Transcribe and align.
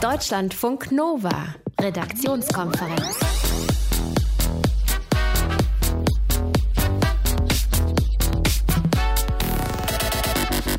Deutschlandfunk 0.00 0.92
Nova, 0.92 1.54
Redaktionskonferenz. 1.78 3.18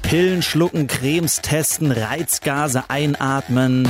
Pillen 0.02 0.42
schlucken, 0.42 0.88
Cremes 0.88 1.42
testen, 1.42 1.92
Reizgase 1.92 2.90
einatmen. 2.90 3.88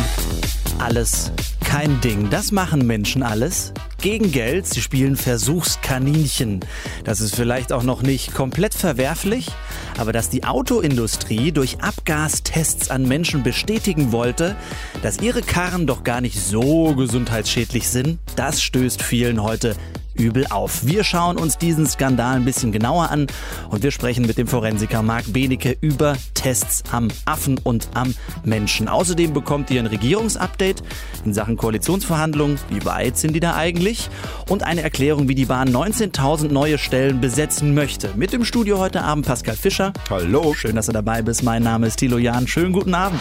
Alles 0.80 1.32
kein 1.64 2.02
Ding. 2.02 2.30
Das 2.30 2.52
machen 2.52 2.86
Menschen 2.86 3.24
alles. 3.24 3.72
Gegen 4.02 4.32
Geld, 4.32 4.66
sie 4.66 4.82
spielen 4.82 5.16
Versuchskaninchen. 5.16 6.62
Das 7.04 7.22
ist 7.22 7.36
vielleicht 7.36 7.72
auch 7.72 7.84
noch 7.84 8.02
nicht 8.02 8.34
komplett 8.34 8.74
verwerflich, 8.74 9.50
aber 9.96 10.12
dass 10.12 10.28
die 10.28 10.44
Autoindustrie 10.44 11.52
durch 11.52 11.82
Abgastests 11.82 12.90
an 12.90 13.08
Menschen 13.08 13.44
bestätigen 13.44 14.12
wollte, 14.12 14.56
dass 15.04 15.22
ihre 15.22 15.44
Karren 15.44 15.86
doch 15.86 16.04
gar 16.04 16.20
nicht 16.20 16.40
so 16.40 16.96
gesundheitsschädlich 16.96 17.90
sind, 17.90 18.18
das 18.36 18.64
stößt 18.64 19.04
vielen 19.04 19.44
heute 19.44 19.76
übel 20.16 20.46
auf. 20.50 20.86
Wir 20.86 21.04
schauen 21.04 21.38
uns 21.38 21.58
diesen 21.58 21.88
Skandal 21.88 22.36
ein 22.36 22.46
bisschen 22.46 22.72
genauer 22.72 23.10
an 23.10 23.28
und 23.70 23.84
wir 23.84 23.92
sprechen 23.92 24.26
mit 24.26 24.38
dem 24.38 24.48
Forensiker 24.48 25.02
Marc 25.02 25.32
Benecke 25.32 25.78
über 25.82 26.16
Tests 26.34 26.84
am 26.92 27.10
Affen 27.26 27.60
und 27.64 27.90
am 27.94 28.14
Menschen. 28.44 28.88
Außerdem 28.88 29.34
bekommt 29.34 29.70
ihr 29.72 29.80
ein 29.80 29.88
Regierungsupdate 29.88 30.84
in 31.26 31.34
Sachen 31.34 31.58
Koalitionsverhandlungen. 31.58 32.60
Wie 32.70 32.84
weit 32.86 33.18
sind 33.18 33.34
die 33.34 33.40
da 33.40 33.56
eigentlich? 33.56 34.10
Und 34.50 34.64
eine 34.64 34.82
Erklärung, 34.82 35.28
wie 35.28 35.36
die 35.36 35.46
Bahn 35.46 35.70
19.000 35.70 36.52
neue 36.52 36.78
Stellen 36.78 37.22
besetzen 37.22 37.74
möchte. 37.74 38.10
Mit 38.16 38.34
im 38.34 38.46
Studio 38.46 38.80
heute 38.80 39.04
Abend 39.04 39.26
Pascal 39.26 39.56
Fischer. 39.56 39.94
Hallo. 40.10 40.54
Schön, 40.54 40.76
dass 40.76 40.88
du 40.88 40.92
dabei 40.92 41.22
bist. 41.22 41.44
Mein 41.44 41.64
Name 41.64 41.88
ist 41.88 41.98
Thilo 41.98 42.18
Jahn. 42.18 42.48
Schönen 42.48 42.74
guten 42.74 42.94
Abend. 42.94 43.20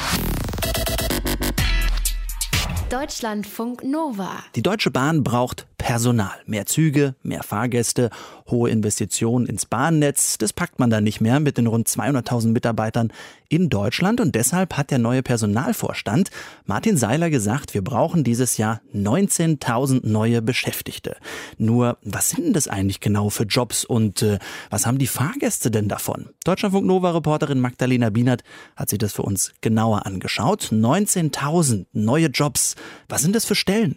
Deutschlandfunk 2.91 3.85
Nova. 3.85 4.43
Die 4.57 4.63
Deutsche 4.63 4.91
Bahn 4.91 5.23
braucht 5.23 5.69
Personal. 5.79 6.35
Mehr 6.45 6.67
Züge, 6.67 7.15
mehr 7.23 7.43
Fahrgäste, 7.43 8.11
hohe 8.49 8.69
Investitionen 8.69 9.47
ins 9.47 9.65
Bahnnetz. 9.65 10.39
Das 10.39 10.53
packt 10.53 10.79
man 10.79 10.91
dann 10.91 11.05
nicht 11.05 11.21
mehr 11.21 11.41
mit 11.41 11.57
den 11.57 11.69
rund 11.69 11.89
200.000 11.89 12.49
Mitarbeitern 12.49 13.13
in 13.49 13.69
Deutschland. 13.69 14.21
Und 14.21 14.35
deshalb 14.35 14.77
hat 14.77 14.91
der 14.91 14.99
neue 14.99 15.23
Personalvorstand 15.23 16.31
Martin 16.67 16.97
Seiler 16.97 17.31
gesagt, 17.31 17.75
wir 17.75 17.83
brauchen 17.83 18.25
dieses 18.25 18.59
Jahr 18.59 18.83
19.000 18.95 20.07
neue 20.07 20.43
Beschäftigte. 20.43 21.17
Nur, 21.59 21.97
was 22.03 22.31
sind 22.31 22.45
denn 22.45 22.53
das 22.53 22.69
eigentlich 22.69 23.01
genau 23.01 23.31
für 23.31 23.45
Jobs 23.45 23.85
und 23.85 24.23
äh, 24.23 24.39
was 24.69 24.87
haben 24.87 24.99
die 24.99 25.07
Fahrgäste 25.07 25.71
denn 25.71 25.89
davon? 25.89 26.31
Deutschlandfunk 26.45 26.87
Nova-Reporterin 26.87 27.59
Magdalena 27.59 28.11
Bienert 28.11 28.43
hat 28.77 28.91
sich 28.91 28.99
das 28.99 29.13
für 29.13 29.23
uns 29.23 29.53
genauer 29.61 30.07
angeschaut. 30.07 30.69
19.000 30.73 31.87
neue 31.93 32.27
Jobs. 32.27 32.77
Was 33.09 33.23
sind 33.23 33.35
das 33.35 33.45
für 33.45 33.55
Stellen? 33.55 33.97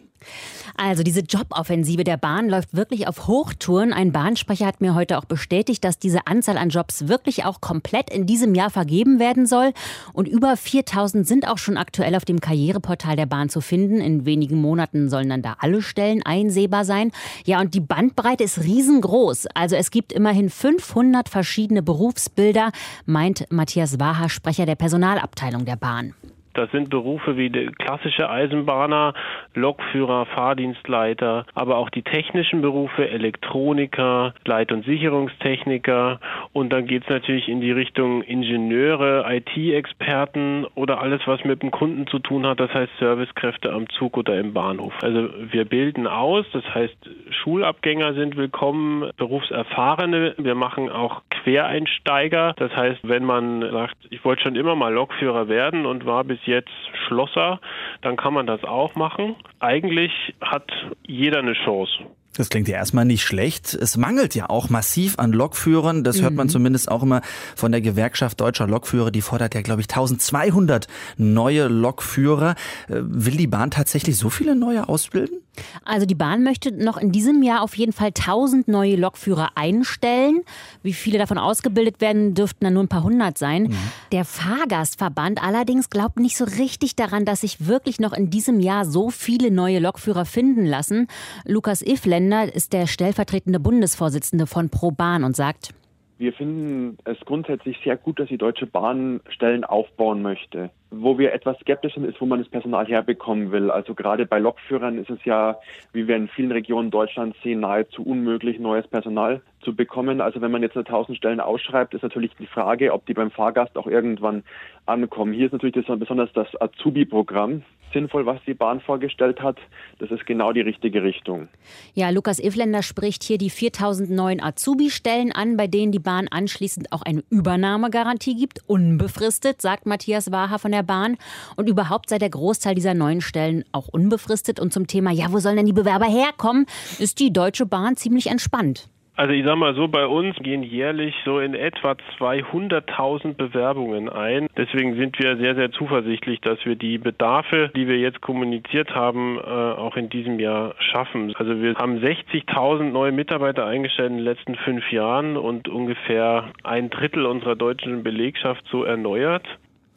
Also 0.75 1.03
diese 1.03 1.21
Joboffensive 1.21 2.03
der 2.03 2.17
Bahn 2.17 2.49
läuft 2.49 2.73
wirklich 2.73 3.07
auf 3.07 3.27
Hochtouren. 3.27 3.93
Ein 3.93 4.11
Bahnsprecher 4.11 4.65
hat 4.65 4.81
mir 4.81 4.95
heute 4.95 5.17
auch 5.17 5.25
bestätigt, 5.25 5.83
dass 5.83 5.99
diese 5.99 6.25
Anzahl 6.25 6.57
an 6.57 6.69
Jobs 6.69 7.07
wirklich 7.07 7.45
auch 7.45 7.61
komplett 7.61 8.09
in 8.09 8.25
diesem 8.25 8.55
Jahr 8.55 8.69
vergeben 8.69 9.19
werden 9.19 9.45
soll. 9.45 9.73
Und 10.13 10.27
über 10.27 10.57
4000 10.57 11.27
sind 11.27 11.47
auch 11.47 11.57
schon 11.57 11.77
aktuell 11.77 12.15
auf 12.15 12.25
dem 12.25 12.41
Karriereportal 12.41 13.15
der 13.15 13.27
Bahn 13.27 13.49
zu 13.49 13.61
finden. 13.61 14.01
In 14.01 14.25
wenigen 14.25 14.59
Monaten 14.59 15.09
sollen 15.09 15.29
dann 15.29 15.43
da 15.43 15.57
alle 15.59 15.81
Stellen 15.81 16.23
einsehbar 16.23 16.85
sein. 16.85 17.11
Ja, 17.45 17.61
und 17.61 17.75
die 17.75 17.79
Bandbreite 17.79 18.43
ist 18.43 18.63
riesengroß. 18.63 19.47
Also 19.53 19.75
es 19.75 19.91
gibt 19.91 20.11
immerhin 20.11 20.49
500 20.49 21.29
verschiedene 21.29 21.83
Berufsbilder, 21.83 22.71
meint 23.05 23.45
Matthias 23.51 23.99
Waha, 23.99 24.29
Sprecher 24.29 24.65
der 24.65 24.75
Personalabteilung 24.75 25.65
der 25.65 25.75
Bahn. 25.75 26.15
Das 26.53 26.71
sind 26.71 26.89
Berufe 26.89 27.37
wie 27.37 27.49
klassische 27.49 28.29
Eisenbahner, 28.29 29.13
Lokführer, 29.55 30.25
Fahrdienstleiter, 30.27 31.45
aber 31.53 31.77
auch 31.77 31.89
die 31.89 32.03
technischen 32.03 32.61
Berufe, 32.61 33.09
Elektroniker, 33.09 34.33
Leit- 34.45 34.71
und 34.71 34.85
Sicherungstechniker. 34.85 36.19
Und 36.53 36.71
dann 36.71 36.85
geht 36.87 37.03
es 37.03 37.09
natürlich 37.09 37.47
in 37.47 37.61
die 37.61 37.71
Richtung 37.71 38.21
Ingenieure, 38.21 39.25
IT-Experten 39.27 40.65
oder 40.75 41.01
alles, 41.01 41.21
was 41.25 41.43
mit 41.43 41.61
dem 41.61 41.71
Kunden 41.71 42.07
zu 42.07 42.19
tun 42.19 42.45
hat, 42.45 42.59
das 42.59 42.73
heißt 42.73 42.91
Servicekräfte 42.99 43.71
am 43.71 43.89
Zug 43.89 44.17
oder 44.17 44.37
im 44.37 44.53
Bahnhof. 44.53 44.93
Also 45.01 45.29
wir 45.51 45.65
bilden 45.65 46.07
aus, 46.07 46.45
das 46.53 46.63
heißt 46.73 46.95
Schulabgänger 47.29 48.13
sind 48.13 48.37
willkommen, 48.37 49.09
Berufserfahrene. 49.17 50.35
Wir 50.37 50.55
machen 50.55 50.89
auch 50.89 51.21
Quereinsteiger. 51.29 52.53
Das 52.57 52.75
heißt, 52.75 52.99
wenn 53.03 53.25
man 53.25 53.61
sagt, 53.71 53.95
ich 54.09 54.23
wollte 54.23 54.43
schon 54.43 54.55
immer 54.55 54.75
mal 54.75 54.93
Lokführer 54.93 55.47
werden 55.47 55.85
und 55.85 56.05
war 56.05 56.23
bis 56.23 56.42
jetzt 56.45 56.71
Schlosser, 57.07 57.59
dann 58.01 58.15
kann 58.15 58.33
man 58.33 58.47
das 58.47 58.63
auch 58.63 58.95
machen. 58.95 59.35
Eigentlich 59.59 60.11
hat 60.41 60.71
jeder 61.05 61.39
eine 61.39 61.53
Chance. 61.53 61.91
Das 62.35 62.49
klingt 62.49 62.67
ja 62.67 62.75
erstmal 62.75 63.05
nicht 63.05 63.23
schlecht. 63.23 63.73
Es 63.73 63.95
mangelt 63.95 64.33
ja 64.33 64.49
auch 64.49 64.69
massiv 64.69 65.19
an 65.19 65.31
Lokführern. 65.33 66.03
Das 66.03 66.21
hört 66.21 66.33
man 66.33 66.47
mhm. 66.47 66.51
zumindest 66.51 66.89
auch 66.89 67.03
immer 67.03 67.21
von 67.55 67.71
der 67.71 67.81
Gewerkschaft 67.81 68.41
deutscher 68.41 68.67
Lokführer. 68.67 69.11
Die 69.11 69.21
fordert 69.21 69.53
ja, 69.53 69.61
glaube 69.61 69.81
ich, 69.81 69.89
1200 69.89 70.87
neue 71.17 71.67
Lokführer. 71.67 72.55
Äh, 72.87 73.01
will 73.03 73.37
die 73.37 73.47
Bahn 73.47 73.69
tatsächlich 73.71 74.17
so 74.17 74.29
viele 74.29 74.55
neue 74.55 74.89
ausbilden? 74.89 75.43
Also 75.85 76.05
die 76.05 76.15
Bahn 76.15 76.43
möchte 76.43 76.71
noch 76.71 76.97
in 76.97 77.11
diesem 77.11 77.43
Jahr 77.43 77.61
auf 77.61 77.77
jeden 77.77 77.93
Fall 77.93 78.07
1000 78.07 78.67
neue 78.67 78.95
Lokführer 78.95 79.51
einstellen. 79.55 80.41
Wie 80.81 80.93
viele 80.93 81.19
davon 81.19 81.37
ausgebildet 81.37 82.01
werden, 82.01 82.33
dürften 82.33 82.65
dann 82.65 82.73
nur 82.73 82.83
ein 82.83 82.87
paar 82.87 83.03
hundert 83.03 83.37
sein. 83.37 83.63
Mhm. 83.63 83.77
Der 84.11 84.25
Fahrgastverband 84.25 85.43
allerdings 85.43 85.89
glaubt 85.89 86.19
nicht 86.19 86.37
so 86.37 86.45
richtig 86.45 86.95
daran, 86.95 87.25
dass 87.25 87.41
sich 87.41 87.67
wirklich 87.67 87.99
noch 87.99 88.13
in 88.13 88.29
diesem 88.29 88.59
Jahr 88.59 88.85
so 88.85 89.11
viele 89.11 89.51
neue 89.51 89.79
Lokführer 89.79 90.25
finden 90.25 90.65
lassen. 90.65 91.07
Lukas 91.45 91.81
Ifländer 92.23 92.55
ist 92.55 92.71
der 92.71 92.87
stellvertretende 92.87 93.59
Bundesvorsitzende 93.59 94.47
von 94.47 94.69
ProBahn 94.69 95.25
und 95.25 95.35
sagt, 95.35 95.73
wir 96.19 96.31
finden 96.31 96.97
es 97.03 97.19
grundsätzlich 97.25 97.77
sehr 97.83 97.97
gut, 97.97 98.17
dass 98.17 98.29
die 98.29 98.37
Deutsche 98.37 98.65
Bahn 98.65 99.19
Stellen 99.27 99.65
aufbauen 99.65 100.21
möchte. 100.21 100.69
Wo 100.89 101.17
wir 101.17 101.33
etwas 101.33 101.59
skeptisch 101.59 101.95
sind, 101.95 102.05
ist, 102.05 102.21
wo 102.21 102.25
man 102.25 102.39
das 102.39 102.47
Personal 102.47 102.85
herbekommen 102.85 103.51
will. 103.51 103.69
Also 103.69 103.93
gerade 103.93 104.25
bei 104.25 104.39
Lokführern 104.39 104.99
ist 104.99 105.09
es 105.09 105.19
ja, 105.25 105.57
wie 105.91 106.07
wir 106.07 106.15
in 106.15 106.29
vielen 106.29 106.53
Regionen 106.53 106.91
Deutschlands 106.91 107.35
sehen, 107.43 107.59
nahezu 107.59 108.03
unmöglich, 108.03 108.57
neues 108.57 108.87
Personal 108.87 109.41
zu 109.63 109.75
bekommen. 109.75 110.21
Also 110.21 110.41
wenn 110.41 110.51
man 110.51 110.61
jetzt 110.61 110.75
eine 110.75 110.85
1000 110.85 111.17
Stellen 111.17 111.39
ausschreibt, 111.39 111.93
ist 111.93 112.03
natürlich 112.03 112.31
die 112.39 112.47
Frage, 112.47 112.93
ob 112.93 113.05
die 113.05 113.13
beim 113.13 113.31
Fahrgast 113.31 113.77
auch 113.77 113.87
irgendwann 113.87 114.43
ankommen. 114.85 115.33
Hier 115.33 115.47
ist 115.47 115.53
natürlich 115.53 115.75
das, 115.75 115.99
besonders 115.99 116.31
das 116.33 116.47
Azubi-Programm 116.59 117.63
sinnvoll, 117.93 118.25
was 118.25 118.39
die 118.45 118.53
Bahn 118.53 118.81
vorgestellt 118.81 119.41
hat. 119.41 119.57
Das 119.99 120.11
ist 120.11 120.25
genau 120.25 120.51
die 120.51 120.61
richtige 120.61 121.03
Richtung. 121.03 121.47
Ja, 121.93 122.09
Lukas 122.09 122.43
Ivländer 122.43 122.81
spricht 122.81 123.23
hier 123.23 123.37
die 123.37 123.49
4000 123.49 124.09
neuen 124.09 124.41
Azubi-Stellen 124.41 125.31
an, 125.31 125.55
bei 125.55 125.67
denen 125.67 125.91
die 125.91 125.99
Bahn 125.99 126.27
anschließend 126.27 126.91
auch 126.91 127.03
eine 127.03 127.23
Übernahmegarantie 127.29 128.35
gibt, 128.35 128.59
unbefristet, 128.67 129.61
sagt 129.61 129.85
Matthias 129.85 130.31
Waha 130.31 130.57
von 130.57 130.71
der 130.71 130.83
Bahn. 130.83 131.17
Und 131.55 131.69
überhaupt 131.69 132.09
sei 132.09 132.17
der 132.17 132.31
Großteil 132.31 132.75
dieser 132.75 132.95
neuen 132.95 133.21
Stellen 133.21 133.63
auch 133.71 133.87
unbefristet. 133.87 134.59
Und 134.59 134.73
zum 134.73 134.87
Thema, 134.87 135.11
ja, 135.11 135.31
wo 135.31 135.39
sollen 135.39 135.57
denn 135.57 135.65
die 135.65 135.73
Bewerber 135.73 136.07
herkommen, 136.07 136.65
ist 136.99 137.19
die 137.19 137.31
Deutsche 137.31 137.65
Bahn 137.65 137.95
ziemlich 137.95 138.27
entspannt. 138.27 138.89
Also 139.15 139.31
ich 139.31 139.45
sag 139.45 139.57
mal 139.57 139.75
so, 139.75 139.87
bei 139.87 140.07
uns 140.07 140.35
gehen 140.37 140.63
jährlich 140.63 141.13
so 141.23 141.39
in 141.39 141.53
etwa 141.53 141.95
200.000 142.17 143.35
Bewerbungen 143.35 144.09
ein. 144.09 144.47
Deswegen 144.57 144.95
sind 144.95 145.19
wir 145.19 145.37
sehr, 145.37 145.53
sehr 145.53 145.71
zuversichtlich, 145.71 146.41
dass 146.41 146.57
wir 146.65 146.75
die 146.75 146.97
Bedarfe, 146.97 147.71
die 147.75 147.87
wir 147.87 147.99
jetzt 147.99 148.21
kommuniziert 148.21 148.95
haben, 148.95 149.37
äh, 149.37 149.41
auch 149.41 149.97
in 149.97 150.09
diesem 150.09 150.39
Jahr 150.39 150.73
schaffen. 150.79 151.31
Also 151.35 151.61
wir 151.61 151.75
haben 151.75 151.99
60.000 151.99 152.91
neue 152.91 153.11
Mitarbeiter 153.11 153.67
eingestellt 153.67 154.09
in 154.09 154.17
den 154.17 154.25
letzten 154.25 154.55
fünf 154.55 154.91
Jahren 154.91 155.37
und 155.37 155.69
ungefähr 155.69 156.51
ein 156.63 156.89
Drittel 156.89 157.27
unserer 157.27 157.55
deutschen 157.55 158.01
Belegschaft 158.01 158.65
so 158.71 158.83
erneuert. 158.83 159.45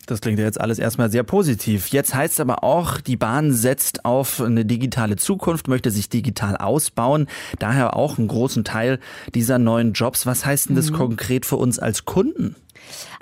Das 0.06 0.20
klingt 0.20 0.38
ja 0.38 0.44
jetzt 0.44 0.60
alles 0.60 0.78
erstmal 0.78 1.10
sehr 1.10 1.24
positiv. 1.24 1.88
Jetzt 1.88 2.14
heißt 2.14 2.40
aber 2.40 2.62
auch, 2.62 3.00
die 3.00 3.16
Bahn 3.16 3.53
setzt 3.53 4.04
auf 4.04 4.41
eine 4.41 4.64
digitale 4.64 5.16
Zukunft, 5.16 5.66
möchte 5.66 5.91
sich 5.91 6.08
digital 6.08 6.56
ausbauen. 6.56 7.26
Daher 7.58 7.97
auch 7.97 8.16
einen 8.16 8.28
großen 8.28 8.62
Teil 8.62 9.00
dieser 9.34 9.58
neuen 9.58 9.92
Jobs. 9.92 10.24
Was 10.24 10.47
heißt 10.47 10.68
denn 10.68 10.76
das 10.76 10.91
mhm. 10.91 10.97
konkret 10.97 11.44
für 11.44 11.56
uns 11.56 11.80
als 11.80 12.04
Kunden? 12.04 12.54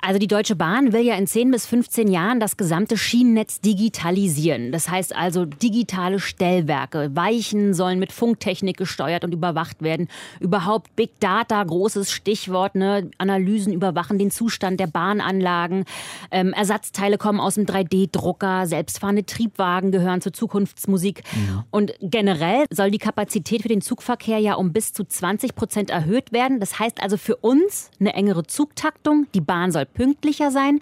Also 0.01 0.19
die 0.19 0.27
Deutsche 0.27 0.55
Bahn 0.55 0.93
will 0.93 1.01
ja 1.01 1.15
in 1.15 1.27
10 1.27 1.51
bis 1.51 1.65
15 1.65 2.07
Jahren 2.07 2.39
das 2.39 2.57
gesamte 2.57 2.97
Schienennetz 2.97 3.61
digitalisieren. 3.61 4.71
Das 4.71 4.89
heißt 4.89 5.15
also 5.15 5.45
digitale 5.45 6.19
Stellwerke. 6.19 7.15
Weichen 7.15 7.73
sollen 7.73 7.99
mit 7.99 8.11
Funktechnik 8.11 8.77
gesteuert 8.77 9.23
und 9.23 9.33
überwacht 9.33 9.81
werden. 9.81 10.07
Überhaupt 10.39 10.95
Big 10.95 11.19
Data, 11.19 11.63
großes 11.63 12.11
Stichwort. 12.11 12.75
Ne? 12.75 13.09
Analysen 13.17 13.73
überwachen 13.73 14.19
den 14.19 14.31
Zustand 14.31 14.79
der 14.79 14.87
Bahnanlagen. 14.87 15.85
Ähm, 16.31 16.53
Ersatzteile 16.53 17.17
kommen 17.17 17.39
aus 17.39 17.55
dem 17.55 17.65
3D-Drucker. 17.65 18.67
Selbstfahrende 18.67 19.25
Triebwagen 19.25 19.91
gehören 19.91 20.21
zur 20.21 20.33
Zukunftsmusik. 20.33 21.23
Ja. 21.33 21.65
Und 21.71 21.93
generell 22.01 22.65
soll 22.69 22.91
die 22.91 22.97
Kapazität 22.97 23.61
für 23.61 23.69
den 23.69 23.81
Zugverkehr 23.81 24.39
ja 24.39 24.55
um 24.55 24.73
bis 24.73 24.93
zu 24.93 25.03
20 25.03 25.55
Prozent 25.55 25.89
erhöht 25.89 26.31
werden. 26.31 26.59
Das 26.59 26.79
heißt 26.79 27.01
also 27.01 27.17
für 27.17 27.37
uns 27.37 27.89
eine 27.99 28.13
engere 28.13 28.43
Zugtaktung. 28.43 29.27
Die 29.33 29.41
Bahn 29.41 29.54
soll 29.71 29.85
pünktlicher 29.85 30.51
sein. 30.51 30.79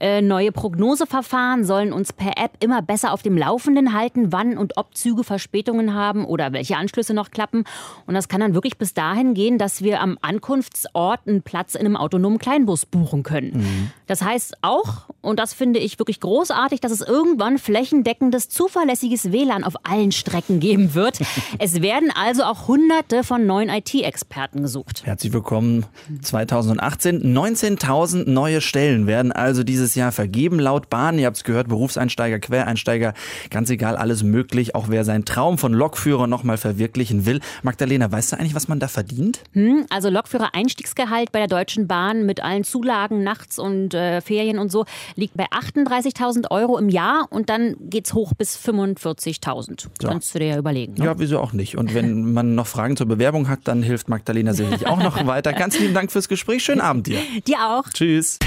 Äh, 0.00 0.22
neue 0.22 0.50
Prognoseverfahren 0.50 1.64
sollen 1.64 1.92
uns 1.92 2.14
per 2.14 2.38
App 2.38 2.52
immer 2.60 2.80
besser 2.80 3.12
auf 3.12 3.22
dem 3.22 3.36
Laufenden 3.36 3.92
halten, 3.92 4.32
wann 4.32 4.56
und 4.56 4.78
ob 4.78 4.96
Züge 4.96 5.24
Verspätungen 5.24 5.94
haben 5.94 6.24
oder 6.24 6.54
welche 6.54 6.78
Anschlüsse 6.78 7.12
noch 7.12 7.30
klappen. 7.30 7.64
Und 8.06 8.14
das 8.14 8.28
kann 8.28 8.40
dann 8.40 8.54
wirklich 8.54 8.78
bis 8.78 8.94
dahin 8.94 9.34
gehen, 9.34 9.58
dass 9.58 9.82
wir 9.82 10.00
am 10.00 10.16
Ankunftsort 10.22 11.20
einen 11.26 11.42
Platz 11.42 11.74
in 11.74 11.84
einem 11.84 11.96
autonomen 11.96 12.38
Kleinbus 12.38 12.86
buchen 12.86 13.22
können. 13.22 13.58
Mhm. 13.58 13.90
Das 14.06 14.22
heißt 14.22 14.56
auch, 14.62 15.10
und 15.20 15.38
das 15.38 15.52
finde 15.52 15.78
ich 15.80 15.98
wirklich 15.98 16.20
großartig, 16.20 16.80
dass 16.80 16.92
es 16.92 17.02
irgendwann 17.02 17.58
flächendeckendes, 17.58 18.48
zuverlässiges 18.48 19.32
WLAN 19.32 19.64
auf 19.64 19.74
allen 19.82 20.12
Strecken 20.12 20.60
geben 20.60 20.94
wird. 20.94 21.18
es 21.58 21.82
werden 21.82 22.10
also 22.14 22.44
auch 22.44 22.68
hunderte 22.68 23.22
von 23.22 23.46
neuen 23.46 23.68
IT-Experten 23.68 24.62
gesucht. 24.62 25.02
Herzlich 25.04 25.34
willkommen 25.34 25.84
2018. 26.22 27.36
19.000 27.36 28.30
neue 28.30 28.62
Stellen 28.62 29.06
werden 29.06 29.30
also 29.30 29.62
dieses 29.62 29.89
Jahr 29.94 30.12
vergeben 30.12 30.58
laut 30.58 30.90
Bahn. 30.90 31.18
Ihr 31.18 31.26
habt 31.26 31.36
es 31.36 31.44
gehört, 31.44 31.68
Berufseinsteiger, 31.68 32.38
Quereinsteiger, 32.38 33.14
ganz 33.50 33.70
egal, 33.70 33.96
alles 33.96 34.22
möglich. 34.22 34.74
Auch 34.74 34.88
wer 34.88 35.04
seinen 35.04 35.24
Traum 35.24 35.58
von 35.58 35.72
Lokführer 35.72 36.26
nochmal 36.26 36.56
verwirklichen 36.56 37.26
will. 37.26 37.40
Magdalena, 37.62 38.10
weißt 38.10 38.32
du 38.32 38.36
eigentlich, 38.36 38.54
was 38.54 38.68
man 38.68 38.80
da 38.80 38.88
verdient? 38.88 39.42
Hm, 39.52 39.86
also 39.90 40.10
Lokführer-Einstiegsgehalt 40.10 41.32
bei 41.32 41.38
der 41.38 41.48
Deutschen 41.48 41.86
Bahn 41.86 42.26
mit 42.26 42.42
allen 42.42 42.64
Zulagen 42.64 43.22
nachts 43.22 43.58
und 43.58 43.94
äh, 43.94 44.20
Ferien 44.20 44.58
und 44.58 44.70
so 44.70 44.84
liegt 45.16 45.36
bei 45.36 45.46
38.000 45.46 46.50
Euro 46.50 46.78
im 46.78 46.88
Jahr 46.88 47.26
und 47.30 47.50
dann 47.50 47.76
geht 47.80 48.06
es 48.06 48.14
hoch 48.14 48.34
bis 48.34 48.56
45.000. 48.58 49.86
So. 50.00 50.08
Kannst 50.08 50.34
du 50.34 50.38
dir 50.38 50.46
ja 50.46 50.58
überlegen. 50.58 50.94
Ne? 50.94 51.04
Ja, 51.04 51.18
wieso 51.18 51.38
auch 51.40 51.52
nicht. 51.52 51.76
Und 51.76 51.94
wenn 51.94 52.32
man 52.32 52.54
noch 52.54 52.66
Fragen 52.66 52.96
zur 52.96 53.06
Bewerbung 53.06 53.48
hat, 53.48 53.60
dann 53.64 53.82
hilft 53.82 54.08
Magdalena 54.08 54.52
sicherlich 54.52 54.86
auch 54.86 55.02
noch 55.02 55.26
weiter. 55.26 55.52
Ganz 55.52 55.78
lieben 55.78 55.94
Dank 55.94 56.12
fürs 56.12 56.28
Gespräch. 56.28 56.62
Schönen 56.62 56.80
Abend 56.80 57.06
dir. 57.06 57.18
Dir 57.46 57.58
auch. 57.58 57.88
Tschüss. 57.92 58.38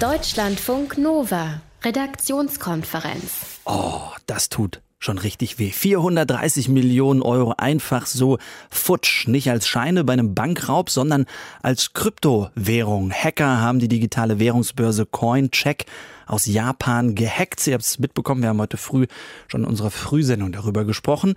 Deutschlandfunk 0.00 0.98
Nova. 0.98 1.62
Redaktionskonferenz. 1.82 3.60
Oh, 3.64 4.02
das 4.26 4.50
tut 4.50 4.82
schon 4.98 5.16
richtig 5.16 5.58
weh. 5.58 5.70
430 5.70 6.68
Millionen 6.68 7.22
Euro 7.22 7.54
einfach 7.56 8.04
so 8.04 8.36
futsch. 8.68 9.26
Nicht 9.26 9.50
als 9.50 9.66
Scheine 9.66 10.04
bei 10.04 10.12
einem 10.12 10.34
Bankraub, 10.34 10.90
sondern 10.90 11.24
als 11.62 11.94
Kryptowährung. 11.94 13.10
Hacker 13.10 13.60
haben 13.62 13.78
die 13.78 13.88
digitale 13.88 14.38
Währungsbörse 14.38 15.06
Coincheck 15.06 15.86
aus 16.26 16.46
Japan 16.46 17.14
gehackt. 17.14 17.66
Ihr 17.66 17.74
habt 17.74 17.84
es 17.84 17.98
mitbekommen, 17.98 18.42
wir 18.42 18.50
haben 18.50 18.60
heute 18.60 18.76
früh 18.76 19.06
schon 19.48 19.62
in 19.62 19.68
unserer 19.68 19.90
Frühsendung 19.90 20.52
darüber 20.52 20.84
gesprochen. 20.84 21.34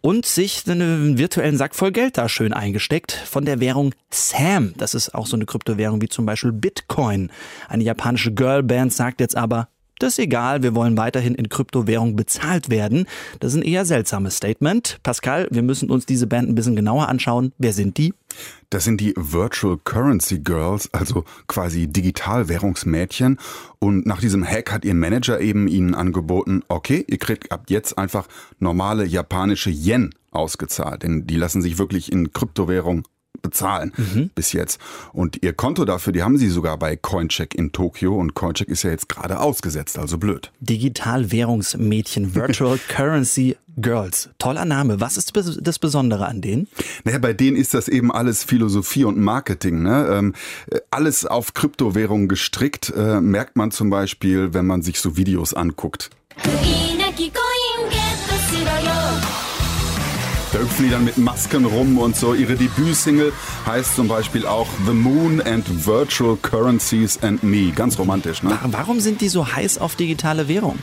Und 0.00 0.26
sich 0.26 0.62
einen 0.68 1.18
virtuellen 1.18 1.58
Sack 1.58 1.74
voll 1.74 1.92
Geld 1.92 2.16
da 2.16 2.28
schön 2.28 2.52
eingesteckt 2.52 3.12
von 3.12 3.44
der 3.44 3.60
Währung 3.60 3.94
Sam. 4.10 4.72
Das 4.76 4.94
ist 4.94 5.14
auch 5.14 5.26
so 5.26 5.36
eine 5.36 5.46
Kryptowährung 5.46 6.00
wie 6.00 6.08
zum 6.08 6.24
Beispiel 6.24 6.52
Bitcoin. 6.52 7.30
Eine 7.68 7.84
japanische 7.84 8.32
Girlband 8.32 8.92
sagt 8.92 9.20
jetzt 9.20 9.36
aber, 9.36 9.68
das 9.98 10.14
ist 10.14 10.18
egal, 10.18 10.62
wir 10.62 10.74
wollen 10.74 10.96
weiterhin 10.96 11.34
in 11.34 11.48
Kryptowährung 11.48 12.16
bezahlt 12.16 12.70
werden. 12.70 13.06
Das 13.40 13.52
ist 13.52 13.58
ein 13.58 13.64
eher 13.64 13.84
seltsames 13.84 14.36
Statement. 14.36 14.98
Pascal, 15.02 15.48
wir 15.50 15.62
müssen 15.62 15.90
uns 15.90 16.06
diese 16.06 16.26
Band 16.26 16.48
ein 16.48 16.54
bisschen 16.54 16.76
genauer 16.76 17.08
anschauen. 17.08 17.52
Wer 17.58 17.72
sind 17.72 17.98
die? 17.98 18.14
Das 18.70 18.84
sind 18.84 19.00
die 19.00 19.14
Virtual 19.16 19.78
Currency 19.82 20.40
Girls, 20.40 20.92
also 20.92 21.24
quasi 21.46 21.86
Digitalwährungsmädchen. 21.86 23.38
Und 23.78 24.06
nach 24.06 24.20
diesem 24.20 24.44
Hack 24.44 24.70
hat 24.72 24.84
ihr 24.84 24.94
Manager 24.94 25.40
eben 25.40 25.68
ihnen 25.68 25.94
angeboten, 25.94 26.62
okay, 26.68 27.04
ihr 27.08 27.18
kriegt 27.18 27.50
ab 27.50 27.64
jetzt 27.68 27.96
einfach 27.96 28.28
normale 28.58 29.04
japanische 29.04 29.70
Yen 29.70 30.14
ausgezahlt, 30.30 31.02
denn 31.02 31.26
die 31.26 31.36
lassen 31.36 31.62
sich 31.62 31.78
wirklich 31.78 32.12
in 32.12 32.32
Kryptowährung 32.32 33.04
bezahlen 33.42 33.92
mhm. 33.96 34.30
bis 34.34 34.52
jetzt. 34.52 34.80
Und 35.12 35.42
ihr 35.42 35.52
Konto 35.52 35.84
dafür, 35.84 36.12
die 36.12 36.22
haben 36.22 36.38
sie 36.38 36.48
sogar 36.48 36.78
bei 36.78 36.96
Coincheck 36.96 37.54
in 37.54 37.72
Tokio 37.72 38.16
und 38.16 38.34
Coincheck 38.34 38.68
ist 38.68 38.82
ja 38.82 38.90
jetzt 38.90 39.08
gerade 39.08 39.40
ausgesetzt, 39.40 39.98
also 39.98 40.18
blöd. 40.18 40.50
Digitalwährungsmädchen, 40.60 42.34
Virtual 42.34 42.78
Currency 42.88 43.56
Girls. 43.76 44.30
Toller 44.38 44.64
Name. 44.64 45.00
Was 45.00 45.16
ist 45.16 45.32
das 45.60 45.78
Besondere 45.78 46.26
an 46.26 46.40
denen? 46.40 46.68
Naja, 47.04 47.18
bei 47.18 47.32
denen 47.32 47.56
ist 47.56 47.74
das 47.74 47.88
eben 47.88 48.10
alles 48.10 48.42
Philosophie 48.42 49.04
und 49.04 49.18
Marketing. 49.18 49.82
Ne? 49.82 50.08
Ähm, 50.10 50.34
alles 50.90 51.24
auf 51.24 51.54
Kryptowährungen 51.54 52.28
gestrickt, 52.28 52.92
äh, 52.96 53.20
merkt 53.20 53.56
man 53.56 53.70
zum 53.70 53.90
Beispiel, 53.90 54.52
wenn 54.52 54.66
man 54.66 54.82
sich 54.82 55.00
so 55.00 55.16
Videos 55.16 55.54
anguckt. 55.54 56.10
Die 60.78 60.90
dann 60.90 61.04
mit 61.04 61.18
Masken 61.18 61.64
rum 61.64 61.98
und 61.98 62.16
so. 62.16 62.34
Ihre 62.34 62.54
Debütsingle 62.54 63.32
heißt 63.66 63.96
zum 63.96 64.08
Beispiel 64.08 64.46
auch 64.46 64.66
The 64.86 64.92
Moon 64.92 65.42
and 65.42 65.86
Virtual 65.86 66.36
Currencies 66.36 67.18
and 67.22 67.42
Me. 67.42 67.70
Ganz 67.74 67.98
romantisch, 67.98 68.42
ne? 68.42 68.58
Warum 68.64 69.00
sind 69.00 69.20
die 69.20 69.28
so 69.28 69.46
heiß 69.46 69.78
auf 69.78 69.96
digitale 69.96 70.48
Währung? 70.48 70.78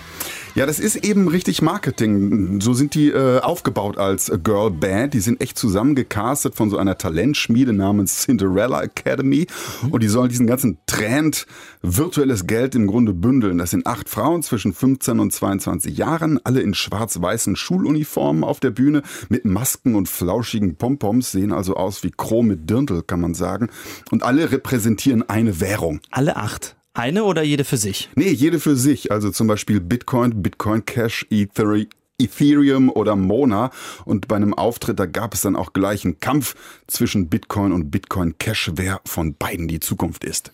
Ja, 0.56 0.66
das 0.66 0.80
ist 0.80 0.96
eben 0.96 1.28
richtig 1.28 1.62
Marketing. 1.62 2.62
So 2.62 2.74
sind 2.74 2.96
die 2.96 3.10
äh, 3.10 3.42
aufgebaut 3.42 3.98
als 3.98 4.32
Girl 4.42 4.72
Band. 4.72 5.14
Die 5.14 5.20
sind 5.20 5.42
echt 5.42 5.58
zusammengecastet 5.58 6.56
von 6.56 6.70
so 6.70 6.78
einer 6.78 6.98
Talentschmiede 6.98 7.74
namens 7.74 8.22
Cinderella 8.24 8.82
Academy. 8.82 9.48
Mhm. 9.84 9.92
Und 9.92 10.02
die 10.02 10.08
sollen 10.08 10.30
diesen 10.30 10.48
ganzen 10.48 10.78
Trend 10.86 11.46
virtuelles 11.82 12.48
Geld 12.48 12.74
im 12.74 12.88
Grunde 12.88 13.14
bündeln. 13.14 13.58
Das 13.58 13.72
sind 13.72 13.86
acht 13.86 14.08
Frauen 14.08 14.44
zwischen 14.44 14.74
15 14.74 15.20
und 15.20 15.34
22 15.34 15.98
Jahren, 15.98 16.40
alle 16.46 16.62
in 16.62 16.74
schwarz-weißen 16.74 17.58
Schuluniformen 17.58 18.46
auf 18.46 18.62
der 18.62 18.72
Bühne 18.72 19.02
mit 19.28 19.44
Masken 19.44 19.94
und 19.94 20.08
flauschigen 20.08 20.78
Pompoms, 20.78 21.34
sehen 21.34 21.52
also 21.52 21.76
aus 21.76 22.02
wie 22.04 22.12
Crow 22.12 22.46
mit 22.46 22.70
Dirndl, 22.70 23.04
kann 23.04 23.20
man 23.20 23.34
sagen. 23.34 23.68
Und 24.10 24.24
alle 24.24 24.54
repräsentieren 24.54 25.28
eine 25.28 25.60
Währung. 25.60 26.00
Alle 26.12 26.38
acht? 26.38 26.78
Eine 26.96 27.26
oder 27.26 27.44
jede 27.44 27.66
für 27.66 27.78
sich? 27.78 28.10
Nee, 28.16 28.32
jede 28.32 28.60
für 28.60 28.76
sich. 28.76 29.12
Also 29.12 29.30
zum 29.30 29.48
Beispiel 29.48 29.82
Bitcoin, 29.82 30.42
Bitcoin 30.42 30.86
Cash, 30.86 31.28
Ethereum. 31.30 31.88
Ethereum 32.18 32.90
oder 32.90 33.18
Mona. 33.18 33.72
Und 34.06 34.30
bei 34.30 34.38
einem 34.38 34.54
Auftritt, 34.54 35.00
da 35.00 35.06
gab 35.06 35.34
es 35.34 35.42
dann 35.42 35.58
auch 35.58 35.74
gleich 35.74 36.06
einen 36.06 36.22
Kampf 36.22 36.56
zwischen 36.88 37.28
Bitcoin 37.28 37.74
und 37.74 37.92
Bitcoin 37.92 38.38
Cash, 38.38 38.72
wer 38.76 39.02
von 39.06 39.36
beiden 39.36 39.68
die 39.68 39.82
Zukunft 39.82 40.24
ist. 40.24 40.54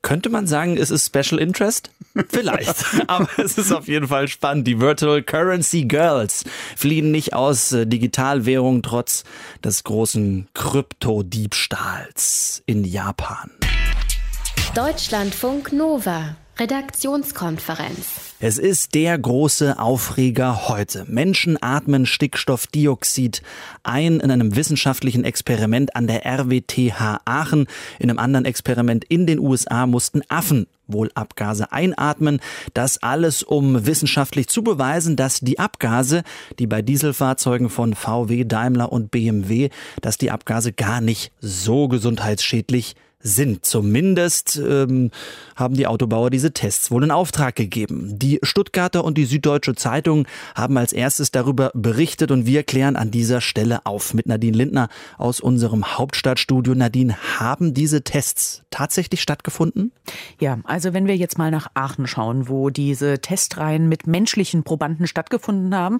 Könnte 0.00 0.30
man 0.30 0.46
sagen, 0.46 0.78
es 0.78 0.90
ist 0.90 1.06
Special 1.06 1.38
Interest? 1.40 1.90
Vielleicht. 2.28 2.74
Aber 3.08 3.28
es 3.36 3.58
ist 3.58 3.72
auf 3.72 3.88
jeden 3.88 4.06
Fall 4.08 4.28
spannend. 4.28 4.66
Die 4.66 4.80
Virtual 4.80 5.22
Currency 5.22 5.84
Girls 5.84 6.44
fliehen 6.76 7.10
nicht 7.10 7.34
aus 7.34 7.72
äh, 7.72 7.86
Digitalwährung 7.86 8.80
trotz 8.82 9.24
des 9.62 9.84
großen 9.84 10.48
Kryptodiebstahls 10.54 12.62
in 12.64 12.84
Japan. 12.84 13.50
Deutschlandfunk 14.78 15.72
Nova. 15.72 16.36
Redaktionskonferenz. 16.56 18.36
Es 18.38 18.58
ist 18.58 18.94
der 18.94 19.18
große 19.18 19.76
Aufreger 19.76 20.68
heute. 20.68 21.04
Menschen 21.08 21.60
atmen 21.60 22.06
Stickstoffdioxid 22.06 23.42
ein 23.82 24.20
in 24.20 24.30
einem 24.30 24.54
wissenschaftlichen 24.54 25.24
Experiment 25.24 25.96
an 25.96 26.06
der 26.06 26.24
RWTH 26.24 27.22
Aachen. 27.24 27.66
In 27.98 28.08
einem 28.08 28.20
anderen 28.20 28.44
Experiment 28.44 29.04
in 29.04 29.26
den 29.26 29.40
USA 29.40 29.84
mussten 29.86 30.22
Affen 30.28 30.68
wohl 30.86 31.10
Abgase 31.16 31.72
einatmen. 31.72 32.38
Das 32.72 33.02
alles, 33.02 33.42
um 33.42 33.84
wissenschaftlich 33.84 34.46
zu 34.46 34.62
beweisen, 34.62 35.16
dass 35.16 35.40
die 35.40 35.58
Abgase, 35.58 36.22
die 36.60 36.68
bei 36.68 36.82
Dieselfahrzeugen 36.82 37.68
von 37.68 37.94
VW, 37.94 38.44
Daimler 38.44 38.92
und 38.92 39.10
BMW, 39.10 39.70
dass 40.02 40.18
die 40.18 40.30
Abgase 40.30 40.72
gar 40.72 41.00
nicht 41.00 41.32
so 41.40 41.88
gesundheitsschädlich 41.88 42.90
sind. 42.90 43.07
Zumindest 43.20 44.56
ähm, 44.64 45.10
haben 45.56 45.74
die 45.74 45.88
Autobauer 45.88 46.30
diese 46.30 46.52
Tests 46.52 46.92
wohl 46.92 47.02
in 47.02 47.10
Auftrag 47.10 47.56
gegeben. 47.56 48.16
Die 48.16 48.38
Stuttgarter 48.44 49.04
und 49.04 49.18
die 49.18 49.24
Süddeutsche 49.24 49.74
Zeitung 49.74 50.28
haben 50.54 50.78
als 50.78 50.92
erstes 50.92 51.32
darüber 51.32 51.72
berichtet 51.74 52.30
und 52.30 52.46
wir 52.46 52.62
klären 52.62 52.94
an 52.94 53.10
dieser 53.10 53.40
Stelle 53.40 53.84
auf 53.86 54.14
mit 54.14 54.26
Nadine 54.26 54.56
Lindner 54.56 54.88
aus 55.16 55.40
unserem 55.40 55.98
Hauptstadtstudio. 55.98 56.76
Nadine, 56.76 57.16
haben 57.40 57.74
diese 57.74 58.02
Tests 58.02 58.62
tatsächlich 58.70 59.20
stattgefunden? 59.20 59.90
Ja, 60.38 60.58
also 60.62 60.94
wenn 60.94 61.08
wir 61.08 61.16
jetzt 61.16 61.38
mal 61.38 61.50
nach 61.50 61.68
Aachen 61.74 62.06
schauen, 62.06 62.48
wo 62.48 62.70
diese 62.70 63.18
Testreihen 63.18 63.88
mit 63.88 64.06
menschlichen 64.06 64.62
Probanden 64.62 65.08
stattgefunden 65.08 65.74
haben. 65.74 65.98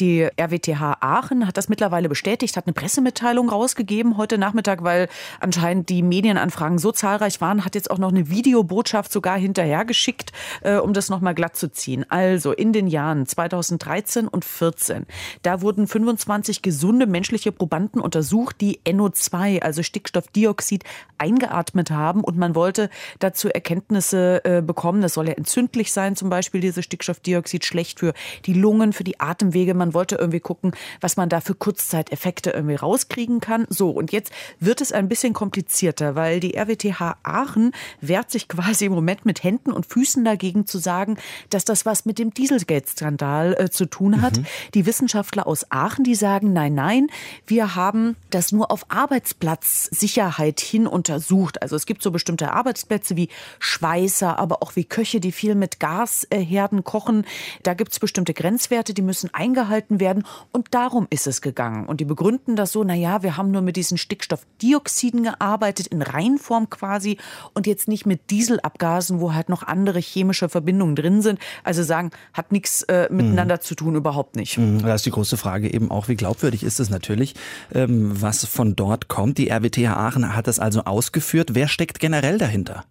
Die 0.00 0.28
RWTH 0.38 0.98
Aachen 1.00 1.46
hat 1.46 1.56
das 1.56 1.70
mittlerweile 1.70 2.10
bestätigt, 2.10 2.58
hat 2.58 2.66
eine 2.66 2.74
Pressemitteilung 2.74 3.48
rausgegeben 3.48 4.18
heute 4.18 4.36
Nachmittag, 4.36 4.84
weil 4.84 5.08
anscheinend 5.40 5.88
die 5.88 6.02
Medienanfragen 6.02 6.57
so 6.78 6.92
zahlreich 6.92 7.40
waren, 7.40 7.64
hat 7.64 7.74
jetzt 7.74 7.90
auch 7.90 7.98
noch 7.98 8.08
eine 8.10 8.30
Videobotschaft 8.30 9.12
sogar 9.12 9.38
hinterhergeschickt, 9.38 10.32
äh, 10.62 10.76
um 10.76 10.92
das 10.92 11.08
nochmal 11.08 11.34
glatt 11.34 11.56
zu 11.56 11.70
ziehen. 11.70 12.04
Also 12.08 12.52
in 12.52 12.72
den 12.72 12.86
Jahren 12.86 13.26
2013 13.26 14.28
und 14.28 14.44
14, 14.44 15.06
da 15.42 15.62
wurden 15.62 15.86
25 15.86 16.62
gesunde 16.62 17.06
menschliche 17.06 17.52
Probanden 17.52 18.00
untersucht, 18.00 18.60
die 18.60 18.80
NO2, 18.84 19.62
also 19.62 19.82
Stickstoffdioxid, 19.82 20.84
eingeatmet 21.18 21.90
haben 21.90 22.22
und 22.22 22.36
man 22.36 22.54
wollte 22.54 22.90
dazu 23.18 23.48
Erkenntnisse 23.48 24.44
äh, 24.44 24.62
bekommen. 24.62 25.02
Das 25.02 25.14
soll 25.14 25.28
ja 25.28 25.34
entzündlich 25.34 25.92
sein, 25.92 26.16
zum 26.16 26.30
Beispiel 26.30 26.60
dieses 26.60 26.84
Stickstoffdioxid, 26.84 27.64
schlecht 27.64 28.00
für 28.00 28.14
die 28.46 28.54
Lungen, 28.54 28.92
für 28.92 29.04
die 29.04 29.20
Atemwege. 29.20 29.74
Man 29.74 29.94
wollte 29.94 30.16
irgendwie 30.16 30.40
gucken, 30.40 30.72
was 31.00 31.16
man 31.16 31.28
da 31.28 31.40
für 31.40 31.54
Kurzzeiteffekte 31.54 32.50
irgendwie 32.50 32.76
rauskriegen 32.76 33.40
kann. 33.40 33.66
So, 33.68 33.90
und 33.90 34.12
jetzt 34.12 34.32
wird 34.60 34.80
es 34.80 34.92
ein 34.92 35.08
bisschen 35.08 35.32
komplizierter, 35.32 36.14
weil 36.14 36.40
die 36.40 36.47
die 36.48 36.56
RWTH 36.56 37.18
Aachen 37.22 37.72
wehrt 38.00 38.30
sich 38.30 38.48
quasi 38.48 38.86
im 38.86 38.92
Moment 38.92 39.26
mit 39.26 39.44
Händen 39.44 39.70
und 39.70 39.84
Füßen 39.84 40.24
dagegen 40.24 40.66
zu 40.66 40.78
sagen, 40.78 41.18
dass 41.50 41.64
das 41.64 41.84
was 41.84 42.06
mit 42.06 42.18
dem 42.18 42.32
Dieselgate-Skandal 42.32 43.56
äh, 43.58 43.70
zu 43.70 43.84
tun 43.84 44.22
hat. 44.22 44.38
Mhm. 44.38 44.46
Die 44.74 44.86
Wissenschaftler 44.86 45.46
aus 45.46 45.70
Aachen, 45.70 46.04
die 46.04 46.14
sagen, 46.14 46.52
nein, 46.52 46.74
nein, 46.74 47.08
wir 47.46 47.74
haben 47.74 48.16
das 48.30 48.50
nur 48.52 48.70
auf 48.70 48.86
Arbeitsplatzsicherheit 48.90 50.60
hin 50.60 50.86
untersucht. 50.86 51.60
Also 51.60 51.76
es 51.76 51.84
gibt 51.84 52.02
so 52.02 52.10
bestimmte 52.10 52.52
Arbeitsplätze 52.52 53.16
wie 53.16 53.28
Schweißer, 53.58 54.38
aber 54.38 54.62
auch 54.62 54.74
wie 54.76 54.84
Köche, 54.84 55.20
die 55.20 55.32
viel 55.32 55.54
mit 55.54 55.80
Gasherden 55.80 56.82
kochen. 56.84 57.26
Da 57.62 57.74
gibt 57.74 57.92
es 57.92 57.98
bestimmte 57.98 58.32
Grenzwerte, 58.32 58.94
die 58.94 59.02
müssen 59.02 59.32
eingehalten 59.34 60.00
werden. 60.00 60.24
Und 60.52 60.68
darum 60.70 61.06
ist 61.10 61.26
es 61.26 61.42
gegangen. 61.42 61.86
Und 61.86 62.00
die 62.00 62.06
begründen 62.06 62.56
das 62.56 62.72
so, 62.72 62.84
na 62.84 62.94
ja, 62.94 63.22
wir 63.22 63.36
haben 63.36 63.50
nur 63.50 63.62
mit 63.62 63.76
diesen 63.76 63.98
Stickstoffdioxiden 63.98 65.24
gearbeitet, 65.24 65.88
in 65.88 66.00
Reinform 66.38 66.70
quasi, 66.70 67.18
und 67.54 67.66
jetzt 67.66 67.88
nicht 67.88 68.06
mit 68.06 68.30
Dieselabgasen, 68.30 69.20
wo 69.20 69.34
halt 69.34 69.48
noch 69.48 69.62
andere 69.62 69.98
chemische 69.98 70.48
Verbindungen 70.48 70.96
drin 70.96 71.22
sind. 71.22 71.38
Also 71.64 71.82
sagen, 71.82 72.10
hat 72.32 72.52
nichts 72.52 72.82
äh, 72.84 73.08
miteinander 73.10 73.56
mhm. 73.56 73.60
zu 73.60 73.74
tun, 73.74 73.96
überhaupt 73.96 74.36
nicht. 74.36 74.58
Mhm. 74.58 74.82
Da 74.82 74.94
ist 74.94 75.06
die 75.06 75.10
große 75.10 75.36
Frage 75.36 75.72
eben 75.72 75.90
auch, 75.90 76.08
wie 76.08 76.16
glaubwürdig 76.16 76.62
ist 76.62 76.80
es 76.80 76.90
natürlich, 76.90 77.34
ähm, 77.74 78.20
was 78.20 78.44
von 78.44 78.76
dort 78.76 79.08
kommt. 79.08 79.38
Die 79.38 79.50
RWTH 79.50 79.96
Aachen 79.96 80.34
hat 80.34 80.46
das 80.46 80.58
also 80.58 80.84
ausgeführt. 80.84 81.50
Wer 81.54 81.68
steckt 81.68 82.00
generell 82.00 82.38
dahinter? 82.38 82.84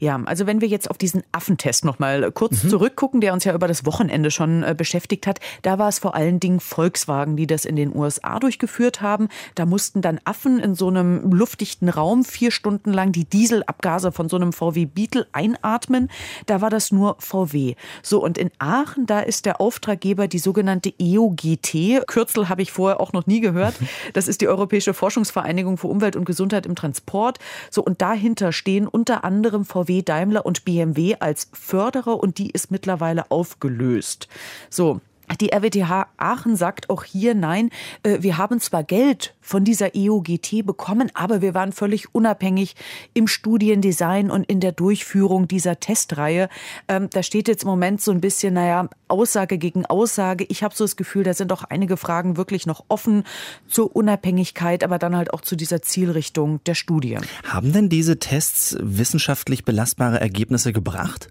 Ja, 0.00 0.18
also 0.24 0.46
wenn 0.46 0.62
wir 0.62 0.68
jetzt 0.68 0.90
auf 0.90 0.96
diesen 0.96 1.22
Affentest 1.30 1.84
noch 1.84 1.98
mal 1.98 2.32
kurz 2.32 2.64
mhm. 2.64 2.70
zurückgucken, 2.70 3.20
der 3.20 3.34
uns 3.34 3.44
ja 3.44 3.54
über 3.54 3.68
das 3.68 3.84
Wochenende 3.84 4.30
schon 4.30 4.62
äh, 4.62 4.74
beschäftigt 4.76 5.26
hat, 5.26 5.40
da 5.60 5.78
war 5.78 5.90
es 5.90 5.98
vor 5.98 6.14
allen 6.14 6.40
Dingen 6.40 6.58
Volkswagen, 6.58 7.36
die 7.36 7.46
das 7.46 7.66
in 7.66 7.76
den 7.76 7.94
USA 7.94 8.38
durchgeführt 8.38 9.02
haben. 9.02 9.28
Da 9.56 9.66
mussten 9.66 10.00
dann 10.00 10.18
Affen 10.24 10.58
in 10.58 10.74
so 10.74 10.88
einem 10.88 11.30
luftdichten 11.30 11.90
Raum 11.90 12.24
vier 12.24 12.50
Stunden 12.50 12.94
lang 12.94 13.12
die 13.12 13.26
Dieselabgase 13.26 14.10
von 14.10 14.30
so 14.30 14.36
einem 14.36 14.54
VW 14.54 14.86
Beetle 14.86 15.26
einatmen. 15.32 16.08
Da 16.46 16.62
war 16.62 16.70
das 16.70 16.92
nur 16.92 17.16
VW. 17.18 17.74
So, 18.02 18.24
und 18.24 18.38
in 18.38 18.50
Aachen, 18.58 19.04
da 19.04 19.20
ist 19.20 19.44
der 19.44 19.60
Auftraggeber 19.60 20.28
die 20.28 20.38
sogenannte 20.38 20.94
EOGT. 20.98 22.06
Kürzel 22.06 22.48
habe 22.48 22.62
ich 22.62 22.72
vorher 22.72 23.00
auch 23.00 23.12
noch 23.12 23.26
nie 23.26 23.40
gehört. 23.40 23.74
Das 24.14 24.28
ist 24.28 24.40
die 24.40 24.48
Europäische 24.48 24.94
Forschungsvereinigung 24.94 25.76
für 25.76 25.86
Umwelt 25.86 26.16
und 26.16 26.24
Gesundheit 26.24 26.66
im 26.66 26.74
Transport. 26.74 27.38
So, 27.70 27.82
und 27.82 28.00
dahinter 28.00 28.50
stehen 28.50 28.88
unter 28.88 29.24
anderem 29.24 29.64
VW 29.64 29.89
Daimler 29.98 30.46
und 30.46 30.64
BMW 30.64 31.16
als 31.18 31.48
Förderer 31.52 32.18
und 32.18 32.38
die 32.38 32.50
ist 32.50 32.70
mittlerweile 32.70 33.30
aufgelöst. 33.30 34.28
So, 34.70 35.00
die 35.36 35.52
RWTH 35.52 36.08
Aachen 36.16 36.56
sagt 36.56 36.90
auch 36.90 37.04
hier, 37.04 37.34
nein, 37.34 37.70
äh, 38.02 38.18
wir 38.20 38.38
haben 38.38 38.60
zwar 38.60 38.84
Geld 38.84 39.34
von 39.40 39.64
dieser 39.64 39.94
EOGT 39.94 40.64
bekommen, 40.64 41.10
aber 41.14 41.42
wir 41.42 41.54
waren 41.54 41.72
völlig 41.72 42.14
unabhängig 42.14 42.76
im 43.14 43.26
Studiendesign 43.26 44.30
und 44.30 44.44
in 44.44 44.60
der 44.60 44.72
Durchführung 44.72 45.48
dieser 45.48 45.80
Testreihe. 45.80 46.48
Ähm, 46.88 47.08
da 47.10 47.22
steht 47.22 47.48
jetzt 47.48 47.62
im 47.62 47.68
Moment 47.68 48.00
so 48.00 48.10
ein 48.12 48.20
bisschen, 48.20 48.54
naja, 48.54 48.88
Aussage 49.08 49.58
gegen 49.58 49.86
Aussage. 49.86 50.44
Ich 50.48 50.62
habe 50.62 50.74
so 50.74 50.84
das 50.84 50.96
Gefühl, 50.96 51.24
da 51.24 51.34
sind 51.34 51.52
auch 51.52 51.64
einige 51.64 51.96
Fragen 51.96 52.36
wirklich 52.36 52.66
noch 52.66 52.84
offen 52.88 53.24
zur 53.66 53.94
Unabhängigkeit, 53.94 54.84
aber 54.84 54.98
dann 54.98 55.16
halt 55.16 55.32
auch 55.32 55.40
zu 55.40 55.56
dieser 55.56 55.82
Zielrichtung 55.82 56.62
der 56.64 56.74
Studie. 56.74 57.18
Haben 57.44 57.72
denn 57.72 57.88
diese 57.88 58.18
Tests 58.18 58.76
wissenschaftlich 58.80 59.64
belastbare 59.64 60.20
Ergebnisse 60.20 60.72
gebracht? 60.72 61.28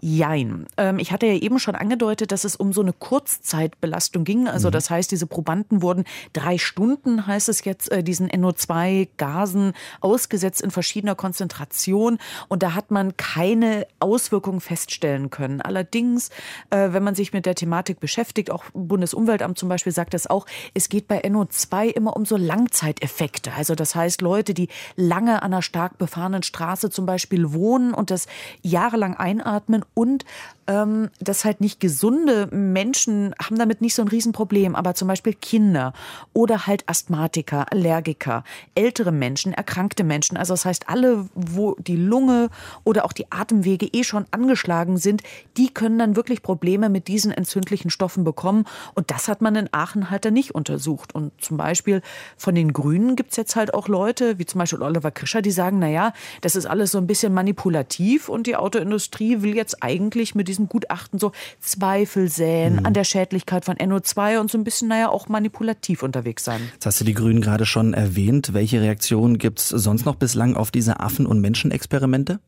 Jein. 0.00 0.66
Ähm, 0.78 0.98
ich 0.98 1.12
hatte 1.12 1.26
ja 1.26 1.34
eben 1.34 1.60
schon 1.60 1.76
angedeutet, 1.76 2.32
dass 2.32 2.44
es 2.44 2.56
um 2.56 2.72
so 2.72 2.80
eine 2.80 2.92
Kurzzeitbelastung 2.92 4.24
ging. 4.24 4.48
Also 4.48 4.68
mhm. 4.68 4.72
das 4.72 4.90
heißt, 4.90 5.10
diese 5.12 5.26
Probanden 5.26 5.80
wurden 5.80 6.04
drei 6.32 6.58
Stunden, 6.58 7.26
heißt 7.26 7.48
es 7.48 7.64
jetzt, 7.64 7.92
äh, 7.92 8.02
diesen 8.02 8.28
NO2-Gasen 8.28 9.74
ausgesetzt 10.00 10.60
in 10.60 10.72
verschiedener 10.72 11.14
Konzentration. 11.14 12.18
Und 12.48 12.64
da 12.64 12.74
hat 12.74 12.90
man 12.90 13.16
keine 13.16 13.86
Auswirkungen 14.00 14.60
feststellen 14.60 15.30
können. 15.30 15.60
Allerdings, 15.60 16.30
äh, 16.70 16.88
wenn 16.92 17.04
man 17.04 17.14
sich 17.14 17.32
mit 17.32 17.46
der 17.46 17.54
Thematik 17.54 18.00
beschäftigt, 18.00 18.50
auch 18.50 18.64
Bundesumweltamt 18.74 19.56
zum 19.56 19.68
Beispiel 19.68 19.92
sagt 19.92 20.14
das 20.14 20.26
auch, 20.26 20.46
es 20.74 20.88
geht 20.88 21.06
bei 21.06 21.22
NO2 21.22 21.86
immer 21.86 22.16
um 22.16 22.24
so 22.24 22.36
Langzeiteffekte. 22.36 23.52
Also 23.52 23.76
das 23.76 23.94
heißt, 23.94 24.20
Leute, 24.20 24.52
die 24.52 24.68
lange 24.96 25.42
an 25.42 25.52
einer 25.52 25.62
stark 25.62 25.98
befahrenen 25.98 26.42
Straße 26.42 26.90
zum 26.90 27.06
Beispiel 27.06 27.52
wohnen 27.52 27.94
und 27.94 28.10
das 28.10 28.26
jahrelang 28.62 29.14
einatmen 29.42 29.84
und 29.94 30.24
ähm, 30.66 31.10
dass 31.20 31.44
halt 31.44 31.60
nicht 31.60 31.80
gesunde 31.80 32.48
Menschen 32.50 33.34
haben 33.42 33.58
damit 33.58 33.80
nicht 33.80 33.94
so 33.94 34.02
ein 34.02 34.08
Riesenproblem, 34.08 34.74
aber 34.74 34.94
zum 34.94 35.08
Beispiel 35.08 35.34
Kinder 35.34 35.92
oder 36.32 36.66
halt 36.66 36.88
Asthmatiker, 36.88 37.72
Allergiker, 37.72 38.44
ältere 38.74 39.12
Menschen, 39.12 39.52
erkrankte 39.52 40.04
Menschen, 40.04 40.36
also 40.36 40.54
das 40.54 40.64
heißt 40.64 40.88
alle, 40.88 41.28
wo 41.34 41.74
die 41.76 41.96
Lunge 41.96 42.48
oder 42.84 43.04
auch 43.04 43.12
die 43.12 43.30
Atemwege 43.30 43.86
eh 43.86 44.04
schon 44.04 44.26
angeschlagen 44.30 44.96
sind, 44.96 45.22
die 45.56 45.72
können 45.72 45.98
dann 45.98 46.16
wirklich 46.16 46.42
Probleme 46.42 46.88
mit 46.88 47.08
diesen 47.08 47.32
entzündlichen 47.32 47.90
Stoffen 47.90 48.24
bekommen. 48.24 48.64
Und 48.94 49.10
das 49.10 49.28
hat 49.28 49.40
man 49.42 49.56
in 49.56 49.68
Aachen 49.72 50.10
halt 50.10 50.24
dann 50.24 50.34
nicht 50.34 50.54
untersucht. 50.54 51.14
Und 51.14 51.32
zum 51.40 51.56
Beispiel 51.56 52.02
von 52.36 52.54
den 52.54 52.72
Grünen 52.72 53.16
gibt 53.16 53.30
es 53.30 53.36
jetzt 53.36 53.56
halt 53.56 53.74
auch 53.74 53.88
Leute, 53.88 54.38
wie 54.38 54.46
zum 54.46 54.58
Beispiel 54.58 54.82
Oliver 54.82 55.10
Krischer, 55.10 55.42
die 55.42 55.50
sagen, 55.50 55.78
naja, 55.78 56.12
das 56.40 56.56
ist 56.56 56.66
alles 56.66 56.92
so 56.92 56.98
ein 56.98 57.06
bisschen 57.06 57.34
manipulativ 57.34 58.28
und 58.28 58.46
die 58.46 58.56
Autoindustrie 58.56 59.42
will 59.42 59.56
jetzt 59.56 59.82
eigentlich 59.82 60.34
mit 60.34 60.48
diesem 60.52 60.68
Gutachten 60.68 61.18
so 61.18 61.32
Zweifel 61.60 62.28
säen 62.28 62.76
mhm. 62.76 62.86
an 62.86 62.94
der 62.94 63.04
Schädlichkeit 63.04 63.64
von 63.64 63.76
NO2 63.76 64.38
und 64.38 64.50
so 64.50 64.58
ein 64.58 64.64
bisschen, 64.64 64.88
naja, 64.88 65.08
auch 65.08 65.28
manipulativ 65.28 66.02
unterwegs 66.02 66.44
sein. 66.44 66.60
Jetzt 66.74 66.86
hast 66.86 67.00
du 67.00 67.04
die 67.04 67.14
Grünen 67.14 67.40
gerade 67.40 67.66
schon 67.66 67.94
erwähnt. 67.94 68.52
Welche 68.52 68.80
Reaktionen 68.80 69.38
gibt 69.38 69.58
es 69.58 69.68
sonst 69.68 70.04
noch 70.04 70.16
bislang 70.16 70.56
auf 70.56 70.70
diese 70.70 71.00
Affen- 71.00 71.26
und 71.26 71.40
Menschenexperimente? 71.40 72.40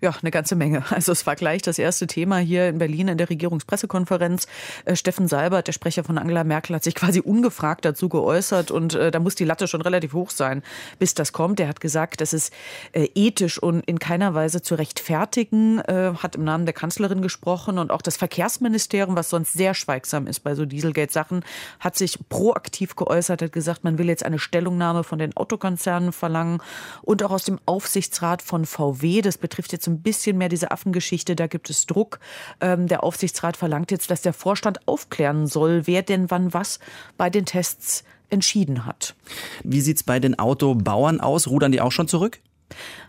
Ja, 0.00 0.14
eine 0.22 0.30
ganze 0.30 0.54
Menge. 0.54 0.84
Also 0.90 1.10
es 1.10 1.26
war 1.26 1.34
gleich 1.34 1.62
das 1.62 1.78
erste 1.78 2.06
Thema 2.06 2.38
hier 2.38 2.68
in 2.68 2.78
Berlin 2.78 3.08
in 3.08 3.18
der 3.18 3.28
Regierungspressekonferenz. 3.30 4.46
Äh, 4.84 4.94
Steffen 4.94 5.26
Seibert, 5.26 5.66
der 5.66 5.72
Sprecher 5.72 6.04
von 6.04 6.18
Angela 6.18 6.44
Merkel, 6.44 6.76
hat 6.76 6.84
sich 6.84 6.94
quasi 6.94 7.20
ungefragt 7.20 7.84
dazu 7.84 8.08
geäußert 8.08 8.70
und 8.70 8.94
äh, 8.94 9.10
da 9.10 9.18
muss 9.18 9.34
die 9.34 9.44
Latte 9.44 9.66
schon 9.66 9.82
relativ 9.82 10.12
hoch 10.12 10.30
sein, 10.30 10.62
bis 11.00 11.14
das 11.14 11.32
kommt. 11.32 11.58
Er 11.58 11.66
hat 11.66 11.80
gesagt, 11.80 12.20
das 12.20 12.32
ist 12.32 12.52
äh, 12.92 13.08
ethisch 13.16 13.60
und 13.60 13.80
in 13.86 13.98
keiner 13.98 14.34
Weise 14.34 14.62
zu 14.62 14.76
rechtfertigen, 14.76 15.82
hat 15.88 16.36
im 16.36 16.44
Namen 16.44 16.66
der 16.66 16.74
Kanzlerin 16.74 17.22
gesprochen 17.22 17.78
und 17.78 17.90
auch 17.90 18.02
das 18.02 18.16
Verkehrsministerium, 18.16 19.16
was 19.16 19.30
sonst 19.30 19.52
sehr 19.52 19.74
schweigsam 19.74 20.26
ist 20.26 20.40
bei 20.40 20.54
so 20.54 20.64
Dieselgate-Sachen, 20.64 21.44
hat 21.80 21.96
sich 21.96 22.18
proaktiv 22.28 22.96
geäußert, 22.96 23.42
hat 23.42 23.52
gesagt, 23.52 23.84
man 23.84 23.98
will 23.98 24.08
jetzt 24.08 24.24
eine 24.24 24.38
Stellungnahme 24.38 25.04
von 25.04 25.18
den 25.18 25.36
Autokonzernen 25.36 26.12
verlangen 26.12 26.60
und 27.02 27.22
auch 27.22 27.30
aus 27.30 27.44
dem 27.44 27.58
Aufsichtsrat 27.66 28.42
von 28.42 28.64
VW. 28.64 29.22
Das 29.22 29.38
betrifft 29.48 29.72
jetzt 29.72 29.86
ein 29.86 30.02
bisschen 30.02 30.36
mehr 30.36 30.50
diese 30.50 30.70
Affengeschichte, 30.70 31.34
da 31.34 31.46
gibt 31.46 31.70
es 31.70 31.86
Druck. 31.86 32.20
Ähm, 32.60 32.86
der 32.86 33.02
Aufsichtsrat 33.02 33.56
verlangt 33.56 33.90
jetzt, 33.90 34.10
dass 34.10 34.20
der 34.20 34.34
Vorstand 34.34 34.86
aufklären 34.86 35.46
soll, 35.46 35.86
wer 35.86 36.02
denn 36.02 36.30
wann 36.30 36.52
was 36.52 36.78
bei 37.16 37.30
den 37.30 37.46
Tests 37.46 38.04
entschieden 38.28 38.84
hat. 38.84 39.14
Wie 39.64 39.80
sieht 39.80 39.96
es 39.96 40.02
bei 40.02 40.20
den 40.20 40.38
Autobauern 40.38 41.20
aus? 41.20 41.48
Rudern 41.48 41.72
die 41.72 41.80
auch 41.80 41.92
schon 41.92 42.08
zurück? 42.08 42.40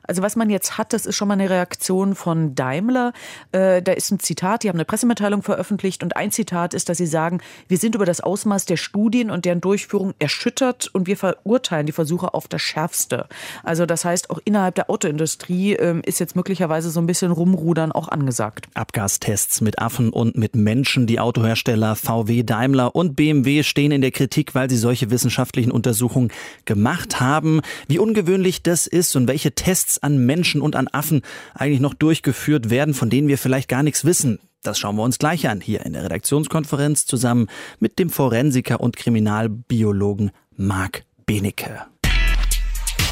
Also 0.09 0.23
was 0.23 0.35
man 0.35 0.49
jetzt 0.49 0.79
hat, 0.79 0.91
das 0.91 1.05
ist 1.05 1.15
schon 1.15 1.27
mal 1.27 1.35
eine 1.35 1.51
Reaktion 1.51 2.15
von 2.15 2.55
Daimler. 2.55 3.13
Äh, 3.51 3.83
da 3.83 3.91
ist 3.91 4.09
ein 4.09 4.19
Zitat, 4.19 4.63
die 4.63 4.69
haben 4.69 4.77
eine 4.77 4.85
Pressemitteilung 4.85 5.43
veröffentlicht 5.43 6.01
und 6.01 6.15
ein 6.15 6.31
Zitat 6.31 6.73
ist, 6.73 6.89
dass 6.89 6.97
sie 6.97 7.05
sagen, 7.05 7.41
wir 7.67 7.77
sind 7.77 7.93
über 7.93 8.05
das 8.05 8.19
Ausmaß 8.19 8.65
der 8.65 8.77
Studien 8.77 9.29
und 9.29 9.45
deren 9.45 9.61
Durchführung 9.61 10.15
erschüttert 10.17 10.89
und 10.93 11.05
wir 11.05 11.15
verurteilen 11.15 11.85
die 11.85 11.91
Versuche 11.91 12.33
auf 12.33 12.47
das 12.47 12.63
Schärfste. 12.63 13.27
Also 13.63 13.85
das 13.85 14.03
heißt, 14.03 14.31
auch 14.31 14.39
innerhalb 14.45 14.73
der 14.73 14.89
Autoindustrie 14.89 15.73
äh, 15.73 16.01
ist 16.05 16.19
jetzt 16.19 16.35
möglicherweise 16.35 16.89
so 16.89 16.99
ein 16.99 17.05
bisschen 17.05 17.31
Rumrudern 17.31 17.91
auch 17.91 18.07
angesagt. 18.07 18.67
Abgastests 18.73 19.61
mit 19.61 19.77
Affen 19.77 20.09
und 20.09 20.35
mit 20.35 20.55
Menschen. 20.55 21.05
Die 21.05 21.19
Autohersteller 21.19 21.95
VW, 21.95 22.41
Daimler 22.41 22.95
und 22.95 23.15
BMW 23.15 23.61
stehen 23.61 23.91
in 23.91 24.01
der 24.01 24.11
Kritik, 24.11 24.55
weil 24.55 24.71
sie 24.71 24.77
solche 24.77 25.11
wissenschaftlichen 25.11 25.69
Untersuchungen 25.69 26.31
gemacht 26.65 27.19
haben. 27.19 27.61
Wie 27.87 27.99
ungewöhnlich 27.99 28.63
das 28.63 28.87
ist 28.87 29.15
und 29.15 29.27
welche 29.27 29.48
Tests 29.51 30.01
an 30.01 30.25
Menschen 30.25 30.61
und 30.61 30.75
an 30.75 30.87
Affen 30.87 31.21
eigentlich 31.53 31.79
noch 31.79 31.93
durchgeführt 31.93 32.69
werden, 32.69 32.93
von 32.93 33.09
denen 33.09 33.27
wir 33.27 33.37
vielleicht 33.37 33.69
gar 33.69 33.83
nichts 33.83 34.05
wissen. 34.05 34.39
Das 34.63 34.77
schauen 34.77 34.97
wir 34.97 35.03
uns 35.03 35.19
gleich 35.19 35.47
an 35.47 35.61
hier 35.61 35.85
in 35.85 35.93
der 35.93 36.03
Redaktionskonferenz 36.03 37.05
zusammen 37.05 37.47
mit 37.79 37.97
dem 37.97 38.09
Forensiker 38.09 38.81
und 38.81 38.97
Kriminalbiologen 38.97 40.31
Marc 40.57 41.03
Benecke. 41.25 41.81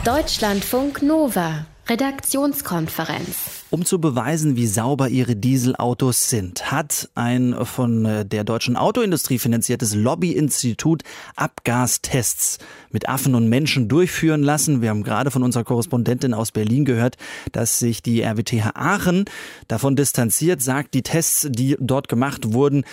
Deutschlandfunk 0.03 1.01
Nova 1.01 1.65
Redaktionskonferenz. 1.89 3.65
Um 3.69 3.83
zu 3.83 3.99
beweisen, 3.99 4.55
wie 4.55 4.65
sauber 4.65 5.09
ihre 5.09 5.35
Dieselautos 5.35 6.29
sind, 6.29 6.71
hat 6.71 7.09
ein 7.15 7.53
von 7.65 8.05
äh, 8.05 8.25
der 8.25 8.45
deutschen 8.45 8.77
Autoindustrie 8.77 9.39
finanziertes 9.39 9.93
Lobbyinstitut 9.93 11.03
Abgastests 11.35 12.59
mit 12.91 13.09
Affen 13.09 13.35
und 13.35 13.49
Menschen 13.49 13.89
durchführen 13.89 14.41
lassen. 14.41 14.81
Wir 14.81 14.89
haben 14.89 15.03
gerade 15.03 15.31
von 15.31 15.43
unserer 15.43 15.65
Korrespondentin 15.65 16.33
aus 16.33 16.53
Berlin 16.53 16.85
gehört, 16.85 17.17
dass 17.51 17.77
sich 17.77 18.01
die 18.01 18.21
RWTH 18.21 18.71
Aachen 18.73 19.25
davon 19.67 19.97
distanziert, 19.97 20.61
sagt, 20.61 20.93
die 20.93 21.03
Tests, 21.03 21.49
die 21.51 21.75
dort 21.77 22.07
gemacht 22.07 22.53
wurden, 22.53 22.85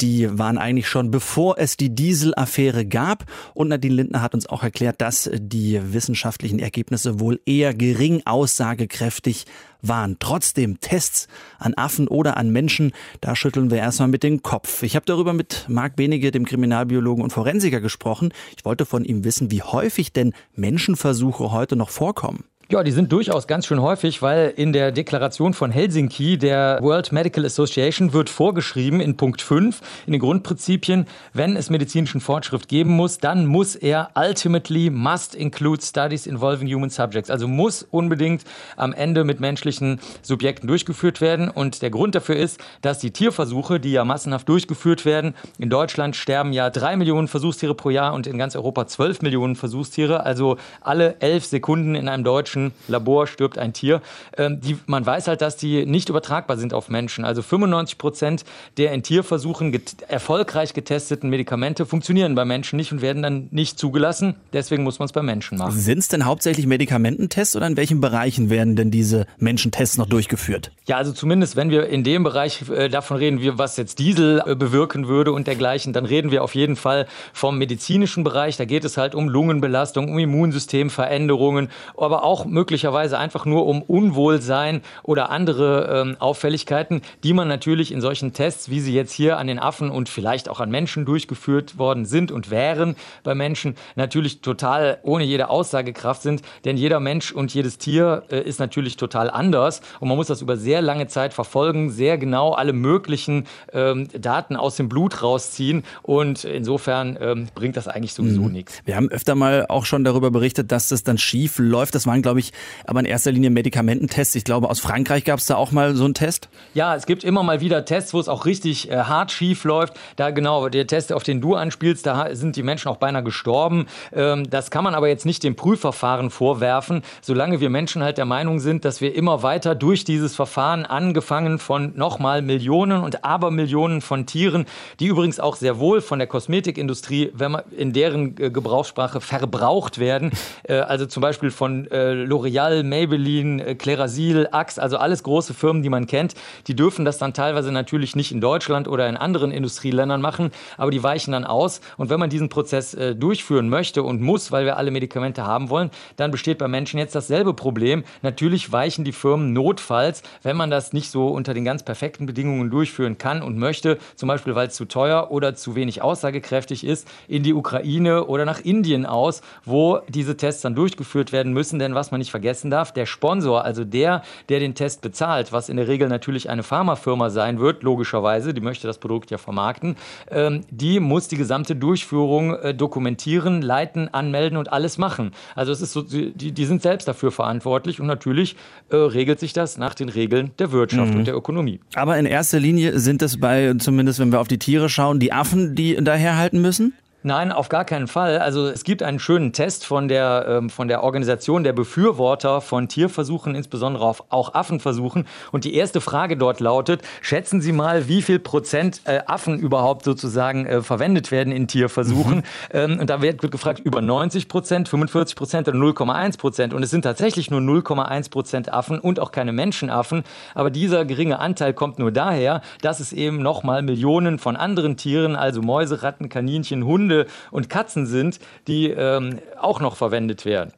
die 0.00 0.36
waren 0.36 0.58
eigentlich 0.58 0.88
schon 0.88 1.10
bevor 1.10 1.58
es 1.58 1.76
die 1.76 1.94
Dieselaffäre 1.94 2.86
gab. 2.86 3.24
Und 3.54 3.68
Nadine 3.68 3.94
Lindner 3.94 4.22
hat 4.22 4.34
uns 4.34 4.46
auch 4.46 4.62
erklärt, 4.62 5.00
dass 5.00 5.30
die 5.32 5.80
wissenschaftlichen 5.92 6.58
Ergebnisse 6.58 7.20
wohl 7.20 7.38
eher 7.46 7.72
gering 7.74 8.22
aussagekräftig 8.24 9.44
waren. 9.82 10.16
Trotzdem 10.18 10.80
Tests 10.80 11.28
an 11.58 11.74
Affen 11.74 12.08
oder 12.08 12.36
an 12.36 12.50
Menschen, 12.50 12.92
da 13.20 13.36
schütteln 13.36 13.70
wir 13.70 13.78
erstmal 13.78 14.08
mit 14.08 14.22
dem 14.22 14.42
Kopf. 14.42 14.82
Ich 14.82 14.96
habe 14.96 15.04
darüber 15.06 15.32
mit 15.32 15.66
Marc 15.68 15.96
Benige, 15.96 16.30
dem 16.30 16.46
Kriminalbiologen 16.46 17.22
und 17.22 17.32
Forensiker, 17.32 17.80
gesprochen. 17.80 18.32
Ich 18.56 18.64
wollte 18.64 18.86
von 18.86 19.04
ihm 19.04 19.24
wissen, 19.24 19.50
wie 19.50 19.62
häufig 19.62 20.12
denn 20.12 20.32
Menschenversuche 20.54 21.50
heute 21.50 21.76
noch 21.76 21.90
vorkommen. 21.90 22.44
Ja, 22.72 22.82
die 22.82 22.90
sind 22.90 23.12
durchaus 23.12 23.46
ganz 23.46 23.66
schön 23.66 23.82
häufig, 23.82 24.22
weil 24.22 24.50
in 24.56 24.72
der 24.72 24.92
Deklaration 24.92 25.52
von 25.52 25.70
Helsinki 25.70 26.38
der 26.38 26.78
World 26.80 27.12
Medical 27.12 27.44
Association 27.44 28.14
wird 28.14 28.30
vorgeschrieben 28.30 28.98
in 29.02 29.18
Punkt 29.18 29.42
5 29.42 29.82
in 30.06 30.12
den 30.12 30.22
Grundprinzipien, 30.22 31.04
wenn 31.34 31.54
es 31.56 31.68
medizinischen 31.68 32.22
Fortschritt 32.22 32.68
geben 32.68 32.92
muss, 32.92 33.18
dann 33.18 33.44
muss 33.44 33.76
er 33.76 34.08
ultimately 34.14 34.88
must 34.88 35.34
include 35.34 35.82
studies 35.82 36.26
involving 36.26 36.66
human 36.66 36.88
subjects. 36.88 37.28
Also 37.28 37.46
muss 37.46 37.82
unbedingt 37.82 38.42
am 38.78 38.94
Ende 38.94 39.24
mit 39.24 39.38
menschlichen 39.38 40.00
Subjekten 40.22 40.66
durchgeführt 40.66 41.20
werden. 41.20 41.50
Und 41.50 41.82
der 41.82 41.90
Grund 41.90 42.14
dafür 42.14 42.36
ist, 42.36 42.58
dass 42.80 43.00
die 43.00 43.10
Tierversuche, 43.10 43.80
die 43.80 43.92
ja 43.92 44.06
massenhaft 44.06 44.48
durchgeführt 44.48 45.04
werden, 45.04 45.34
in 45.58 45.68
Deutschland 45.68 46.16
sterben 46.16 46.54
ja 46.54 46.70
drei 46.70 46.96
Millionen 46.96 47.28
Versuchstiere 47.28 47.74
pro 47.74 47.90
Jahr 47.90 48.14
und 48.14 48.26
in 48.26 48.38
ganz 48.38 48.56
Europa 48.56 48.86
zwölf 48.86 49.20
Millionen 49.20 49.56
Versuchstiere. 49.56 50.24
Also 50.24 50.56
alle 50.80 51.16
elf 51.20 51.44
Sekunden 51.44 51.94
in 51.94 52.08
einem 52.08 52.24
deutschen 52.24 52.61
deutschen 52.62 52.72
Labor 52.88 53.26
stirbt 53.26 53.58
ein 53.58 53.72
Tier. 53.72 54.00
Ähm, 54.36 54.60
die, 54.60 54.78
man 54.86 55.04
weiß 55.04 55.28
halt, 55.28 55.40
dass 55.40 55.56
die 55.56 55.86
nicht 55.86 56.08
übertragbar 56.08 56.56
sind 56.56 56.74
auf 56.74 56.88
Menschen. 56.88 57.24
Also 57.24 57.42
95 57.42 57.98
Prozent 57.98 58.44
der 58.76 58.92
in 58.92 59.02
Tierversuchen 59.02 59.72
get 59.72 59.96
erfolgreich 60.08 60.74
getesteten 60.74 61.30
Medikamente 61.30 61.86
funktionieren 61.86 62.34
bei 62.34 62.44
Menschen 62.44 62.76
nicht 62.76 62.92
und 62.92 63.02
werden 63.02 63.22
dann 63.22 63.48
nicht 63.50 63.78
zugelassen. 63.78 64.34
Deswegen 64.52 64.82
muss 64.82 64.98
man 64.98 65.06
es 65.06 65.12
bei 65.12 65.22
Menschen 65.22 65.58
machen. 65.58 65.78
Sind 65.78 65.98
es 65.98 66.08
denn 66.08 66.24
hauptsächlich 66.24 66.66
Medikamententests 66.66 67.56
oder 67.56 67.66
in 67.66 67.76
welchen 67.76 68.00
Bereichen 68.00 68.50
werden 68.50 68.76
denn 68.76 68.90
diese 68.90 69.26
Menschentests 69.38 69.98
noch 69.98 70.06
durchgeführt? 70.06 70.70
Ja, 70.86 70.96
also 70.96 71.12
zumindest, 71.12 71.56
wenn 71.56 71.70
wir 71.70 71.86
in 71.86 72.04
dem 72.04 72.22
Bereich 72.22 72.68
äh, 72.70 72.88
davon 72.88 73.16
reden, 73.16 73.40
wie, 73.40 73.56
was 73.58 73.76
jetzt 73.76 73.98
Diesel 73.98 74.42
äh, 74.44 74.54
bewirken 74.54 75.08
würde 75.08 75.32
und 75.32 75.46
dergleichen, 75.46 75.92
dann 75.92 76.04
reden 76.04 76.30
wir 76.30 76.42
auf 76.42 76.54
jeden 76.54 76.76
Fall 76.76 77.06
vom 77.32 77.58
medizinischen 77.58 78.24
Bereich. 78.24 78.56
Da 78.56 78.64
geht 78.64 78.84
es 78.84 78.96
halt 78.96 79.14
um 79.14 79.28
Lungenbelastung, 79.28 80.10
um 80.10 80.18
Immunsystemveränderungen, 80.18 81.70
aber 81.96 82.24
auch 82.24 82.44
möglicherweise 82.52 83.18
einfach 83.18 83.46
nur 83.46 83.66
um 83.66 83.82
Unwohlsein 83.82 84.82
oder 85.02 85.30
andere 85.30 86.02
ähm, 86.02 86.16
Auffälligkeiten, 86.20 87.02
die 87.24 87.32
man 87.32 87.48
natürlich 87.48 87.90
in 87.90 88.00
solchen 88.00 88.32
Tests, 88.32 88.68
wie 88.68 88.80
sie 88.80 88.94
jetzt 88.94 89.12
hier 89.12 89.38
an 89.38 89.46
den 89.46 89.58
Affen 89.58 89.90
und 89.90 90.08
vielleicht 90.08 90.48
auch 90.48 90.60
an 90.60 90.70
Menschen 90.70 91.04
durchgeführt 91.04 91.78
worden 91.78 92.04
sind 92.04 92.30
und 92.30 92.50
wären 92.50 92.94
bei 93.24 93.34
Menschen, 93.34 93.74
natürlich 93.96 94.40
total 94.42 94.98
ohne 95.02 95.24
jede 95.24 95.48
Aussagekraft 95.48 96.22
sind. 96.22 96.42
Denn 96.64 96.76
jeder 96.76 97.00
Mensch 97.00 97.32
und 97.32 97.52
jedes 97.54 97.78
Tier 97.78 98.24
äh, 98.30 98.40
ist 98.40 98.60
natürlich 98.60 98.96
total 98.96 99.30
anders 99.30 99.80
und 100.00 100.08
man 100.08 100.16
muss 100.16 100.26
das 100.26 100.42
über 100.42 100.56
sehr 100.56 100.82
lange 100.82 101.06
Zeit 101.06 101.32
verfolgen, 101.32 101.90
sehr 101.90 102.18
genau 102.18 102.52
alle 102.52 102.72
möglichen 102.72 103.46
ähm, 103.72 104.08
Daten 104.12 104.56
aus 104.56 104.76
dem 104.76 104.88
Blut 104.88 105.22
rausziehen 105.22 105.84
und 106.02 106.44
insofern 106.44 107.16
ähm, 107.20 107.48
bringt 107.54 107.76
das 107.76 107.88
eigentlich 107.88 108.12
sowieso 108.12 108.42
mhm. 108.42 108.52
nichts. 108.52 108.80
Wir 108.84 108.96
haben 108.96 109.08
öfter 109.08 109.34
mal 109.34 109.66
auch 109.68 109.86
schon 109.86 110.04
darüber 110.04 110.30
berichtet, 110.30 110.70
dass 110.70 110.88
das 110.88 111.02
dann 111.02 111.18
schief 111.18 111.58
läuft. 111.58 111.94
Das 111.94 112.06
waren, 112.06 112.20
glaube 112.22 112.31
ich, 112.40 112.42
ich, 112.48 112.52
aber 112.86 113.00
in 113.00 113.06
erster 113.06 113.32
Linie 113.32 113.50
Medikamententests. 113.50 114.34
Ich 114.34 114.44
glaube, 114.44 114.68
aus 114.68 114.80
Frankreich 114.80 115.24
gab 115.24 115.38
es 115.38 115.46
da 115.46 115.56
auch 115.56 115.72
mal 115.72 115.94
so 115.94 116.04
einen 116.04 116.14
Test. 116.14 116.48
Ja, 116.74 116.94
es 116.94 117.06
gibt 117.06 117.24
immer 117.24 117.42
mal 117.42 117.60
wieder 117.60 117.84
Tests, 117.84 118.14
wo 118.14 118.20
es 118.20 118.28
auch 118.28 118.46
richtig 118.46 118.90
äh, 118.90 118.96
hart 118.96 119.32
schief 119.32 119.64
läuft. 119.64 119.94
Da 120.16 120.30
genau, 120.30 120.68
der 120.68 120.86
Test, 120.86 121.12
auf 121.12 121.22
den 121.22 121.40
du 121.40 121.54
anspielst, 121.54 122.06
da 122.06 122.34
sind 122.34 122.56
die 122.56 122.62
Menschen 122.62 122.88
auch 122.88 122.96
beinahe 122.96 123.22
gestorben. 123.22 123.86
Ähm, 124.12 124.48
das 124.48 124.70
kann 124.70 124.84
man 124.84 124.94
aber 124.94 125.08
jetzt 125.08 125.26
nicht 125.26 125.42
dem 125.44 125.56
Prüfverfahren 125.56 126.30
vorwerfen, 126.30 127.02
solange 127.20 127.60
wir 127.60 127.70
Menschen 127.70 128.02
halt 128.02 128.18
der 128.18 128.24
Meinung 128.24 128.60
sind, 128.60 128.84
dass 128.84 129.00
wir 129.00 129.14
immer 129.14 129.42
weiter 129.42 129.74
durch 129.74 130.04
dieses 130.04 130.34
Verfahren, 130.34 130.86
angefangen 130.86 131.58
von 131.58 131.92
nochmal 131.96 132.42
Millionen 132.42 133.02
und 133.02 133.24
Abermillionen 133.24 134.00
von 134.00 134.26
Tieren, 134.26 134.66
die 135.00 135.06
übrigens 135.06 135.40
auch 135.40 135.56
sehr 135.56 135.78
wohl 135.78 136.00
von 136.00 136.18
der 136.18 136.28
Kosmetikindustrie, 136.28 137.30
wenn 137.34 137.52
man 137.52 137.62
in 137.76 137.92
deren 137.92 138.36
äh, 138.38 138.50
Gebrauchssprache 138.50 139.20
verbraucht 139.20 139.98
werden, 139.98 140.32
äh, 140.64 140.74
also 140.74 141.06
zum 141.06 141.20
Beispiel 141.20 141.50
von 141.50 141.90
äh, 141.90 142.12
L'Oreal, 142.24 142.82
Maybelline, 142.82 143.64
äh, 143.64 143.74
Klerasil, 143.74 144.48
Axe, 144.52 144.80
also 144.80 144.96
alles 144.96 145.22
große 145.22 145.54
Firmen, 145.54 145.82
die 145.82 145.88
man 145.88 146.06
kennt, 146.06 146.34
die 146.66 146.76
dürfen 146.76 147.04
das 147.04 147.18
dann 147.18 147.34
teilweise 147.34 147.72
natürlich 147.72 148.16
nicht 148.16 148.32
in 148.32 148.40
Deutschland 148.40 148.88
oder 148.88 149.08
in 149.08 149.16
anderen 149.16 149.50
Industrieländern 149.50 150.20
machen, 150.20 150.50
aber 150.76 150.90
die 150.90 151.02
weichen 151.02 151.32
dann 151.32 151.44
aus. 151.44 151.80
Und 151.96 152.10
wenn 152.10 152.20
man 152.20 152.30
diesen 152.30 152.48
Prozess 152.48 152.94
äh, 152.94 153.14
durchführen 153.14 153.68
möchte 153.68 154.02
und 154.02 154.20
muss, 154.20 154.52
weil 154.52 154.64
wir 154.64 154.76
alle 154.76 154.90
Medikamente 154.90 155.46
haben 155.46 155.70
wollen, 155.70 155.90
dann 156.16 156.30
besteht 156.30 156.58
bei 156.58 156.68
Menschen 156.68 156.98
jetzt 156.98 157.14
dasselbe 157.14 157.54
Problem. 157.54 158.04
Natürlich 158.22 158.70
weichen 158.70 159.04
die 159.04 159.12
Firmen 159.12 159.52
notfalls, 159.52 160.22
wenn 160.42 160.56
man 160.56 160.70
das 160.70 160.92
nicht 160.92 161.10
so 161.10 161.28
unter 161.28 161.54
den 161.54 161.64
ganz 161.64 161.82
perfekten 161.82 162.26
Bedingungen 162.26 162.70
durchführen 162.70 163.18
kann 163.18 163.42
und 163.42 163.58
möchte, 163.58 163.98
zum 164.16 164.28
Beispiel 164.28 164.54
weil 164.54 164.68
es 164.68 164.74
zu 164.74 164.84
teuer 164.84 165.30
oder 165.30 165.54
zu 165.54 165.74
wenig 165.74 166.02
aussagekräftig 166.02 166.84
ist, 166.84 167.08
in 167.28 167.42
die 167.42 167.54
Ukraine 167.54 168.26
oder 168.26 168.44
nach 168.44 168.60
Indien 168.60 169.06
aus, 169.06 169.42
wo 169.64 170.00
diese 170.08 170.36
Tests 170.36 170.62
dann 170.62 170.74
durchgeführt 170.74 171.32
werden 171.32 171.52
müssen. 171.52 171.78
Denn 171.78 171.94
was 171.94 172.11
man 172.12 172.18
nicht 172.18 172.30
vergessen 172.30 172.70
darf, 172.70 172.92
der 172.92 173.06
Sponsor, 173.06 173.64
also 173.64 173.84
der, 173.84 174.22
der 174.48 174.60
den 174.60 174.74
Test 174.74 175.02
bezahlt, 175.02 175.52
was 175.52 175.68
in 175.68 175.76
der 175.76 175.88
Regel 175.88 176.08
natürlich 176.08 176.48
eine 176.50 176.62
Pharmafirma 176.62 177.30
sein 177.30 177.58
wird, 177.58 177.82
logischerweise, 177.82 178.54
die 178.54 178.60
möchte 178.60 178.86
das 178.86 178.98
Produkt 178.98 179.30
ja 179.30 179.38
vermarkten, 179.38 179.96
ähm, 180.30 180.62
die 180.70 181.00
muss 181.00 181.28
die 181.28 181.36
gesamte 181.36 181.74
Durchführung 181.74 182.54
äh, 182.54 182.74
dokumentieren, 182.74 183.62
leiten, 183.62 184.12
anmelden 184.12 184.58
und 184.58 184.72
alles 184.72 184.98
machen. 184.98 185.32
Also 185.54 185.72
es 185.72 185.80
ist 185.80 185.92
so, 185.92 186.02
die, 186.02 186.52
die 186.52 186.64
sind 186.64 186.82
selbst 186.82 187.08
dafür 187.08 187.32
verantwortlich 187.32 188.00
und 188.00 188.06
natürlich 188.06 188.56
äh, 188.90 188.96
regelt 188.96 189.40
sich 189.40 189.52
das 189.52 189.78
nach 189.78 189.94
den 189.94 190.08
Regeln 190.08 190.52
der 190.58 190.72
Wirtschaft 190.72 191.12
mhm. 191.12 191.20
und 191.20 191.26
der 191.26 191.34
Ökonomie. 191.34 191.80
Aber 191.94 192.18
in 192.18 192.26
erster 192.26 192.60
Linie 192.60 192.98
sind 192.98 193.22
es 193.22 193.40
bei, 193.40 193.74
zumindest 193.78 194.18
wenn 194.18 194.32
wir 194.32 194.40
auf 194.40 194.48
die 194.48 194.58
Tiere 194.58 194.88
schauen, 194.88 195.18
die 195.18 195.32
Affen, 195.32 195.74
die 195.74 195.96
daherhalten 195.96 196.60
müssen? 196.60 196.94
Nein, 197.24 197.52
auf 197.52 197.68
gar 197.68 197.84
keinen 197.84 198.08
Fall. 198.08 198.38
Also 198.38 198.66
es 198.66 198.82
gibt 198.82 199.00
einen 199.02 199.20
schönen 199.20 199.52
Test 199.52 199.86
von 199.86 200.08
der, 200.08 200.44
ähm, 200.48 200.70
von 200.70 200.88
der 200.88 201.04
Organisation 201.04 201.62
der 201.62 201.72
Befürworter 201.72 202.60
von 202.60 202.88
Tierversuchen, 202.88 203.54
insbesondere 203.54 204.04
auf, 204.04 204.24
auch 204.30 204.54
Affenversuchen. 204.54 205.28
Und 205.52 205.62
die 205.62 205.74
erste 205.74 206.00
Frage 206.00 206.36
dort 206.36 206.58
lautet, 206.58 207.02
schätzen 207.20 207.60
Sie 207.60 207.70
mal, 207.70 208.08
wie 208.08 208.22
viel 208.22 208.40
Prozent 208.40 209.02
äh, 209.04 209.20
Affen 209.26 209.60
überhaupt 209.60 210.04
sozusagen 210.04 210.66
äh, 210.66 210.82
verwendet 210.82 211.30
werden 211.30 211.52
in 211.52 211.68
Tierversuchen. 211.68 212.38
Mhm. 212.38 212.42
Ähm, 212.72 212.98
und 212.98 213.08
da 213.08 213.22
wird, 213.22 213.42
wird 213.42 213.52
gefragt, 213.52 213.78
über 213.78 214.00
90 214.00 214.48
Prozent, 214.48 214.88
45 214.88 215.36
Prozent 215.36 215.68
oder 215.68 215.78
0,1 215.78 216.38
Prozent. 216.38 216.74
Und 216.74 216.82
es 216.82 216.90
sind 216.90 217.02
tatsächlich 217.02 217.52
nur 217.52 217.60
0,1 217.60 218.30
Prozent 218.30 218.72
Affen 218.72 218.98
und 218.98 219.20
auch 219.20 219.30
keine 219.30 219.52
Menschenaffen. 219.52 220.24
Aber 220.56 220.70
dieser 220.70 221.04
geringe 221.04 221.38
Anteil 221.38 221.72
kommt 221.72 222.00
nur 222.00 222.10
daher, 222.10 222.62
dass 222.80 222.98
es 222.98 223.12
eben 223.12 223.38
nochmal 223.42 223.82
Millionen 223.82 224.40
von 224.40 224.56
anderen 224.56 224.96
Tieren, 224.96 225.36
also 225.36 225.62
Mäuse, 225.62 226.02
Ratten, 226.02 226.28
Kaninchen, 226.28 226.84
Hunde, 226.84 227.11
Hunde 227.12 227.26
und 227.50 227.68
Katzen 227.68 228.06
sind, 228.06 228.40
die 228.66 228.90
ähm, 228.90 229.38
auch 229.60 229.80
noch 229.80 229.96
verwendet 229.96 230.44
werden. 230.44 230.72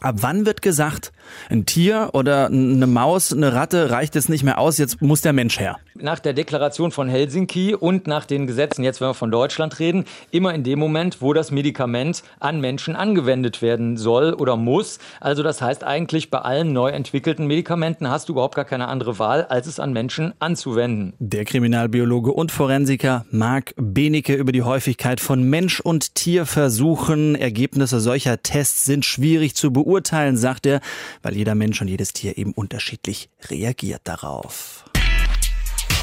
Ab 0.00 0.16
wann 0.18 0.44
wird 0.46 0.62
gesagt, 0.62 1.12
ein 1.50 1.66
Tier 1.66 2.10
oder 2.12 2.46
eine 2.46 2.86
Maus, 2.86 3.32
eine 3.32 3.52
Ratte 3.52 3.90
reicht 3.90 4.16
es 4.16 4.28
nicht 4.28 4.42
mehr 4.42 4.58
aus, 4.58 4.78
jetzt 4.78 5.00
muss 5.02 5.20
der 5.20 5.32
Mensch 5.32 5.58
her? 5.58 5.76
Nach 5.94 6.18
der 6.18 6.32
Deklaration 6.32 6.90
von 6.90 7.08
Helsinki 7.08 7.74
und 7.74 8.06
nach 8.06 8.26
den 8.26 8.46
Gesetzen, 8.46 8.84
jetzt 8.84 9.00
wenn 9.00 9.08
wir 9.08 9.14
von 9.14 9.30
Deutschland 9.30 9.78
reden, 9.78 10.04
immer 10.30 10.54
in 10.54 10.62
dem 10.62 10.78
Moment, 10.78 11.22
wo 11.22 11.32
das 11.32 11.50
Medikament 11.50 12.22
an 12.38 12.60
Menschen 12.60 12.96
angewendet 12.96 13.62
werden 13.62 13.96
soll 13.96 14.34
oder 14.34 14.56
muss. 14.56 14.98
Also 15.20 15.42
das 15.42 15.62
heißt 15.62 15.84
eigentlich, 15.84 16.30
bei 16.30 16.38
allen 16.38 16.72
neu 16.72 16.90
entwickelten 16.90 17.46
Medikamenten 17.46 18.10
hast 18.10 18.28
du 18.28 18.34
überhaupt 18.34 18.56
gar 18.56 18.64
keine 18.64 18.88
andere 18.88 19.18
Wahl, 19.18 19.44
als 19.44 19.66
es 19.66 19.80
an 19.80 19.92
Menschen 19.92 20.34
anzuwenden. 20.38 21.14
Der 21.18 21.44
Kriminalbiologe 21.44 22.32
und 22.32 22.52
Forensiker 22.52 23.24
Marc 23.30 23.72
Benecke 23.76 24.34
über 24.34 24.52
die 24.52 24.62
Häufigkeit 24.62 25.20
von 25.20 25.42
Mensch- 25.42 25.80
und 25.80 26.14
Tierversuchen. 26.14 27.34
Ergebnisse 27.34 28.00
solcher 28.00 28.42
Tests 28.42 28.84
sind 28.84 29.04
schwierig 29.04 29.54
zu 29.54 29.72
beurteilen 29.72 29.96
beurteilen, 29.96 30.36
sagt 30.36 30.66
er, 30.66 30.80
weil 31.22 31.36
jeder 31.36 31.54
Mensch 31.54 31.80
und 31.80 31.88
jedes 31.88 32.12
Tier 32.12 32.38
eben 32.38 32.52
unterschiedlich 32.52 33.28
reagiert 33.48 34.02
darauf. 34.04 34.84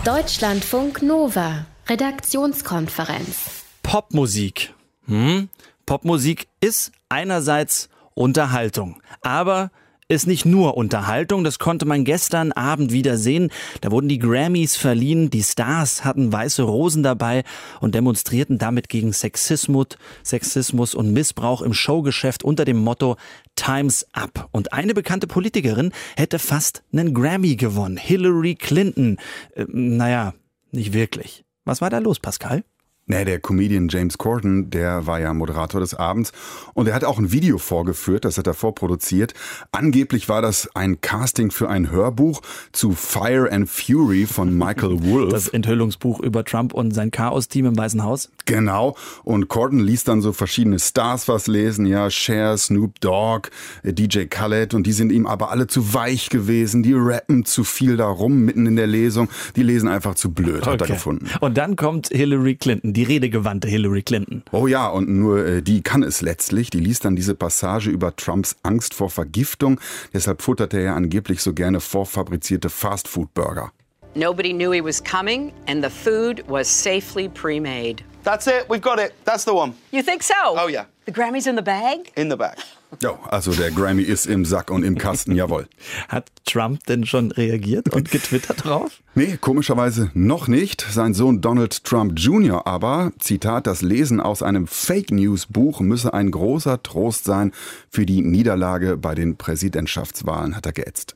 Deutschlandfunk 0.05 1.01
Nova, 1.01 1.65
Redaktionskonferenz. 1.87 3.63
Popmusik. 3.83 4.73
Hm? 5.05 5.49
Popmusik 5.85 6.47
ist 6.61 6.91
einerseits 7.09 7.89
Unterhaltung, 8.13 9.01
aber 9.21 9.71
ist 10.13 10.27
nicht 10.27 10.45
nur 10.45 10.77
Unterhaltung, 10.77 11.43
das 11.43 11.59
konnte 11.59 11.85
man 11.85 12.05
gestern 12.05 12.51
Abend 12.51 12.91
wieder 12.91 13.17
sehen. 13.17 13.49
Da 13.81 13.91
wurden 13.91 14.07
die 14.07 14.19
Grammys 14.19 14.75
verliehen, 14.75 15.29
die 15.29 15.43
Stars 15.43 16.05
hatten 16.05 16.31
weiße 16.31 16.63
Rosen 16.63 17.03
dabei 17.03 17.43
und 17.81 17.95
demonstrierten 17.95 18.57
damit 18.57 18.89
gegen 18.89 19.13
Sexismus, 19.13 19.87
Sexismus 20.23 20.95
und 20.95 21.13
Missbrauch 21.13 21.61
im 21.61 21.73
Showgeschäft 21.73 22.43
unter 22.43 22.65
dem 22.65 22.77
Motto 22.77 23.17
Times 23.55 24.07
Up. 24.13 24.49
Und 24.51 24.73
eine 24.73 24.93
bekannte 24.93 25.27
Politikerin 25.27 25.91
hätte 26.15 26.39
fast 26.39 26.83
einen 26.91 27.13
Grammy 27.13 27.55
gewonnen. 27.55 27.97
Hillary 27.97 28.55
Clinton. 28.55 29.17
Äh, 29.55 29.65
naja, 29.67 30.33
nicht 30.71 30.93
wirklich. 30.93 31.43
Was 31.65 31.81
war 31.81 31.89
da 31.89 31.99
los, 31.99 32.19
Pascal? 32.19 32.63
Nee, 33.05 33.25
der 33.25 33.41
Comedian 33.41 33.89
James 33.89 34.17
Corden, 34.17 34.69
der 34.69 35.05
war 35.05 35.19
ja 35.19 35.33
Moderator 35.33 35.81
des 35.81 35.93
Abends 35.93 36.31
und 36.73 36.87
er 36.87 36.95
hat 36.95 37.03
auch 37.03 37.19
ein 37.19 37.33
Video 37.33 37.57
vorgeführt, 37.57 38.23
das 38.23 38.37
hat 38.37 38.47
er 38.47 38.53
vorproduziert. 38.53 39.33
Angeblich 39.73 40.29
war 40.29 40.41
das 40.41 40.69
ein 40.73 41.01
Casting 41.01 41.51
für 41.51 41.69
ein 41.69 41.91
Hörbuch 41.91 42.41
zu 42.71 42.93
Fire 42.93 43.51
and 43.51 43.67
Fury 43.69 44.25
von 44.25 44.57
Michael 44.57 45.03
Wolff. 45.03 45.33
Das 45.33 45.49
Enthüllungsbuch 45.49 46.21
über 46.21 46.45
Trump 46.45 46.73
und 46.73 46.91
sein 46.91 47.11
Chaos-Team 47.11 47.65
im 47.65 47.77
Weißen 47.77 48.03
Haus. 48.03 48.31
Genau. 48.45 48.95
Und 49.25 49.49
Corden 49.49 49.79
ließ 49.79 50.05
dann 50.05 50.21
so 50.21 50.31
verschiedene 50.31 50.79
Stars 50.79 51.27
was 51.27 51.47
lesen, 51.47 51.85
ja, 51.85 52.09
Cher, 52.09 52.57
Snoop 52.57 53.01
Dogg, 53.01 53.49
DJ 53.83 54.27
Khaled 54.27 54.73
und 54.73 54.87
die 54.87 54.93
sind 54.93 55.11
ihm 55.11 55.27
aber 55.27 55.51
alle 55.51 55.67
zu 55.67 55.93
weich 55.93 56.29
gewesen, 56.29 56.83
die 56.83 56.93
rappen 56.95 57.43
zu 57.43 57.65
viel 57.65 57.97
darum 57.97 58.45
mitten 58.45 58.65
in 58.65 58.77
der 58.77 58.87
Lesung, 58.87 59.27
die 59.57 59.63
lesen 59.63 59.89
einfach 59.89 60.15
zu 60.15 60.31
blöd, 60.31 60.61
okay. 60.61 60.71
hat 60.71 60.81
er 60.81 60.87
gefunden. 60.87 61.29
Und 61.41 61.57
dann 61.57 61.75
kommt 61.75 62.07
Hillary 62.07 62.55
Clinton 62.55 62.92
die 62.93 63.03
redegewandte 63.03 63.67
Hillary 63.67 64.03
Clinton. 64.03 64.43
Oh 64.51 64.67
ja, 64.67 64.87
und 64.87 65.09
nur 65.09 65.45
äh, 65.45 65.61
die 65.61 65.81
kann 65.81 66.03
es 66.03 66.21
letztlich. 66.21 66.69
Die 66.69 66.79
liest 66.79 67.05
dann 67.05 67.15
diese 67.15 67.35
Passage 67.35 67.89
über 67.89 68.15
Trumps 68.15 68.55
Angst 68.63 68.93
vor 68.93 69.09
Vergiftung. 69.09 69.79
Deshalb 70.13 70.41
futterte 70.41 70.79
er 70.79 70.95
angeblich 70.95 71.41
so 71.41 71.53
gerne 71.53 71.79
vorfabrizierte 71.79 72.69
Fastfood-Burger. 72.69 73.71
Nobody 74.15 74.53
knew 74.53 74.71
he 74.71 74.81
was 74.81 75.01
coming 75.01 75.51
and 75.67 75.83
the 75.83 75.89
food 75.89 76.47
was 76.47 76.67
safely 76.67 77.27
pre-made. 77.27 78.03
That's 78.23 78.47
it. 78.47 78.69
We've 78.69 78.81
got 78.81 78.99
it. 78.99 79.13
That's 79.25 79.43
the 79.43 79.53
one. 79.53 79.73
You 79.91 80.03
think 80.03 80.23
so? 80.23 80.35
Oh 80.45 80.67
yeah. 80.67 80.85
The 81.05 81.11
Grammy's 81.11 81.47
in 81.47 81.55
the 81.55 81.61
bag? 81.61 82.11
In 82.15 82.29
the 82.29 82.37
bag. 82.37 82.57
Ja, 83.01 83.17
also 83.29 83.51
der 83.51 83.71
Grammy 83.71 84.03
ist 84.03 84.27
im 84.27 84.45
Sack 84.45 84.69
und 84.69 84.83
im 84.83 84.97
Kasten, 84.97 85.35
jawohl. 85.35 85.67
Hat 86.09 86.29
Trump 86.45 86.85
denn 86.85 87.05
schon 87.05 87.31
reagiert 87.31 87.89
und 87.93 88.11
getwittert 88.11 88.63
drauf? 88.63 88.99
Nee, 89.15 89.37
komischerweise 89.39 90.09
noch 90.15 90.47
nicht. 90.47 90.81
Sein 90.89 91.13
Sohn 91.13 91.39
Donald 91.39 91.83
Trump 91.83 92.13
Jr. 92.17 92.65
aber, 92.65 93.11
Zitat, 93.19 93.67
das 93.67 93.83
Lesen 93.83 94.19
aus 94.19 94.41
einem 94.41 94.65
Fake 94.65 95.11
News 95.11 95.45
Buch 95.45 95.81
müsse 95.81 96.15
ein 96.15 96.31
großer 96.31 96.81
Trost 96.81 97.23
sein 97.25 97.51
für 97.91 98.07
die 98.07 98.21
Niederlage 98.23 98.97
bei 98.97 99.13
den 99.13 99.37
Präsidentschaftswahlen, 99.37 100.55
hat 100.55 100.65
er 100.65 100.71
geätzt. 100.71 101.13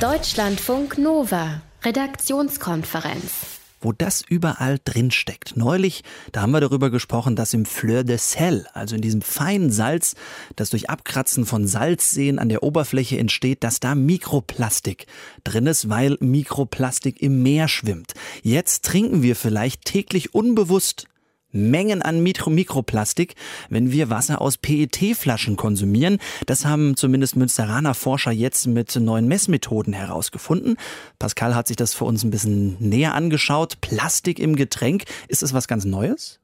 Deutschlandfunk 0.00 0.98
Nova, 0.98 1.60
Redaktionskonferenz 1.84 3.58
wo 3.84 3.90
das 3.90 4.22
überall 4.22 4.78
drin 4.84 5.10
steckt. 5.10 5.56
Neulich, 5.56 6.04
da 6.30 6.42
haben 6.42 6.52
wir 6.52 6.60
darüber 6.60 6.88
gesprochen, 6.88 7.34
dass 7.34 7.52
im 7.52 7.64
Fleur 7.64 8.04
de 8.04 8.16
Sel, 8.16 8.64
also 8.74 8.94
in 8.94 9.02
diesem 9.02 9.22
feinen 9.22 9.72
Salz, 9.72 10.14
das 10.54 10.70
durch 10.70 10.88
Abkratzen 10.88 11.44
von 11.46 11.66
Salzseen 11.66 12.38
an 12.38 12.48
der 12.48 12.62
Oberfläche 12.62 13.18
entsteht, 13.18 13.64
dass 13.64 13.80
da 13.80 13.96
Mikroplastik 13.96 15.06
drin 15.42 15.66
ist, 15.66 15.88
weil 15.88 16.16
Mikroplastik 16.20 17.20
im 17.20 17.42
Meer 17.42 17.66
schwimmt. 17.66 18.14
Jetzt 18.42 18.84
trinken 18.84 19.22
wir 19.22 19.34
vielleicht 19.34 19.84
täglich 19.84 20.32
unbewusst 20.32 21.08
Mengen 21.52 22.02
an 22.02 22.22
Mikro 22.22 22.50
Mikroplastik, 22.50 23.34
wenn 23.68 23.92
wir 23.92 24.10
Wasser 24.10 24.40
aus 24.40 24.58
PET-Flaschen 24.58 25.56
konsumieren. 25.56 26.18
Das 26.46 26.64
haben 26.64 26.96
zumindest 26.96 27.36
Münsteraner 27.36 27.94
Forscher 27.94 28.32
jetzt 28.32 28.66
mit 28.66 28.96
neuen 28.96 29.28
Messmethoden 29.28 29.92
herausgefunden. 29.92 30.76
Pascal 31.18 31.54
hat 31.54 31.68
sich 31.68 31.76
das 31.76 31.94
für 31.94 32.04
uns 32.04 32.24
ein 32.24 32.30
bisschen 32.30 32.76
näher 32.80 33.14
angeschaut. 33.14 33.80
Plastik 33.80 34.38
im 34.38 34.56
Getränk, 34.56 35.04
ist 35.28 35.42
es 35.42 35.52
was 35.52 35.68
ganz 35.68 35.84
Neues? 35.84 36.40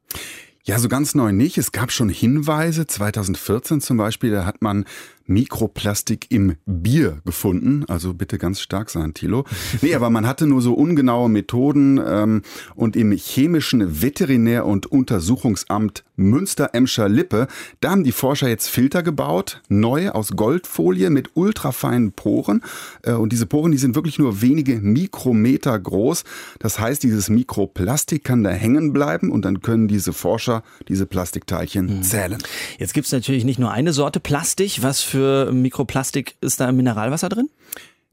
Ja, 0.68 0.79
so 0.79 0.88
ganz 0.88 1.14
neu 1.14 1.33
nicht. 1.33 1.57
Es 1.57 1.73
gab 1.73 1.90
schon 1.90 2.11
Hinweise. 2.11 2.87
2014 2.87 3.81
zum 3.81 3.97
Beispiel, 3.97 4.31
da 4.31 4.44
hat 4.44 4.61
man 4.61 4.85
Mikroplastik 5.29 6.27
im 6.31 6.57
Bier 6.67 7.21
gefunden. 7.25 7.85
Also 7.87 8.14
bitte 8.14 8.38
ganz 8.38 8.61
stark 8.61 8.91
sein, 8.91 9.14
Thilo. 9.14 9.45
Nee, 9.83 9.95
aber 9.95 10.11
man 10.11 10.27
hatte 10.27 10.47
nur 10.47 10.62
so 10.62 10.75
ungenaue 10.75 11.29
Methoden 11.29 12.01
ähm, 12.05 12.43
und 12.75 12.97
im 12.97 13.12
chemischen 13.12 14.03
Veterinär- 14.03 14.67
und 14.67 14.87
Untersuchungsamt 14.87 16.05
Münster-Emscher-Lippe, 16.19 17.47
da 17.81 17.91
haben 17.91 18.05
die 18.05 18.12
Forscher 18.12 18.49
jetzt 18.49 18.69
Filter 18.69 19.03
gebaut, 19.03 19.62
neu 19.69 20.11
aus 20.11 20.33
Goldfolie 20.33 21.11
mit 21.11 21.31
ultrafeinen 21.35 22.12
Poren. 22.12 22.62
Äh, 23.03 23.12
und 23.12 23.33
diese 23.33 23.47
Poren, 23.47 23.73
die 23.73 23.79
sind 23.79 23.95
wirklich 23.95 24.19
nur 24.19 24.43
wenige 24.43 24.81
Mikrometer 24.81 25.79
groß. 25.79 26.25
Das 26.59 26.79
heißt, 26.79 27.03
dieses 27.03 27.31
Mikroplastik 27.31 28.25
kann 28.25 28.43
da 28.43 28.51
hängen 28.51 28.93
bleiben 28.93 29.31
und 29.31 29.45
dann 29.45 29.61
können 29.61 29.88
diese 29.88 30.12
Forscher 30.12 30.62
diese 30.88 31.07
Plastikteilchen 31.07 31.99
mhm. 31.99 32.03
zählen. 32.03 32.38
Jetzt 32.79 32.95
gibt's 32.95 33.12
natürlich 33.12 33.45
nicht 33.45 33.59
nur 33.59 33.71
eine 33.71 33.93
Sorte 33.93 34.21
Plastik. 34.21 34.83
Was 34.83 35.01
für 35.01 35.17
für 35.18 35.52
Mikroplastik 35.52 36.37
ist 36.40 36.61
da 36.61 36.68
im 36.68 36.76
Mineralwasser 36.76 37.28
drin? 37.28 37.50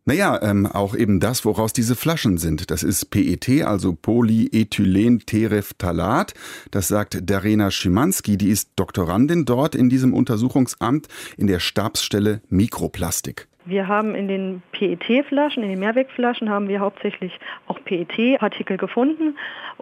Naja, 0.06 0.42
ähm, 0.42 0.66
auch 0.66 0.96
eben 0.96 1.20
das, 1.20 1.46
woraus 1.46 1.72
diese 1.72 1.96
Flaschen 1.96 2.40
sind. 2.40 2.72
Das 2.72 2.82
ist 2.82 3.12
PET, 3.12 3.64
also 3.64 3.94
Polyethylenterephthalat. 3.94 6.34
Das 6.72 6.88
sagt 6.88 7.30
Darena 7.30 7.70
Schimanski, 7.70 8.38
die 8.38 8.50
ist 8.50 8.70
Doktorandin 8.76 9.46
dort 9.46 9.76
in 9.76 9.88
diesem 9.88 10.16
Untersuchungsamt 10.16 11.08
in 11.38 11.46
der 11.46 11.60
Stabsstelle 11.60 12.42
Mikroplastik. 12.50 13.48
Wir 13.68 13.88
haben 13.88 14.14
in 14.14 14.28
den 14.28 14.62
PET-Flaschen, 14.74 15.64
in 15.64 15.70
den 15.70 15.80
Mehrwegflaschen 15.80 16.50
haben 16.50 16.68
wir 16.68 16.80
hauptsächlich 16.80 17.40
auch 17.68 17.80
PET-Partikel 17.84 18.78
gefunden 18.78 19.38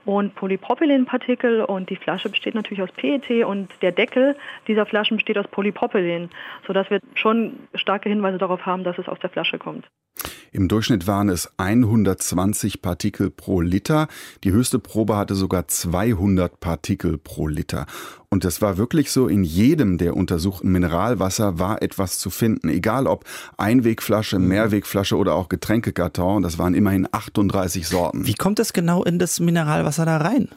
und 0.06 0.36
Polypropylen-Partikel 0.36 1.66
und 1.66 1.90
die 1.90 1.98
Flasche 1.98 2.30
besteht 2.30 2.56
natürlich 2.56 2.82
aus 2.82 2.92
PET 2.94 3.44
und 3.46 3.70
der 3.82 3.92
Deckel 3.92 4.38
dieser 4.68 4.86
Flaschen 4.86 5.18
besteht 5.18 5.38
aus 5.38 5.48
Polypropylen, 5.50 6.30
sodass 6.66 6.90
wir 6.90 7.00
schon 7.14 7.60
starke 7.76 8.08
Hinweise 8.08 8.38
darauf 8.38 8.66
haben, 8.66 8.86
dass 8.86 8.98
es 8.98 9.10
aus 9.10 9.20
der 9.20 9.30
Flasche 9.30 9.58
kommt. 9.58 9.86
Im 10.52 10.68
Durchschnitt 10.68 11.08
waren 11.08 11.30
es 11.30 11.50
120 11.58 12.84
Partikel 12.84 13.32
pro 13.32 13.62
Liter. 13.62 14.08
Die 14.44 14.52
höchste 14.52 14.78
Probe 14.78 15.18
hatte 15.18 15.34
sogar 15.34 15.68
200 15.68 16.60
Partikel 16.60 17.18
pro 17.18 17.48
Liter. 17.48 17.88
Und 18.30 18.46
das 18.46 18.62
war 18.62 18.78
wirklich 18.78 19.12
so, 19.12 19.28
in 19.28 19.44
jedem 19.44 19.98
der 19.98 20.16
untersuchten 20.16 20.72
Mineralwasser 20.72 21.58
war 21.58 21.82
etwas 21.82 22.20
zu 22.20 22.30
finden. 22.30 22.70
Egal 22.70 23.08
ob 23.08 23.26
Einwegflasche, 23.58 24.38
mhm. 24.38 24.48
Mehrwegflasche 24.48 25.18
oder 25.18 25.34
auch 25.34 25.50
Getränkekarton, 25.50 26.44
das 26.44 26.60
waren 26.60 26.76
immerhin 26.76 27.08
38 27.12 27.88
Sorten. 27.88 28.28
Wie 28.28 28.36
kommt 28.36 28.60
es 28.60 28.74
genau 28.74 29.04
in 29.04 29.18
das 29.18 29.40
Mineralwasser 29.40 30.06
da 30.06 30.18
rein? 30.18 30.50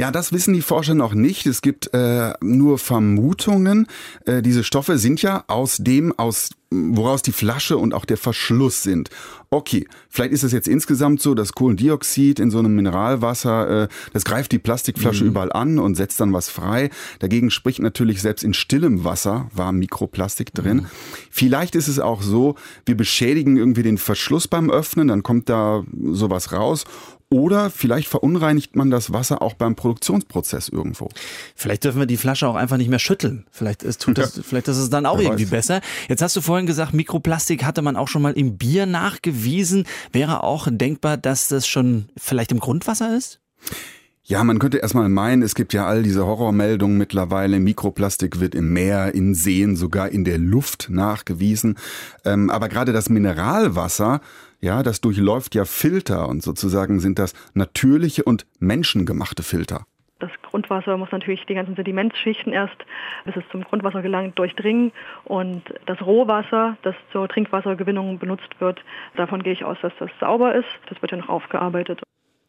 Ja, 0.00 0.10
das 0.10 0.32
wissen 0.32 0.54
die 0.54 0.62
Forscher 0.62 0.94
noch 0.94 1.12
nicht. 1.12 1.44
Es 1.44 1.60
gibt 1.60 1.92
äh, 1.92 2.32
nur 2.40 2.78
Vermutungen. 2.78 3.86
Äh, 4.24 4.40
diese 4.40 4.64
Stoffe 4.64 4.96
sind 4.96 5.20
ja 5.20 5.44
aus 5.46 5.76
dem, 5.76 6.18
aus 6.18 6.48
woraus 6.70 7.20
die 7.20 7.32
Flasche 7.32 7.76
und 7.76 7.92
auch 7.92 8.06
der 8.06 8.16
Verschluss 8.16 8.82
sind. 8.82 9.10
Okay, 9.50 9.86
vielleicht 10.08 10.32
ist 10.32 10.42
es 10.42 10.52
jetzt 10.52 10.68
insgesamt 10.68 11.20
so, 11.20 11.34
dass 11.34 11.52
Kohlendioxid 11.52 12.40
in 12.40 12.50
so 12.50 12.60
einem 12.60 12.74
Mineralwasser, 12.76 13.82
äh, 13.82 13.88
das 14.14 14.24
greift 14.24 14.52
die 14.52 14.58
Plastikflasche 14.58 15.24
mhm. 15.24 15.30
überall 15.30 15.52
an 15.52 15.78
und 15.78 15.96
setzt 15.96 16.18
dann 16.18 16.32
was 16.32 16.48
frei. 16.48 16.88
Dagegen 17.18 17.50
spricht 17.50 17.80
natürlich 17.80 18.22
selbst 18.22 18.42
in 18.42 18.54
stillem 18.54 19.04
Wasser 19.04 19.50
war 19.52 19.70
Mikroplastik 19.72 20.54
drin. 20.54 20.78
Mhm. 20.78 20.86
Vielleicht 21.30 21.74
ist 21.74 21.88
es 21.88 21.98
auch 21.98 22.22
so, 22.22 22.54
wir 22.86 22.96
beschädigen 22.96 23.58
irgendwie 23.58 23.82
den 23.82 23.98
Verschluss 23.98 24.48
beim 24.48 24.70
Öffnen, 24.70 25.08
dann 25.08 25.22
kommt 25.22 25.50
da 25.50 25.84
sowas 25.92 26.52
raus 26.52 26.86
oder 27.30 27.70
vielleicht 27.70 28.08
verunreinigt 28.08 28.74
man 28.74 28.90
das 28.90 29.12
Wasser 29.12 29.40
auch 29.40 29.54
beim 29.54 29.76
Produktionsprozess 29.76 30.68
irgendwo. 30.68 31.08
Vielleicht 31.54 31.84
dürfen 31.84 32.00
wir 32.00 32.06
die 32.06 32.16
Flasche 32.16 32.48
auch 32.48 32.56
einfach 32.56 32.76
nicht 32.76 32.90
mehr 32.90 32.98
schütteln. 32.98 33.46
Vielleicht 33.52 33.84
ist, 33.84 34.02
tut 34.02 34.18
das, 34.18 34.36
ja. 34.36 34.42
vielleicht 34.42 34.68
ist 34.68 34.78
es 34.78 34.90
dann 34.90 35.06
auch 35.06 35.18
Wer 35.18 35.26
irgendwie 35.26 35.44
weiß. 35.44 35.50
besser. 35.50 35.80
Jetzt 36.08 36.22
hast 36.22 36.34
du 36.34 36.40
vorhin 36.40 36.66
gesagt, 36.66 36.92
Mikroplastik 36.92 37.64
hatte 37.64 37.82
man 37.82 37.96
auch 37.96 38.08
schon 38.08 38.22
mal 38.22 38.32
im 38.32 38.58
Bier 38.58 38.86
nachgewiesen. 38.86 39.86
Wäre 40.12 40.42
auch 40.42 40.66
denkbar, 40.70 41.16
dass 41.16 41.48
das 41.48 41.66
schon 41.66 42.08
vielleicht 42.16 42.50
im 42.50 42.58
Grundwasser 42.58 43.16
ist? 43.16 43.40
Ja, 44.24 44.44
man 44.44 44.60
könnte 44.60 44.78
erstmal 44.78 45.08
meinen, 45.08 45.42
es 45.42 45.56
gibt 45.56 45.72
ja 45.72 45.86
all 45.86 46.04
diese 46.04 46.24
Horrormeldungen 46.24 46.96
mittlerweile. 46.96 47.58
Mikroplastik 47.58 48.38
wird 48.38 48.54
im 48.54 48.72
Meer, 48.72 49.12
in 49.14 49.34
Seen, 49.34 49.74
sogar 49.74 50.10
in 50.10 50.24
der 50.24 50.38
Luft 50.38 50.88
nachgewiesen. 50.88 51.76
Ähm, 52.24 52.48
aber 52.48 52.68
gerade 52.68 52.92
das 52.92 53.08
Mineralwasser 53.08 54.20
ja, 54.60 54.82
das 54.82 55.00
durchläuft 55.00 55.54
ja 55.54 55.64
Filter 55.64 56.28
und 56.28 56.42
sozusagen 56.42 57.00
sind 57.00 57.18
das 57.18 57.34
natürliche 57.54 58.24
und 58.24 58.46
menschengemachte 58.58 59.42
Filter. 59.42 59.86
Das 60.18 60.30
Grundwasser 60.42 60.98
muss 60.98 61.10
natürlich 61.12 61.46
die 61.46 61.54
ganzen 61.54 61.76
Sedimentschichten 61.76 62.52
erst, 62.52 62.76
bis 63.24 63.36
es 63.36 63.44
zum 63.50 63.64
Grundwasser 63.64 64.02
gelangt, 64.02 64.38
durchdringen. 64.38 64.92
Und 65.24 65.62
das 65.86 66.00
Rohwasser, 66.02 66.76
das 66.82 66.94
zur 67.10 67.26
Trinkwassergewinnung 67.26 68.18
benutzt 68.18 68.60
wird, 68.60 68.84
davon 69.16 69.42
gehe 69.42 69.54
ich 69.54 69.64
aus, 69.64 69.78
dass 69.80 69.94
das 69.98 70.10
sauber 70.20 70.54
ist. 70.54 70.68
Das 70.90 71.00
wird 71.00 71.12
ja 71.12 71.18
noch 71.18 71.30
aufgearbeitet. 71.30 72.02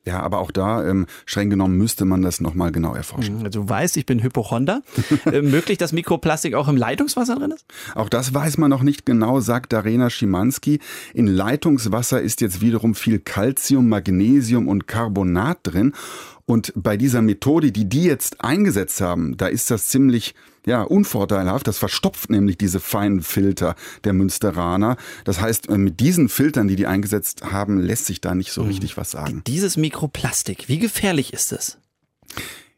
Ja, 0.04 0.22
aber 0.22 0.40
auch 0.40 0.50
da, 0.50 0.84
ähm, 0.84 1.06
streng 1.28 1.52
genommen, 1.52 1.78
müsste 1.78 2.06
man 2.06 2.24
das 2.24 2.42
nochmal 2.42 2.72
genau 2.72 2.96
erforschen. 2.96 3.46
Also 3.46 3.62
du 3.62 3.70
weißt, 3.70 3.98
ich 3.98 4.08
bin 4.08 4.24
Hypochonder. 4.24 4.82
äh, 5.26 5.44
möglich, 5.44 5.78
dass 5.78 5.92
Mikroplastik 5.94 6.56
auch 6.56 6.68
im 6.68 6.76
Leitungswasser 6.76 7.36
drin 7.36 7.52
ist? 7.52 7.66
Auch 7.94 8.10
das 8.10 8.34
weiß 8.34 8.58
man 8.58 8.72
noch 8.72 8.82
nicht 8.82 9.06
genau, 9.06 9.42
sagt 9.42 9.74
Darena 9.74 10.10
Schimanski. 10.10 10.80
In 11.14 11.28
Leitungswasser 11.28 12.20
ist 12.20 12.42
jetzt 12.42 12.62
wiederum 12.62 12.96
viel 12.96 13.20
Calcium, 13.20 13.90
Magnesium 13.90 14.68
und 14.68 14.88
Carbonat 14.88 15.60
drin. 15.64 15.94
Und 16.46 16.74
bei 16.76 16.98
dieser 16.98 17.22
Methode, 17.22 17.72
die 17.72 17.88
die 17.88 18.04
jetzt 18.04 18.42
eingesetzt 18.44 19.02
haben, 19.02 19.38
da 19.38 19.48
ist 19.48 19.72
das 19.72 19.88
ziemlich 19.88 20.36
ja, 20.66 20.84
unvorteilhaft. 20.84 21.68
Das 21.68 21.78
verstopft 21.78 22.30
nämlich 22.30 22.58
diese 22.58 22.80
feinen 22.80 23.22
Filter 23.22 23.76
der 24.04 24.14
Münsteraner. 24.14 24.98
Das 25.26 25.42
heißt, 25.42 25.70
äh, 25.70 25.78
mit 25.78 26.00
diesen 26.00 26.30
Filtern, 26.30 26.68
die 26.68 26.76
die 26.76 26.88
eingesetzt 26.88 27.52
haben, 27.52 27.80
lässt 27.80 28.06
sich 28.06 28.22
da 28.22 28.36
nicht 28.36 28.52
so 28.52 28.64
richtig 28.64 28.98
was 28.98 29.12
sagen. 29.12 29.42
Dieses 29.48 29.78
Mikroplastik, 29.78 30.68
wie 30.68 30.80
gefährlich 30.80 31.34
ist 31.34 31.52
es? 31.52 31.78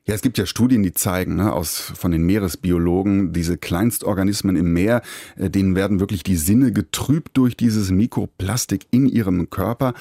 Ja, 0.06 0.14
es 0.14 0.22
gibt 0.22 0.38
ja 0.38 0.46
Studien, 0.46 0.84
die 0.84 0.92
zeigen, 0.92 1.38
ne, 1.38 1.54
aus, 1.54 1.80
von 1.80 2.12
den 2.12 2.24
Meeresbiologen, 2.24 3.32
diese 3.32 3.58
Kleinstorganismen 3.58 4.58
im 4.58 4.74
Meer, 4.74 5.02
äh, 5.38 5.50
denen 5.50 5.76
werden 5.76 6.02
wirklich 6.02 6.24
die 6.24 6.36
Sinne 6.36 6.74
getrübt 6.74 7.38
durch 7.38 7.56
dieses 7.56 7.90
Mikroplastik 7.90 8.86
in 8.92 9.08
ihrem 9.08 9.50
Körper. 9.50 9.94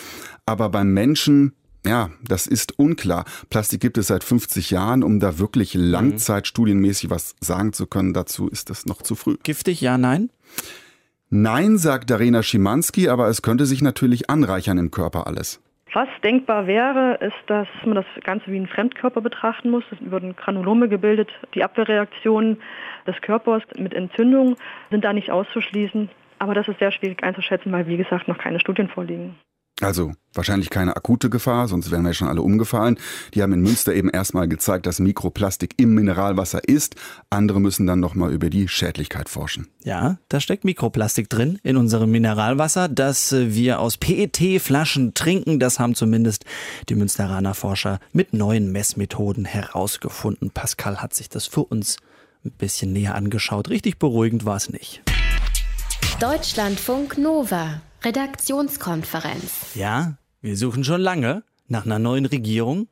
Aber 0.44 0.70
beim 0.70 0.92
Menschen, 0.92 1.52
ja, 1.84 2.10
das 2.22 2.46
ist 2.46 2.78
unklar. 2.78 3.24
Plastik 3.50 3.80
gibt 3.80 3.98
es 3.98 4.08
seit 4.08 4.24
50 4.24 4.70
Jahren, 4.70 5.02
um 5.02 5.20
da 5.20 5.38
wirklich 5.38 5.74
langzeitstudienmäßig 5.74 7.10
was 7.10 7.34
sagen 7.40 7.72
zu 7.72 7.86
können. 7.86 8.12
Dazu 8.12 8.48
ist 8.48 8.70
es 8.70 8.86
noch 8.86 9.02
zu 9.02 9.14
früh. 9.14 9.36
Giftig, 9.42 9.80
ja, 9.80 9.98
nein? 9.98 10.30
Nein, 11.30 11.78
sagt 11.78 12.10
Darena 12.10 12.42
Schimanski, 12.42 13.08
aber 13.08 13.28
es 13.28 13.42
könnte 13.42 13.66
sich 13.66 13.82
natürlich 13.82 14.28
anreichern 14.28 14.78
im 14.78 14.90
Körper 14.90 15.26
alles. 15.26 15.60
Was 15.94 16.08
denkbar 16.22 16.66
wäre, 16.66 17.18
ist, 17.20 17.36
dass 17.48 17.68
man 17.84 17.96
das 17.96 18.06
Ganze 18.22 18.46
wie 18.46 18.56
einen 18.56 18.66
Fremdkörper 18.66 19.20
betrachten 19.20 19.70
muss. 19.70 19.84
Es 19.90 19.98
würden 20.10 20.36
Granulome 20.36 20.88
gebildet. 20.88 21.28
Die 21.54 21.64
Abwehrreaktionen 21.64 22.58
des 23.06 23.20
Körpers 23.20 23.62
mit 23.76 23.92
Entzündung 23.92 24.56
sind 24.90 25.04
da 25.04 25.12
nicht 25.12 25.30
auszuschließen. 25.30 26.08
Aber 26.38 26.54
das 26.54 26.68
ist 26.68 26.78
sehr 26.78 26.92
schwierig 26.92 27.22
einzuschätzen, 27.22 27.72
weil, 27.72 27.86
wie 27.86 27.98
gesagt, 27.98 28.26
noch 28.26 28.38
keine 28.38 28.58
Studien 28.58 28.88
vorliegen. 28.88 29.36
Also 29.80 30.12
wahrscheinlich 30.34 30.70
keine 30.70 30.96
akute 30.96 31.28
Gefahr, 31.28 31.66
sonst 31.66 31.90
wären 31.90 32.02
wir 32.02 32.10
ja 32.10 32.14
schon 32.14 32.28
alle 32.28 32.42
umgefallen. 32.42 32.98
Die 33.34 33.42
haben 33.42 33.52
in 33.52 33.62
Münster 33.62 33.94
eben 33.94 34.10
erstmal 34.10 34.46
gezeigt, 34.46 34.86
dass 34.86 35.00
Mikroplastik 35.00 35.74
im 35.76 35.94
Mineralwasser 35.94 36.68
ist. 36.68 36.94
Andere 37.30 37.60
müssen 37.60 37.86
dann 37.86 37.98
nochmal 37.98 38.32
über 38.32 38.48
die 38.48 38.68
Schädlichkeit 38.68 39.28
forschen. 39.28 39.68
Ja, 39.82 40.18
da 40.28 40.40
steckt 40.40 40.64
Mikroplastik 40.64 41.28
drin 41.28 41.58
in 41.62 41.76
unserem 41.76 42.10
Mineralwasser, 42.10 42.88
das 42.88 43.32
wir 43.32 43.80
aus 43.80 43.96
PET-Flaschen 43.96 45.14
trinken. 45.14 45.58
Das 45.58 45.80
haben 45.80 45.94
zumindest 45.94 46.44
die 46.88 46.94
Münsteraner 46.94 47.54
Forscher 47.54 47.98
mit 48.12 48.34
neuen 48.34 48.70
Messmethoden 48.70 49.44
herausgefunden. 49.44 50.50
Pascal 50.50 50.98
hat 50.98 51.14
sich 51.14 51.28
das 51.28 51.46
für 51.46 51.62
uns 51.64 51.96
ein 52.44 52.52
bisschen 52.52 52.92
näher 52.92 53.14
angeschaut. 53.14 53.68
Richtig 53.68 53.98
beruhigend 53.98 54.44
war 54.44 54.56
es 54.56 54.70
nicht. 54.70 55.02
Deutschlandfunk 56.20 57.18
Nova. 57.18 57.80
Redaktionskonferenz. 58.04 59.74
Ja, 59.74 60.14
wir 60.40 60.56
suchen 60.56 60.84
schon 60.84 61.00
lange 61.00 61.44
nach 61.68 61.84
einer 61.86 61.98
neuen 61.98 62.26
Regierung. 62.26 62.88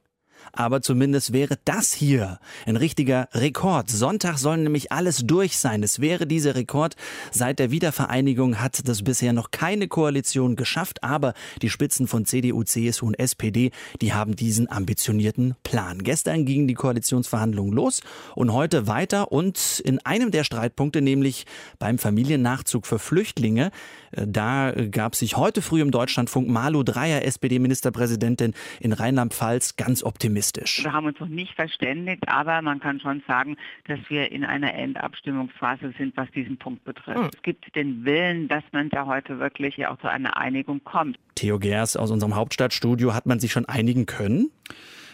Aber 0.53 0.83
zumindest 0.83 1.33
wäre 1.33 1.59
das 1.65 1.93
hier 1.93 2.39
ein 2.67 2.77
richtiger 2.77 3.29
Rekord. 3.33 3.91
Sonntag 3.91 4.39
soll 4.39 4.59
nämlich 4.59 4.93
alles 4.93 5.19
durch 5.25 5.57
sein. 5.57 5.83
Es 5.83 6.01
wäre 6.01 6.27
dieser 6.27 6.55
Rekord. 6.55 6.97
Seit 7.31 7.59
der 7.59 7.71
Wiedervereinigung 7.71 8.61
hat 8.61 8.89
das 8.89 9.03
bisher 9.03 9.33
noch 9.33 9.51
keine 9.51 9.89
Koalition 9.89 10.57
geschafft. 10.57 11.03
Aber 11.05 11.35
die 11.63 11.71
Spitzen 11.71 12.07
von 12.07 12.25
CDU, 12.25 12.65
CSU 12.65 13.07
und 13.07 13.19
SPD, 13.19 13.71
die 14.01 14.13
haben 14.13 14.37
diesen 14.37 14.71
ambitionierten 14.71 15.55
Plan. 15.63 16.03
Gestern 16.03 16.45
gingen 16.45 16.67
die 16.67 16.75
Koalitionsverhandlungen 16.75 17.73
los 17.73 18.01
und 18.35 18.53
heute 18.53 18.87
weiter. 18.87 19.33
Und 19.33 19.81
in 19.85 19.99
einem 20.05 20.31
der 20.31 20.45
Streitpunkte, 20.45 21.01
nämlich 21.01 21.47
beim 21.79 21.99
Familiennachzug 21.99 22.87
für 22.87 22.99
Flüchtlinge, 22.99 23.71
äh, 24.13 24.27
da 24.27 24.73
gab 24.73 25.15
sich 25.15 25.37
heute 25.37 25.63
früh 25.63 25.81
im 25.81 25.91
Deutschlandfunk 25.91 26.49
Malu 26.49 26.83
Dreyer, 26.83 27.25
SPD-Ministerpräsidentin 27.25 28.55
in 28.81 28.93
Rheinland-Pfalz, 28.93 29.77
ganz 29.77 30.03
optimistisch. 30.03 30.39
Wir 30.83 30.92
haben 30.92 31.07
uns 31.07 31.20
noch 31.20 31.29
nicht 31.29 31.55
verständigt, 31.55 32.29
aber 32.29 32.62
man 32.62 32.81
kann 32.81 33.00
schon 33.00 33.22
sagen, 33.26 33.57
dass 33.87 33.98
wir 34.09 34.33
in 34.33 34.44
einer 34.44 34.74
Endabstimmungsphase 34.74 35.92
sind, 35.98 36.16
was 36.16 36.31
diesen 36.33 36.59
Punkt 36.59 36.85
betrifft. 36.85 37.18
Hm. 37.18 37.31
Es 37.35 37.42
gibt 37.42 37.74
den 37.76 38.05
Willen, 38.05 38.48
dass 38.48 38.64
man 38.72 38.88
da 38.90 39.07
heute 39.07 39.38
wirklich 39.38 39.87
auch 39.87 39.98
zu 39.98 40.09
einer 40.09 40.37
Einigung 40.37 40.83
kommt. 40.85 41.18
Theo 41.35 41.59
Gers 41.59 41.96
aus 41.96 42.11
unserem 42.11 42.35
Hauptstadtstudio, 42.35 43.14
hat 43.14 43.26
man 43.26 43.40
sich 43.40 43.53
schon 43.53 43.66
einigen 43.66 44.07
können? 44.07 44.50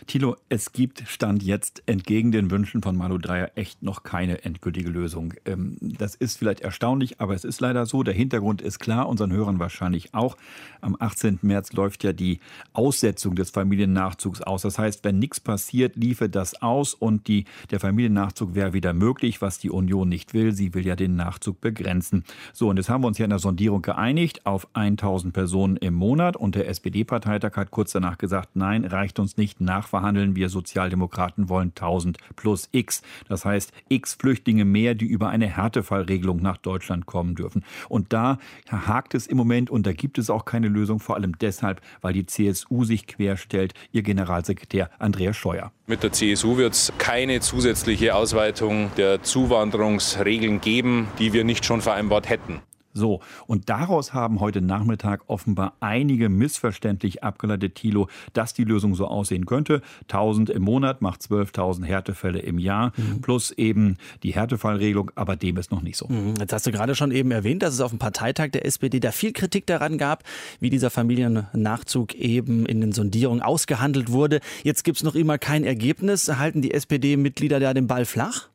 Thilo, 0.06 0.36
es 0.48 0.72
gibt 0.72 1.02
Stand 1.08 1.42
jetzt 1.42 1.82
entgegen 1.86 2.30
den 2.30 2.50
Wünschen 2.50 2.80
von 2.80 2.96
Malu 2.96 3.18
Dreyer 3.18 3.50
echt 3.56 3.82
noch 3.82 4.04
keine 4.04 4.44
endgültige 4.44 4.88
Lösung. 4.88 5.34
Ähm, 5.44 5.76
das 5.80 6.14
ist 6.14 6.38
vielleicht 6.38 6.60
erstaunlich, 6.60 7.20
aber 7.20 7.34
es 7.34 7.44
ist 7.44 7.60
leider 7.60 7.86
so. 7.86 8.04
Der 8.04 8.14
Hintergrund 8.14 8.62
ist 8.62 8.78
klar, 8.78 9.08
unseren 9.08 9.32
Hörern 9.32 9.58
wahrscheinlich 9.58 10.14
auch. 10.14 10.36
Am 10.80 10.96
18. 10.98 11.40
März 11.42 11.72
läuft 11.72 12.04
ja 12.04 12.12
die 12.12 12.38
Aussetzung 12.72 13.34
des 13.34 13.50
Familiennachzugs 13.50 14.42
aus. 14.42 14.62
Das 14.62 14.78
heißt, 14.78 15.02
wenn 15.02 15.18
nichts 15.18 15.40
passiert, 15.40 15.96
liefe 15.96 16.28
das 16.28 16.62
aus 16.62 16.94
und 16.94 17.26
die, 17.26 17.44
der 17.70 17.80
Familiennachzug 17.80 18.54
wäre 18.54 18.72
wieder 18.72 18.92
möglich, 18.92 19.42
was 19.42 19.58
die 19.58 19.70
Union 19.70 20.08
nicht 20.08 20.34
will. 20.34 20.52
Sie 20.52 20.72
will 20.74 20.86
ja 20.86 20.94
den 20.94 21.16
Nachzug 21.16 21.60
begrenzen. 21.60 22.24
So, 22.52 22.68
und 22.68 22.76
jetzt 22.76 22.88
haben 22.88 23.02
wir 23.02 23.08
uns 23.08 23.18
ja 23.18 23.24
in 23.24 23.30
der 23.30 23.40
Sondierung 23.40 23.82
geeinigt 23.82 24.46
auf 24.46 24.68
1000 24.74 25.34
Personen 25.34 25.76
im 25.76 25.94
Monat 25.94 26.36
und 26.36 26.54
der 26.54 26.68
SPD-Parteitag 26.68 27.56
hat 27.56 27.72
kurz 27.72 27.90
danach 27.90 28.18
gesagt, 28.18 28.50
nein, 28.54 28.84
reicht 28.84 29.18
uns 29.18 29.36
nicht, 29.36 29.60
nachverhandeln. 29.96 30.36
Wir 30.36 30.48
Sozialdemokraten 30.48 31.48
wollen 31.48 31.68
1000 31.68 32.18
plus 32.36 32.68
X. 32.72 33.02
Das 33.28 33.44
heißt, 33.44 33.72
X 33.88 34.14
Flüchtlinge 34.14 34.64
mehr, 34.64 34.94
die 34.94 35.06
über 35.06 35.28
eine 35.28 35.46
Härtefallregelung 35.46 36.42
nach 36.42 36.56
Deutschland 36.58 37.06
kommen 37.06 37.34
dürfen. 37.34 37.64
Und 37.88 38.12
da 38.12 38.38
hakt 38.70 39.14
es 39.14 39.26
im 39.26 39.36
Moment 39.36 39.70
und 39.70 39.86
da 39.86 39.92
gibt 39.92 40.18
es 40.18 40.30
auch 40.30 40.44
keine 40.44 40.68
Lösung, 40.68 41.00
vor 41.00 41.16
allem 41.16 41.38
deshalb, 41.38 41.80
weil 42.00 42.12
die 42.12 42.26
CSU 42.26 42.84
sich 42.84 43.06
querstellt, 43.06 43.74
ihr 43.92 44.02
Generalsekretär 44.02 44.90
Andreas 44.98 45.36
Scheuer. 45.36 45.72
Mit 45.86 46.02
der 46.02 46.12
CSU 46.12 46.56
wird 46.56 46.74
es 46.74 46.92
keine 46.98 47.40
zusätzliche 47.40 48.14
Ausweitung 48.14 48.90
der 48.96 49.22
Zuwanderungsregeln 49.22 50.60
geben, 50.60 51.08
die 51.18 51.32
wir 51.32 51.44
nicht 51.44 51.64
schon 51.64 51.80
vereinbart 51.80 52.28
hätten. 52.28 52.60
So, 52.96 53.20
und 53.46 53.68
daraus 53.68 54.14
haben 54.14 54.40
heute 54.40 54.62
Nachmittag 54.62 55.22
offenbar 55.26 55.74
einige 55.80 56.28
missverständlich 56.28 57.22
abgeleitet, 57.22 57.74
Thilo, 57.74 58.08
dass 58.32 58.54
die 58.54 58.64
Lösung 58.64 58.94
so 58.94 59.06
aussehen 59.06 59.44
könnte. 59.46 59.82
1000 60.08 60.48
im 60.50 60.62
Monat 60.62 61.02
macht 61.02 61.20
12.000 61.20 61.84
Härtefälle 61.84 62.38
im 62.38 62.58
Jahr, 62.58 62.92
Mhm. 62.96 63.20
plus 63.20 63.50
eben 63.52 63.96
die 64.22 64.32
Härtefallregelung, 64.34 65.10
aber 65.14 65.36
dem 65.36 65.56
ist 65.58 65.70
noch 65.70 65.82
nicht 65.82 65.96
so. 65.98 66.08
Mhm, 66.08 66.34
Jetzt 66.40 66.52
hast 66.52 66.66
du 66.66 66.72
gerade 66.72 66.94
schon 66.94 67.10
eben 67.12 67.30
erwähnt, 67.30 67.62
dass 67.62 67.74
es 67.74 67.80
auf 67.80 67.90
dem 67.90 67.98
Parteitag 67.98 68.50
der 68.52 68.64
SPD 68.64 68.98
da 69.00 69.12
viel 69.12 69.32
Kritik 69.32 69.66
daran 69.66 69.98
gab, 69.98 70.24
wie 70.60 70.70
dieser 70.70 70.90
Familiennachzug 70.90 72.14
eben 72.14 72.64
in 72.66 72.80
den 72.80 72.92
Sondierungen 72.92 73.42
ausgehandelt 73.42 74.10
wurde. 74.10 74.40
Jetzt 74.62 74.84
gibt 74.84 74.96
es 74.98 75.04
noch 75.04 75.14
immer 75.14 75.38
kein 75.38 75.64
Ergebnis. 75.64 76.28
Halten 76.38 76.62
die 76.62 76.72
SPD-Mitglieder 76.72 77.60
da 77.60 77.74
den 77.74 77.86
Ball 77.86 78.04
flach? 78.06 78.48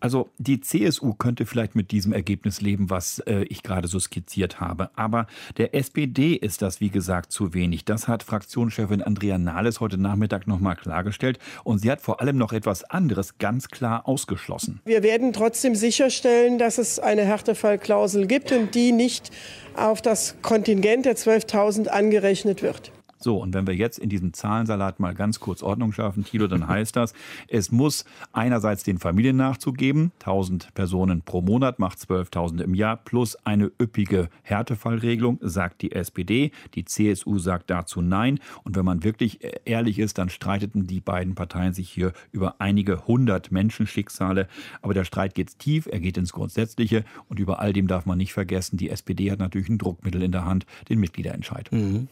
Also 0.00 0.30
die 0.38 0.60
CSU 0.60 1.14
könnte 1.14 1.46
vielleicht 1.46 1.74
mit 1.74 1.90
diesem 1.90 2.12
Ergebnis 2.12 2.60
leben, 2.60 2.90
was 2.90 3.20
äh, 3.20 3.44
ich 3.44 3.62
gerade 3.62 3.88
so 3.88 3.98
skizziert 3.98 4.60
habe. 4.60 4.90
Aber 4.94 5.26
der 5.56 5.74
SPD 5.74 6.34
ist 6.34 6.62
das, 6.62 6.80
wie 6.80 6.90
gesagt, 6.90 7.32
zu 7.32 7.54
wenig. 7.54 7.84
Das 7.84 8.08
hat 8.08 8.22
Fraktionschefin 8.22 9.02
Andrea 9.02 9.38
Nahles 9.38 9.80
heute 9.80 9.98
Nachmittag 9.98 10.46
nochmal 10.46 10.76
klargestellt. 10.76 11.38
Und 11.64 11.78
sie 11.78 11.90
hat 11.90 12.00
vor 12.00 12.20
allem 12.20 12.36
noch 12.36 12.52
etwas 12.52 12.84
anderes 12.84 13.38
ganz 13.38 13.68
klar 13.68 14.06
ausgeschlossen. 14.06 14.80
Wir 14.84 15.02
werden 15.02 15.32
trotzdem 15.32 15.74
sicherstellen, 15.74 16.58
dass 16.58 16.78
es 16.78 16.98
eine 16.98 17.22
Härtefallklausel 17.22 18.26
gibt 18.26 18.52
und 18.52 18.74
die 18.74 18.92
nicht 18.92 19.30
auf 19.74 20.02
das 20.02 20.36
Kontingent 20.42 21.06
der 21.06 21.16
12.000 21.16 21.88
angerechnet 21.88 22.62
wird. 22.62 22.92
So, 23.18 23.38
und 23.38 23.54
wenn 23.54 23.66
wir 23.66 23.74
jetzt 23.74 23.98
in 23.98 24.08
diesem 24.08 24.32
Zahlensalat 24.32 25.00
mal 25.00 25.14
ganz 25.14 25.40
kurz 25.40 25.62
Ordnung 25.62 25.92
schaffen, 25.92 26.24
Thilo, 26.24 26.46
dann 26.46 26.68
heißt 26.68 26.96
das, 26.96 27.14
es 27.48 27.72
muss 27.72 28.04
einerseits 28.32 28.82
den 28.84 28.98
Familiennachzug 28.98 29.76
geben, 29.76 30.12
1000 30.20 30.74
Personen 30.74 31.22
pro 31.22 31.40
Monat 31.40 31.78
macht 31.78 31.98
12.000 31.98 32.62
im 32.62 32.74
Jahr, 32.74 32.96
plus 32.96 33.36
eine 33.44 33.70
üppige 33.80 34.28
Härtefallregelung, 34.42 35.38
sagt 35.40 35.82
die 35.82 35.92
SPD. 35.92 36.50
Die 36.74 36.84
CSU 36.84 37.38
sagt 37.38 37.70
dazu 37.70 38.00
Nein. 38.00 38.38
Und 38.64 38.76
wenn 38.76 38.84
man 38.84 39.04
wirklich 39.04 39.40
ehrlich 39.64 39.98
ist, 39.98 40.18
dann 40.18 40.28
streiteten 40.28 40.86
die 40.86 41.00
beiden 41.00 41.34
Parteien 41.34 41.72
sich 41.72 41.90
hier 41.90 42.12
über 42.32 42.56
einige 42.58 43.06
hundert 43.06 43.50
Menschenschicksale. 43.52 44.48
Aber 44.82 44.94
der 44.94 45.04
Streit 45.04 45.34
geht 45.34 45.58
tief, 45.58 45.86
er 45.90 46.00
geht 46.00 46.16
ins 46.16 46.32
Grundsätzliche 46.32 47.04
und 47.28 47.38
über 47.38 47.60
all 47.60 47.72
dem 47.72 47.86
darf 47.86 48.06
man 48.06 48.18
nicht 48.18 48.32
vergessen, 48.32 48.76
die 48.76 48.90
SPD 48.90 49.30
hat 49.30 49.38
natürlich 49.38 49.68
ein 49.68 49.78
Druckmittel 49.78 50.22
in 50.22 50.32
der 50.32 50.44
Hand, 50.44 50.66
den 50.88 51.00
Mitgliederentscheid. 51.00 51.70
Mhm. 51.72 52.08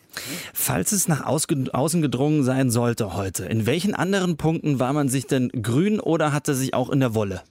Falls 0.53 0.93
es 0.93 1.04
nach 1.09 1.25
außen 1.25 2.03
gedrungen 2.03 2.45
sein 2.45 2.71
sollte 2.71 3.15
heute, 3.15 3.47
in 3.47 3.67
welchen 3.67 3.95
anderen 3.95 4.37
Punkten 4.37 4.79
war 4.79 4.93
man 4.93 5.09
sich 5.09 5.27
denn 5.27 5.49
grün 5.49 6.01
oder 6.01 6.33
hatte 6.33 6.55
sich 6.55 6.75
auch 6.75 6.91
in 6.91 7.01
der 7.01 7.15
Wolle? 7.15 7.43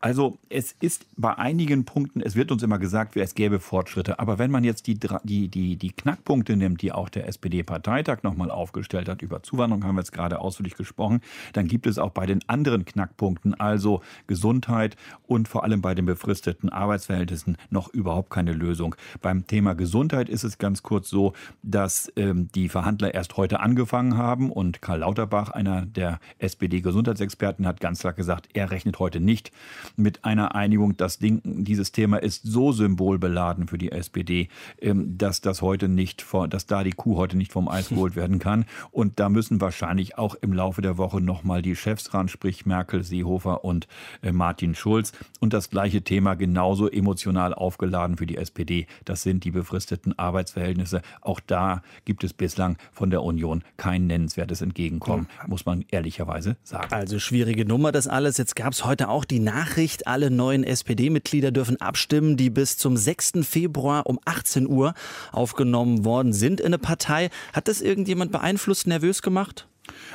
Also 0.00 0.38
es 0.48 0.72
ist 0.80 1.06
bei 1.16 1.36
einigen 1.36 1.84
Punkten, 1.84 2.20
es 2.20 2.36
wird 2.36 2.52
uns 2.52 2.62
immer 2.62 2.78
gesagt, 2.78 3.16
es 3.16 3.34
gäbe 3.34 3.60
Fortschritte. 3.60 4.18
Aber 4.18 4.38
wenn 4.38 4.50
man 4.50 4.64
jetzt 4.64 4.86
die, 4.86 4.98
die, 5.24 5.48
die, 5.48 5.76
die 5.76 5.90
Knackpunkte 5.90 6.56
nimmt, 6.56 6.82
die 6.82 6.92
auch 6.92 7.08
der 7.08 7.26
SPD-Parteitag 7.28 8.22
nochmal 8.22 8.50
aufgestellt 8.50 9.08
hat, 9.08 9.22
über 9.22 9.42
Zuwanderung 9.42 9.84
haben 9.84 9.96
wir 9.96 10.00
jetzt 10.00 10.12
gerade 10.12 10.40
ausführlich 10.40 10.74
gesprochen, 10.76 11.20
dann 11.52 11.68
gibt 11.68 11.86
es 11.86 11.98
auch 11.98 12.10
bei 12.10 12.26
den 12.26 12.40
anderen 12.48 12.84
Knackpunkten, 12.84 13.54
also 13.54 14.02
Gesundheit 14.26 14.96
und 15.26 15.48
vor 15.48 15.64
allem 15.64 15.80
bei 15.80 15.94
den 15.94 16.06
befristeten 16.06 16.68
Arbeitsverhältnissen, 16.68 17.56
noch 17.70 17.88
überhaupt 17.88 18.30
keine 18.30 18.52
Lösung. 18.52 18.94
Beim 19.22 19.46
Thema 19.46 19.74
Gesundheit 19.74 20.28
ist 20.28 20.44
es 20.44 20.58
ganz 20.58 20.82
kurz 20.82 21.08
so, 21.08 21.32
dass 21.62 22.12
ähm, 22.16 22.48
die 22.54 22.68
Verhandler 22.68 23.14
erst 23.14 23.36
heute 23.36 23.60
angefangen 23.60 24.16
haben 24.16 24.50
und 24.50 24.82
Karl 24.82 25.00
Lauterbach, 25.00 25.50
einer 25.50 25.86
der 25.86 26.20
SPD-Gesundheitsexperten, 26.38 27.66
hat 27.66 27.80
ganz 27.80 28.00
klar 28.00 28.12
gesagt, 28.12 28.48
er 28.54 28.70
rechnet 28.70 28.98
heute 28.98 29.20
nicht 29.20 29.50
mit 29.96 30.24
einer 30.24 30.54
Einigung. 30.54 30.96
Das 30.96 31.18
Ding, 31.18 31.40
dieses 31.44 31.92
Thema 31.92 32.18
ist 32.18 32.42
so 32.44 32.72
symbolbeladen 32.72 33.68
für 33.68 33.78
die 33.78 33.92
SPD, 33.92 34.48
ähm, 34.80 35.16
dass 35.18 35.40
das 35.40 35.62
heute 35.62 35.88
nicht, 35.88 36.24
dass 36.50 36.66
da 36.66 36.84
die 36.84 36.92
Kuh 36.92 37.16
heute 37.16 37.36
nicht 37.36 37.52
vom 37.52 37.68
Eis 37.68 37.88
geholt 37.90 38.16
werden 38.16 38.38
kann. 38.38 38.64
Und 38.90 39.20
da 39.20 39.28
müssen 39.28 39.60
wahrscheinlich 39.60 40.18
auch 40.18 40.34
im 40.34 40.52
Laufe 40.52 40.82
der 40.82 40.98
Woche 40.98 41.20
nochmal 41.20 41.62
die 41.62 41.76
Chefs 41.76 42.14
ran, 42.14 42.28
sprich 42.28 42.66
Merkel, 42.66 43.02
Seehofer 43.02 43.64
und 43.64 43.86
äh, 44.22 44.32
Martin 44.32 44.74
Schulz. 44.74 45.12
Und 45.40 45.52
das 45.52 45.70
gleiche 45.70 46.02
Thema 46.02 46.34
genauso 46.34 46.90
emotional 46.90 47.54
aufgeladen 47.54 48.16
für 48.16 48.26
die 48.26 48.36
SPD. 48.36 48.86
Das 49.04 49.22
sind 49.22 49.44
die 49.44 49.50
befristeten 49.50 50.18
Arbeitsverhältnisse. 50.18 51.02
Auch 51.20 51.40
da 51.40 51.82
gibt 52.04 52.24
es 52.24 52.32
bislang 52.32 52.76
von 52.92 53.10
der 53.10 53.22
Union 53.22 53.62
kein 53.76 54.06
nennenswertes 54.06 54.62
Entgegenkommen, 54.62 55.28
muss 55.46 55.66
man 55.66 55.84
ehrlicherweise 55.90 56.56
sagen. 56.62 56.92
Also 56.92 57.18
schwierige 57.18 57.64
Nummer 57.64 57.92
das 57.92 58.08
alles. 58.08 58.38
Jetzt 58.38 58.56
gab 58.56 58.72
es 58.72 58.84
heute 58.84 59.08
auch 59.08 59.24
die 59.24 59.40
Nachricht, 59.40 59.73
alle 60.06 60.30
neuen 60.30 60.62
SPD-Mitglieder 60.64 61.50
dürfen 61.50 61.80
abstimmen, 61.80 62.36
die 62.36 62.50
bis 62.50 62.76
zum 62.76 62.96
6. 62.96 63.32
Februar 63.42 64.06
um 64.06 64.20
18 64.24 64.68
Uhr 64.68 64.94
aufgenommen 65.32 66.04
worden 66.04 66.32
sind 66.32 66.60
in 66.60 66.66
eine 66.66 66.78
Partei. 66.78 67.30
Hat 67.52 67.68
das 67.68 67.80
irgendjemand 67.80 68.30
beeinflusst, 68.32 68.86
nervös 68.86 69.20
gemacht? 69.20 69.66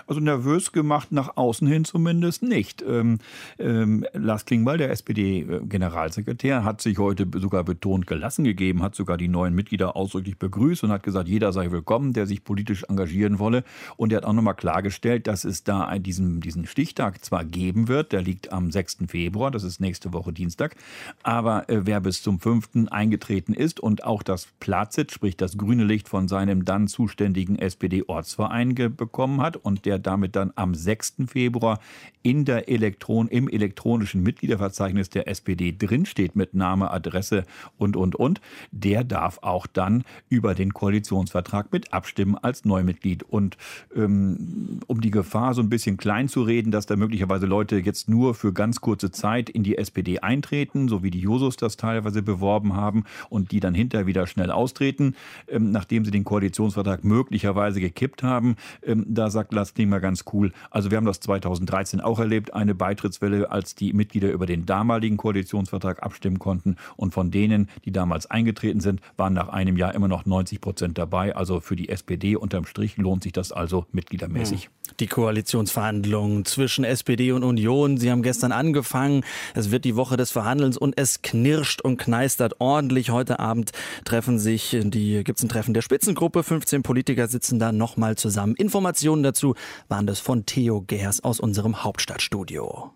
Also 0.07 0.21
nervös 0.21 0.71
gemacht 0.71 1.11
nach 1.11 1.37
außen 1.37 1.67
hin 1.67 1.85
zumindest 1.85 2.43
nicht. 2.43 2.81
Ähm, 2.81 3.19
ähm, 3.57 4.05
Lars 4.13 4.45
Klingbeil, 4.45 4.77
der 4.77 4.91
SPD-Generalsekretär, 4.91 6.63
hat 6.63 6.81
sich 6.81 6.97
heute 6.97 7.27
sogar 7.35 7.63
betont 7.63 8.07
gelassen 8.07 8.43
gegeben, 8.43 8.81
hat 8.81 8.95
sogar 8.95 9.17
die 9.17 9.27
neuen 9.27 9.53
Mitglieder 9.53 9.95
ausdrücklich 9.95 10.37
begrüßt 10.37 10.83
und 10.83 10.91
hat 10.91 11.03
gesagt, 11.03 11.27
jeder 11.27 11.51
sei 11.53 11.71
willkommen, 11.71 12.13
der 12.13 12.25
sich 12.25 12.43
politisch 12.43 12.83
engagieren 12.89 13.39
wolle. 13.39 13.63
Und 13.97 14.11
er 14.11 14.17
hat 14.17 14.25
auch 14.25 14.33
nochmal 14.33 14.55
klargestellt, 14.55 15.27
dass 15.27 15.43
es 15.43 15.63
da 15.63 15.97
diesen, 15.99 16.41
diesen 16.41 16.65
Stichtag 16.65 17.23
zwar 17.23 17.45
geben 17.45 17.87
wird, 17.87 18.11
der 18.11 18.21
liegt 18.21 18.51
am 18.51 18.71
6. 18.71 18.99
Februar, 19.07 19.51
das 19.51 19.63
ist 19.63 19.79
nächste 19.79 20.13
Woche 20.13 20.33
Dienstag, 20.33 20.75
aber 21.23 21.69
äh, 21.69 21.85
wer 21.85 22.01
bis 22.01 22.21
zum 22.21 22.39
5. 22.39 22.87
eingetreten 22.89 23.53
ist 23.53 23.79
und 23.79 24.03
auch 24.03 24.23
das 24.23 24.47
Plazit, 24.59 25.11
sprich 25.11 25.37
das 25.37 25.57
grüne 25.57 25.83
Licht 25.83 26.09
von 26.09 26.27
seinem 26.27 26.65
dann 26.65 26.87
zuständigen 26.87 27.57
SPD-Ortsverein 27.57 28.75
bekommen 28.75 29.41
hat 29.41 29.58
und 29.59 29.85
der 29.85 29.99
damit 29.99 30.35
dann 30.35 30.51
am 30.55 30.73
6. 30.73 31.15
Februar 31.27 31.79
in 32.21 32.45
der 32.45 32.67
Elektron, 32.67 33.27
im 33.27 33.47
elektronischen 33.47 34.23
Mitgliederverzeichnis 34.23 35.09
der 35.09 35.27
SPD 35.27 35.75
drinsteht 35.77 36.35
mit 36.35 36.53
Name, 36.53 36.91
Adresse 36.91 37.45
und, 37.77 37.95
und, 37.95 38.15
und, 38.15 38.41
der 38.71 39.03
darf 39.03 39.39
auch 39.41 39.67
dann 39.67 40.03
über 40.27 40.53
den 40.53 40.73
Koalitionsvertrag 40.73 41.71
mit 41.71 41.93
abstimmen 41.93 42.35
als 42.35 42.65
Neumitglied. 42.65 43.23
Und 43.23 43.57
ähm, 43.95 44.79
um 44.87 45.01
die 45.01 45.11
Gefahr 45.11 45.53
so 45.53 45.61
ein 45.61 45.69
bisschen 45.69 45.97
klein 45.97 46.27
zu 46.27 46.43
reden, 46.43 46.71
dass 46.71 46.85
da 46.85 46.95
möglicherweise 46.95 47.45
Leute 47.45 47.77
jetzt 47.77 48.09
nur 48.09 48.35
für 48.35 48.53
ganz 48.53 48.81
kurze 48.81 49.11
Zeit 49.11 49.49
in 49.49 49.63
die 49.63 49.77
SPD 49.77 50.19
eintreten, 50.19 50.89
so 50.89 51.03
wie 51.03 51.11
die 51.11 51.19
Jusos 51.19 51.55
das 51.55 51.77
teilweise 51.77 52.21
beworben 52.21 52.75
haben 52.75 53.05
und 53.29 53.51
die 53.51 53.59
dann 53.59 53.73
hinterher 53.73 54.07
wieder 54.07 54.27
schnell 54.27 54.51
austreten, 54.51 55.15
ähm, 55.47 55.71
nachdem 55.71 56.03
sie 56.03 56.11
den 56.11 56.25
Koalitionsvertrag 56.25 57.03
möglicherweise 57.03 57.79
gekippt 57.79 58.23
haben, 58.23 58.55
ähm, 58.83 59.05
da 59.07 59.29
sagt 59.29 59.48
Lars 59.51 59.73
Klingmer 59.73 59.99
ganz 59.99 60.25
cool. 60.33 60.51
Also 60.69 60.91
wir 60.91 60.97
haben 60.97 61.05
das 61.05 61.19
2013 61.19 62.01
auch 62.01 62.19
erlebt, 62.19 62.53
eine 62.53 62.75
Beitrittswelle, 62.75 63.51
als 63.51 63.75
die 63.75 63.93
Mitglieder 63.93 64.31
über 64.31 64.45
den 64.45 64.65
damaligen 64.65 65.17
Koalitionsvertrag 65.17 66.03
abstimmen 66.03 66.39
konnten. 66.39 66.77
Und 66.95 67.13
von 67.13 67.31
denen, 67.31 67.69
die 67.85 67.91
damals 67.91 68.25
eingetreten 68.27 68.79
sind, 68.79 69.01
waren 69.17 69.33
nach 69.33 69.49
einem 69.49 69.77
Jahr 69.77 69.93
immer 69.95 70.07
noch 70.07 70.25
90 70.25 70.61
Prozent 70.61 70.97
dabei. 70.97 71.35
Also 71.35 71.59
für 71.59 71.75
die 71.75 71.89
SPD 71.89 72.35
unterm 72.35 72.65
Strich 72.65 72.97
lohnt 72.97 73.23
sich 73.23 73.33
das 73.33 73.51
also 73.51 73.85
mitgliedermäßig. 73.91 74.65
Hm. 74.65 74.71
Die 74.99 75.07
Koalitionsverhandlungen 75.07 76.43
zwischen 76.43 76.83
SPD 76.83 77.31
und 77.31 77.43
Union, 77.43 77.97
sie 77.97 78.11
haben 78.11 78.21
gestern 78.21 78.51
angefangen. 78.51 79.23
Es 79.55 79.71
wird 79.71 79.85
die 79.85 79.95
Woche 79.95 80.17
des 80.17 80.31
Verhandelns 80.31 80.77
und 80.77 80.97
es 80.97 81.21
knirscht 81.21 81.81
und 81.81 81.97
kneistert 81.97 82.55
ordentlich. 82.59 83.09
Heute 83.09 83.39
Abend 83.39 83.71
treffen 84.03 84.39
sich 84.39 84.77
die, 84.77 85.23
gibt 85.23 85.39
es 85.39 85.43
ein 85.43 85.49
Treffen 85.49 85.73
der 85.73 85.81
Spitzengruppe. 85.81 86.43
15 86.43 86.83
Politiker 86.83 87.27
sitzen 87.27 87.59
da 87.59 87.71
nochmal 87.71 88.17
zusammen. 88.17 88.55
Informationen 88.55 89.23
dazu 89.23 89.55
waren 89.87 90.05
das 90.05 90.19
von 90.19 90.45
Theo 90.45 90.81
Gers 90.81 91.23
aus 91.23 91.39
unserem 91.39 91.83
Hauptstadtstudio. 91.83 92.91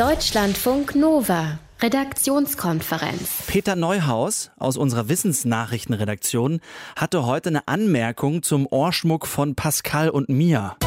Deutschlandfunk 0.00 0.94
Nova. 0.94 1.58
Redaktionskonferenz. 1.82 3.42
Peter 3.46 3.76
Neuhaus 3.76 4.50
aus 4.58 4.78
unserer 4.78 5.10
Wissensnachrichtenredaktion 5.10 6.60
hatte 6.96 7.26
heute 7.26 7.50
eine 7.50 7.68
Anmerkung 7.68 8.42
zum 8.42 8.66
Ohrschmuck 8.66 9.26
von 9.26 9.56
Pascal 9.56 10.08
und 10.08 10.30
Mia. 10.30 10.78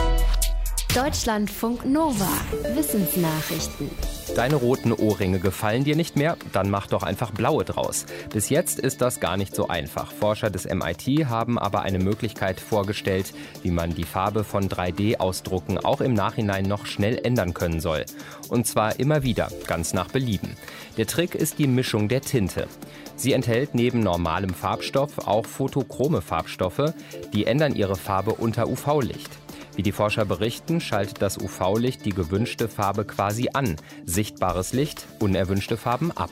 Deutschlandfunk 0.95 1.85
Nova. 1.85 2.29
Wissensnachrichten. 2.75 3.89
Deine 4.35 4.57
roten 4.57 4.91
Ohrringe 4.91 5.39
gefallen 5.39 5.83
dir 5.83 5.95
nicht 5.95 6.15
mehr? 6.17 6.37
Dann 6.51 6.69
mach 6.69 6.85
doch 6.85 7.01
einfach 7.01 7.31
blaue 7.31 7.65
draus. 7.65 8.05
Bis 8.31 8.49
jetzt 8.49 8.79
ist 8.79 9.01
das 9.01 9.19
gar 9.19 9.35
nicht 9.35 9.55
so 9.55 9.69
einfach. 9.69 10.11
Forscher 10.11 10.51
des 10.51 10.65
MIT 10.65 11.25
haben 11.27 11.57
aber 11.57 11.81
eine 11.81 11.97
Möglichkeit 11.97 12.59
vorgestellt, 12.59 13.33
wie 13.63 13.71
man 13.71 13.95
die 13.95 14.03
Farbe 14.03 14.43
von 14.43 14.69
3D-Ausdrucken 14.69 15.79
auch 15.79 15.99
im 15.99 16.13
Nachhinein 16.13 16.65
noch 16.65 16.85
schnell 16.85 17.19
ändern 17.23 17.55
können 17.55 17.79
soll. 17.79 18.05
Und 18.49 18.67
zwar 18.67 18.99
immer 18.99 19.23
wieder, 19.23 19.49
ganz 19.65 19.95
nach 19.95 20.09
Belieben. 20.09 20.55
Der 20.97 21.07
Trick 21.07 21.33
ist 21.33 21.57
die 21.57 21.67
Mischung 21.67 22.07
der 22.07 22.21
Tinte. 22.21 22.67
Sie 23.15 23.33
enthält 23.33 23.73
neben 23.73 24.01
normalem 24.01 24.53
Farbstoff 24.53 25.27
auch 25.27 25.47
photochrome 25.47 26.21
Farbstoffe, 26.21 26.93
die 27.33 27.47
ändern 27.47 27.73
ihre 27.73 27.95
Farbe 27.95 28.35
unter 28.35 28.67
UV-Licht. 28.67 29.42
Wie 29.75 29.83
die 29.83 29.91
Forscher 29.91 30.25
berichten, 30.25 30.79
schaltet 30.79 31.21
das 31.21 31.37
UV-Licht 31.37 32.05
die 32.05 32.13
gewünschte 32.13 32.67
Farbe 32.67 33.05
quasi 33.05 33.49
an, 33.53 33.75
sichtbares 34.05 34.73
Licht 34.73 35.07
unerwünschte 35.19 35.77
Farben 35.77 36.11
ab. 36.11 36.29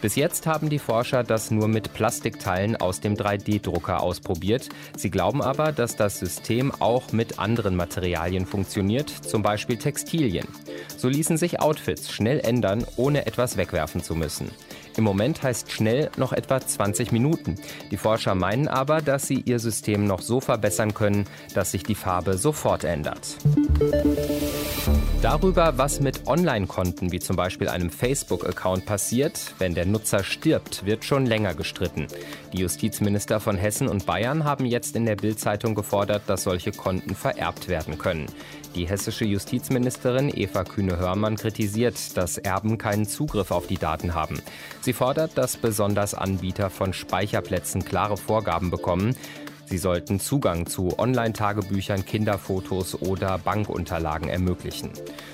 Bis 0.00 0.16
jetzt 0.16 0.46
haben 0.46 0.70
die 0.70 0.78
Forscher 0.78 1.24
das 1.24 1.50
nur 1.50 1.68
mit 1.68 1.92
Plastikteilen 1.92 2.76
aus 2.76 3.00
dem 3.00 3.16
3D-Drucker 3.16 4.02
ausprobiert. 4.02 4.70
Sie 4.96 5.10
glauben 5.10 5.42
aber, 5.42 5.72
dass 5.72 5.94
das 5.94 6.18
System 6.18 6.72
auch 6.80 7.12
mit 7.12 7.38
anderen 7.38 7.76
Materialien 7.76 8.46
funktioniert, 8.46 9.10
zum 9.10 9.42
Beispiel 9.42 9.76
Textilien. 9.76 10.48
So 10.96 11.08
ließen 11.08 11.36
sich 11.36 11.60
Outfits 11.60 12.10
schnell 12.10 12.40
ändern, 12.40 12.86
ohne 12.96 13.26
etwas 13.26 13.58
wegwerfen 13.58 14.02
zu 14.02 14.14
müssen. 14.14 14.50
Im 14.96 15.04
Moment 15.04 15.42
heißt 15.42 15.70
schnell 15.70 16.10
noch 16.16 16.32
etwa 16.32 16.60
20 16.60 17.12
Minuten. 17.12 17.56
Die 17.90 17.96
Forscher 17.96 18.34
meinen 18.34 18.68
aber, 18.68 19.00
dass 19.00 19.26
sie 19.26 19.42
ihr 19.44 19.58
System 19.58 20.04
noch 20.04 20.20
so 20.20 20.40
verbessern 20.40 20.94
können, 20.94 21.26
dass 21.54 21.70
sich 21.72 21.82
die 21.82 21.94
Farbe 21.94 22.36
sofort 22.36 22.84
ändert. 22.84 23.36
Darüber, 25.22 25.76
was 25.76 26.00
mit 26.00 26.26
Online-Konten 26.26 27.12
wie 27.12 27.20
zum 27.20 27.36
Beispiel 27.36 27.68
einem 27.68 27.90
Facebook-Account 27.90 28.86
passiert, 28.86 29.54
wenn 29.58 29.74
der 29.74 29.84
Nutzer 29.84 30.24
stirbt, 30.24 30.86
wird 30.86 31.04
schon 31.04 31.26
länger 31.26 31.54
gestritten. 31.54 32.06
Die 32.54 32.60
Justizminister 32.60 33.38
von 33.38 33.56
Hessen 33.56 33.86
und 33.86 34.06
Bayern 34.06 34.44
haben 34.44 34.64
jetzt 34.64 34.96
in 34.96 35.04
der 35.04 35.16
Bild-Zeitung 35.16 35.74
gefordert, 35.74 36.22
dass 36.26 36.44
solche 36.44 36.72
Konten 36.72 37.14
vererbt 37.14 37.68
werden 37.68 37.98
können. 37.98 38.26
Die 38.74 38.88
hessische 38.88 39.24
Justizministerin 39.24 40.32
Eva 40.34 40.64
Kühne-Hörmann 40.64 41.36
kritisiert, 41.36 42.16
dass 42.16 42.38
Erben 42.38 42.78
keinen 42.78 43.06
Zugriff 43.06 43.50
auf 43.50 43.66
die 43.66 43.78
Daten 43.78 44.14
haben. 44.14 44.40
Sie 44.82 44.92
fordert, 44.92 45.36
dass 45.36 45.56
besonders 45.56 46.14
Anbieter 46.14 46.70
von 46.70 46.92
Speicherplätzen 46.92 47.84
klare 47.84 48.16
Vorgaben 48.16 48.70
bekommen. 48.70 49.14
Sie 49.70 49.78
sollten 49.78 50.18
Zugang 50.18 50.66
zu 50.66 50.98
Online-Tagebüchern, 50.98 52.04
Kinderfotos 52.04 53.00
oder 53.02 53.38
Bankunterlagen 53.38 54.28
ermöglichen. 54.28 54.90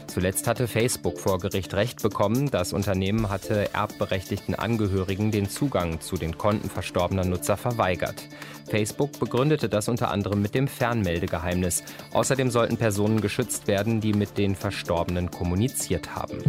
Zuletzt 0.09 0.47
hatte 0.47 0.69
Facebook 0.69 1.19
vor 1.19 1.39
Gericht 1.39 1.73
Recht 1.73 2.03
bekommen. 2.03 2.51
Das 2.51 2.75
Unternehmen 2.75 3.31
hatte 3.31 3.73
erbberechtigten 3.73 4.55
Angehörigen 4.55 5.31
den 5.31 5.49
Zugang 5.49 6.03
zu 6.03 6.17
den 6.17 6.37
Konten 6.37 6.69
verstorbener 6.69 7.25
Nutzer 7.25 7.57
verweigert. 7.57 8.25
Facebook 8.69 9.19
begründete 9.19 9.71
das 9.71 9.89
unter 9.89 10.11
anderem 10.11 10.43
mit 10.43 10.55
dem 10.55 10.69
Fernmeldegeheimnis. 10.69 11.83
Außerdem 12.13 12.51
sollten 12.51 12.77
Personen 12.77 13.23
geschützt 13.23 13.67
werden, 13.69 14.03
die 14.03 14.13
mit 14.13 14.37
den 14.37 14.55
Verstorbenen 14.55 15.31
kommuniziert 15.31 16.15
haben. 16.15 16.43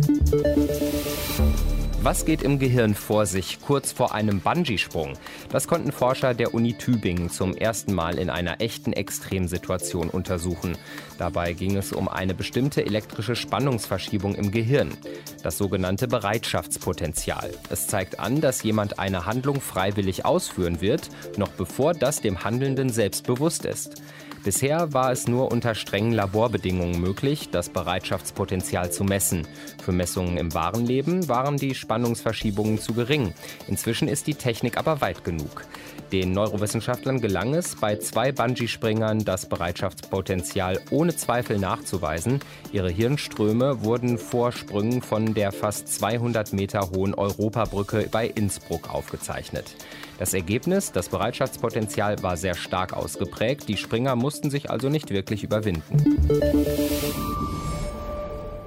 Was 2.08 2.24
geht 2.24 2.42
im 2.42 2.58
Gehirn 2.58 2.96
vor 2.96 3.26
sich 3.26 3.60
kurz 3.60 3.92
vor 3.92 4.16
einem 4.16 4.40
Bungee-Sprung? 4.40 5.18
Das 5.50 5.68
konnten 5.68 5.92
Forscher 5.92 6.34
der 6.34 6.54
Uni 6.54 6.78
Tübingen 6.78 7.30
zum 7.30 7.54
ersten 7.54 7.94
Mal 7.94 8.18
in 8.18 8.30
einer 8.30 8.62
echten 8.62 8.94
Extremsituation 8.94 10.10
untersuchen. 10.10 10.78
Dabei 11.18 11.52
ging 11.52 11.76
es 11.76 11.92
um 11.92 12.08
eine 12.08 12.34
bestimmte 12.34 12.86
elektrische 12.86 13.36
Spannungsverschiebung 13.36 14.36
im 14.36 14.52
Gehirn, 14.52 14.96
das 15.44 15.58
sogenannte 15.58 16.08
Bereitschaftspotenzial. 16.08 17.52
Es 17.70 17.88
zeigt 17.88 18.22
an, 18.22 18.40
dass 18.40 18.64
jemand 18.64 19.00
eine 19.00 19.26
Handlung 19.26 19.60
freiwillig 19.60 20.24
ausführen 20.24 20.80
wird, 20.80 21.10
noch 21.36 21.50
bevor 21.50 21.92
das 21.92 22.22
dem 22.22 22.46
Handelnden 22.46 22.88
selbst 22.88 23.28
bewusst 23.28 23.66
ist. 23.66 24.02
Bisher 24.48 24.94
war 24.94 25.12
es 25.12 25.28
nur 25.28 25.52
unter 25.52 25.76
strengen 25.76 26.14
Laborbedingungen 26.14 27.02
möglich, 27.02 27.50
das 27.52 27.68
Bereitschaftspotenzial 27.68 28.90
zu 28.94 29.04
messen. 29.04 29.46
Für 29.84 29.92
Messungen 29.92 30.38
im 30.38 30.54
wahren 30.54 30.86
Leben 30.86 31.28
waren 31.28 31.58
die 31.58 31.76
Spannungsverschiebungen 31.76 32.80
zu 32.80 32.94
gering. 32.94 33.34
Inzwischen 33.68 34.08
ist 34.08 34.26
die 34.26 34.36
Technik 34.36 34.78
aber 34.78 35.02
weit 35.02 35.26
genug. 35.26 35.66
Den 36.14 36.32
Neurowissenschaftlern 36.32 37.20
gelang 37.20 37.56
es, 37.56 37.76
bei 37.76 37.98
zwei 37.98 38.32
Bungee-Springern 38.32 39.26
das 39.26 39.50
Bereitschaftspotenzial 39.50 40.80
ohne 40.92 41.14
Zweifel 41.14 41.60
nachzuweisen. 41.60 42.40
Ihre 42.72 42.90
Hirnströme 42.90 43.84
wurden 43.84 44.18
vor 44.18 44.54
Sprüngen 44.54 45.02
von 45.02 45.34
der 45.34 45.52
fast 45.52 45.90
200 45.90 46.54
Meter 46.54 46.92
hohen 46.96 47.14
Europabrücke 47.14 48.08
bei 48.10 48.28
Innsbruck 48.28 48.94
aufgezeichnet. 48.94 49.76
Das 50.18 50.34
Ergebnis, 50.34 50.92
das 50.92 51.10
Bereitschaftspotenzial 51.10 52.22
war 52.24 52.38
sehr 52.38 52.56
stark 52.56 52.94
ausgeprägt. 52.94 53.70
Die 53.70 53.78
Springer 53.78 54.16
mussten 54.16 54.50
sich 54.50 54.72
also 54.72 54.90
nicht 54.90 55.12
wirklich 55.12 55.44
überwinden. 55.44 56.18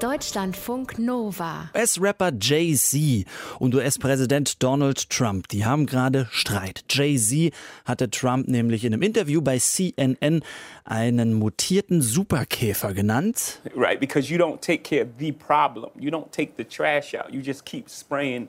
Deutschlandfunk 0.01 0.99
Nova. 0.99 1.69
US-Rapper 1.75 2.33
Jay-Z 2.41 3.27
und 3.59 3.75
US-Präsident 3.75 4.63
Donald 4.63 5.11
Trump, 5.11 5.49
die 5.49 5.67
haben 5.67 5.85
gerade 5.85 6.27
Streit. 6.31 6.85
Jay-Z 6.89 7.53
hatte 7.85 8.11
Trump 8.11 8.49
nämlich 8.49 8.85
in 8.85 8.95
einem 8.95 9.03
Interview 9.03 9.43
bei 9.43 9.59
CNN 9.59 10.43
einen 10.85 11.35
mutierten 11.35 12.01
Superkäfer 12.01 12.95
genannt. 12.95 13.61
Right, 13.75 14.01
because 14.01 14.33
you 14.33 14.39
don't 14.39 14.61
take 14.61 14.85
care 14.85 15.03
of 15.03 15.11
the 15.19 15.33
problem. 15.33 15.91
You 15.99 16.11
don't 16.11 16.31
take 16.31 16.53
the 16.57 16.65
trash 16.65 17.15
out. 17.15 17.31
You 17.31 17.43
just 17.43 17.67
keep 17.67 17.91
spraying 17.91 18.49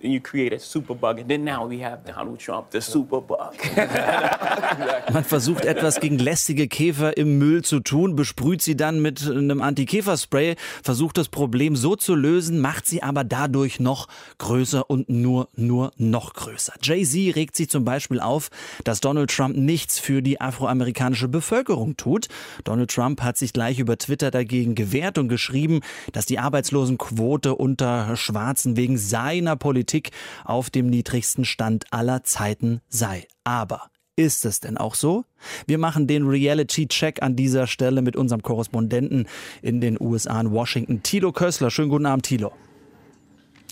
then 0.00 0.12
you 0.12 0.20
create 0.20 0.52
a 0.52 0.58
superbug, 0.58 1.20
and 1.20 1.28
then 1.28 1.44
now 1.44 1.68
we 1.68 1.80
have 1.80 2.04
Donald 2.04 2.38
Trump, 2.38 2.70
the 2.70 2.80
superbug. 2.80 3.54
Man 5.12 5.24
versucht 5.24 5.64
etwas 5.64 6.00
gegen 6.00 6.18
lästige 6.18 6.68
Käfer 6.68 7.16
im 7.16 7.38
Müll 7.38 7.62
zu 7.62 7.80
tun, 7.80 8.16
besprüht 8.16 8.62
sie 8.62 8.76
dann 8.76 9.02
mit 9.02 9.28
einem 9.28 9.60
Anti-Käfer-Spray, 9.60 10.56
versucht 10.82 11.18
das 11.18 11.28
Problem 11.28 11.76
so 11.76 11.96
zu 11.96 12.14
lösen, 12.14 12.60
macht 12.60 12.86
sie 12.86 13.02
aber 13.02 13.24
dadurch 13.24 13.78
noch 13.78 14.08
größer 14.38 14.88
und 14.88 15.10
nur, 15.10 15.48
nur 15.54 15.92
noch 15.96 16.32
größer. 16.32 16.72
Jay-Z 16.82 17.36
regt 17.36 17.56
sich 17.56 17.68
zum 17.68 17.84
Beispiel 17.84 18.20
auf, 18.20 18.48
dass 18.84 19.00
Donald 19.00 19.30
Trump 19.30 19.56
nichts 19.56 19.98
für 19.98 20.22
die 20.22 20.40
afroamerikanische 20.40 21.28
Bevölkerung 21.28 21.96
tut. 21.96 22.28
Donald 22.64 22.90
Trump 22.90 23.22
hat 23.22 23.36
sich 23.36 23.52
gleich 23.52 23.78
über 23.78 23.98
Twitter 23.98 24.30
dagegen 24.30 24.74
gewehrt 24.74 25.18
und 25.18 25.28
geschrieben, 25.28 25.80
dass 26.12 26.24
die 26.24 26.38
Arbeitslosenquote 26.38 27.54
unter 27.54 28.16
Schwarzen 28.16 28.76
wegen 28.76 28.96
seiner 28.96 29.56
Politik 29.56 29.89
Politik 29.90 30.10
auf 30.44 30.70
dem 30.70 30.86
niedrigsten 30.86 31.44
Stand 31.44 31.86
aller 31.90 32.22
Zeiten 32.22 32.80
sei. 32.88 33.26
Aber 33.42 33.90
ist 34.14 34.44
es 34.44 34.60
denn 34.60 34.76
auch 34.76 34.94
so? 34.94 35.24
Wir 35.66 35.78
machen 35.78 36.06
den 36.06 36.28
Reality-Check 36.28 37.22
an 37.22 37.34
dieser 37.34 37.66
Stelle 37.66 38.00
mit 38.00 38.14
unserem 38.14 38.42
Korrespondenten 38.42 39.26
in 39.62 39.80
den 39.80 39.96
USA 40.00 40.40
in 40.40 40.52
Washington, 40.52 41.02
Thilo 41.02 41.32
Kössler. 41.32 41.72
Schönen 41.72 41.88
guten 41.88 42.06
Abend, 42.06 42.26
Thilo. 42.26 42.52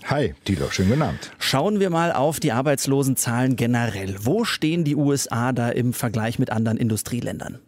Hi, 0.07 0.35
Thilo, 0.45 0.71
schönen 0.71 0.91
guten 0.91 1.03
Abend. 1.03 1.31
Schauen 1.39 1.79
wir 1.79 1.91
mal 1.91 2.13
auf 2.13 2.41
die 2.41 2.51
Arbeitslosenzahlen 2.51 3.55
generell. 3.55 4.17
Wo 4.21 4.45
stehen 4.45 4.83
die 4.83 4.97
USA 4.97 5.53
da 5.53 5.69
im 5.69 5.93
Vergleich 5.93 6.41
mit 6.41 6.51
anderen 6.51 6.79
Industrieländern? 6.79 7.61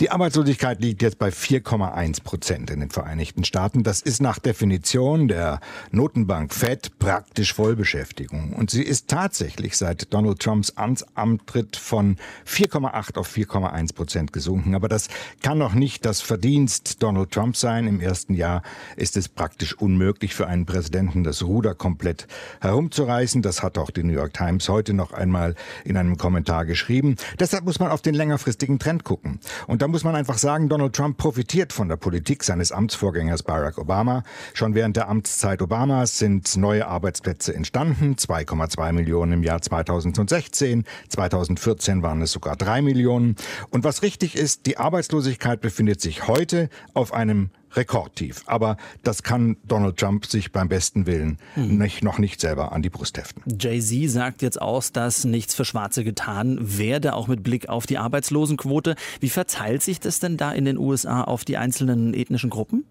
Die 0.00 0.10
Arbeitslosigkeit 0.10 0.80
liegt 0.80 1.02
jetzt 1.02 1.18
bei 1.18 1.28
4,1 1.28 2.22
Prozent 2.22 2.70
in 2.70 2.80
den 2.80 2.90
Vereinigten 2.90 3.44
Staaten. 3.44 3.82
Das 3.82 4.00
ist 4.00 4.22
nach 4.22 4.38
Definition 4.38 5.28
der 5.28 5.60
Notenbank 5.90 6.54
Fed 6.54 6.98
praktisch 6.98 7.54
Vollbeschäftigung. 7.54 8.54
Und 8.54 8.70
sie 8.70 8.82
ist 8.82 9.08
tatsächlich 9.08 9.76
seit 9.76 10.12
Donald 10.12 10.40
Trumps 10.40 10.72
Amtsantritt 10.76 11.76
von 11.76 12.16
4,8 12.46 13.18
auf 13.18 13.30
4,1 13.30 13.94
Prozent 13.94 14.32
gesunken. 14.32 14.74
Aber 14.74 14.88
das 14.88 15.08
kann 15.42 15.58
noch 15.58 15.74
nicht 15.74 16.04
das 16.04 16.20
Verdienst 16.20 17.02
Donald 17.02 17.30
Trump 17.30 17.56
sein. 17.56 17.86
Im 17.86 18.00
ersten 18.00 18.34
Jahr 18.34 18.62
ist 18.96 19.16
es 19.16 19.28
praktisch 19.28 19.74
unmöglich 19.74 20.34
für 20.34 20.46
einen 20.46 20.66
Präsidenten, 20.66 21.24
das 21.24 21.42
Ruder 21.42 21.74
komplett 21.74 22.26
herumzureißen. 22.60 23.42
Das 23.42 23.62
hat 23.62 23.78
auch 23.78 23.90
die 23.90 24.02
New 24.02 24.12
York 24.12 24.34
Times 24.34 24.68
heute 24.68 24.94
noch 24.94 25.12
einmal 25.12 25.54
in 25.84 25.96
einem 25.96 26.16
Kommentar 26.16 26.64
geschrieben. 26.64 27.16
Deshalb 27.38 27.64
muss 27.64 27.78
man 27.78 27.90
auf 27.90 28.02
den 28.02 28.14
längerfristigen 28.14 28.78
Trend 28.78 29.04
gucken. 29.04 29.40
Und 29.66 29.82
da 29.82 29.88
muss 29.88 30.04
man 30.04 30.16
einfach 30.16 30.38
sagen, 30.38 30.68
Donald 30.68 30.94
Trump 30.94 31.16
profitiert 31.16 31.72
von 31.72 31.88
der 31.88 31.96
Politik 31.96 32.44
seines 32.44 32.72
Amtsvorgängers 32.72 33.42
Barack 33.42 33.78
Obama. 33.78 34.22
Schon 34.54 34.74
während 34.74 34.96
der 34.96 35.08
Amtszeit 35.08 35.62
Obamas 35.62 36.18
sind 36.18 36.56
neue 36.56 36.86
Arbeitsplätze 36.86 37.54
entstanden, 37.54 38.14
2,2 38.14 38.92
Millionen 38.92 39.32
im 39.32 39.42
Jahr 39.42 39.60
2016, 39.60 40.84
2014 41.08 42.02
waren 42.02 42.22
es 42.22 42.32
sogar 42.32 42.56
3 42.56 42.82
Millionen. 42.82 43.36
Und 43.70 43.84
was 43.84 44.02
richtig 44.02 44.36
ist, 44.36 44.66
die 44.66 44.78
Arbeitslosigkeit 44.78 45.60
befindet 45.60 46.00
sich 46.00 46.26
heute 46.26 46.68
auf 46.94 47.12
einem 47.12 47.50
Rekordtief. 47.72 48.42
Aber 48.46 48.76
das 49.02 49.22
kann 49.22 49.56
Donald 49.64 49.96
Trump 49.96 50.26
sich 50.26 50.52
beim 50.52 50.68
besten 50.68 51.06
Willen 51.06 51.38
hm. 51.54 51.78
nicht, 51.78 52.02
noch 52.02 52.18
nicht 52.18 52.40
selber 52.40 52.72
an 52.72 52.82
die 52.82 52.90
Brust 52.90 53.18
heften. 53.18 53.42
Jay-Z 53.46 54.10
sagt 54.10 54.42
jetzt 54.42 54.60
aus, 54.60 54.92
dass 54.92 55.24
nichts 55.24 55.54
für 55.54 55.64
Schwarze 55.64 56.04
getan 56.04 56.58
werde, 56.60 57.14
auch 57.14 57.28
mit 57.28 57.42
Blick 57.42 57.68
auf 57.68 57.86
die 57.86 57.98
Arbeitslosenquote. 57.98 58.96
Wie 59.20 59.30
verteilt 59.30 59.82
sich 59.82 60.00
das 60.00 60.20
denn 60.20 60.36
da 60.36 60.52
in 60.52 60.64
den 60.64 60.78
USA 60.78 61.22
auf 61.22 61.44
die 61.44 61.56
einzelnen 61.56 62.14
ethnischen 62.14 62.50
Gruppen? 62.50 62.84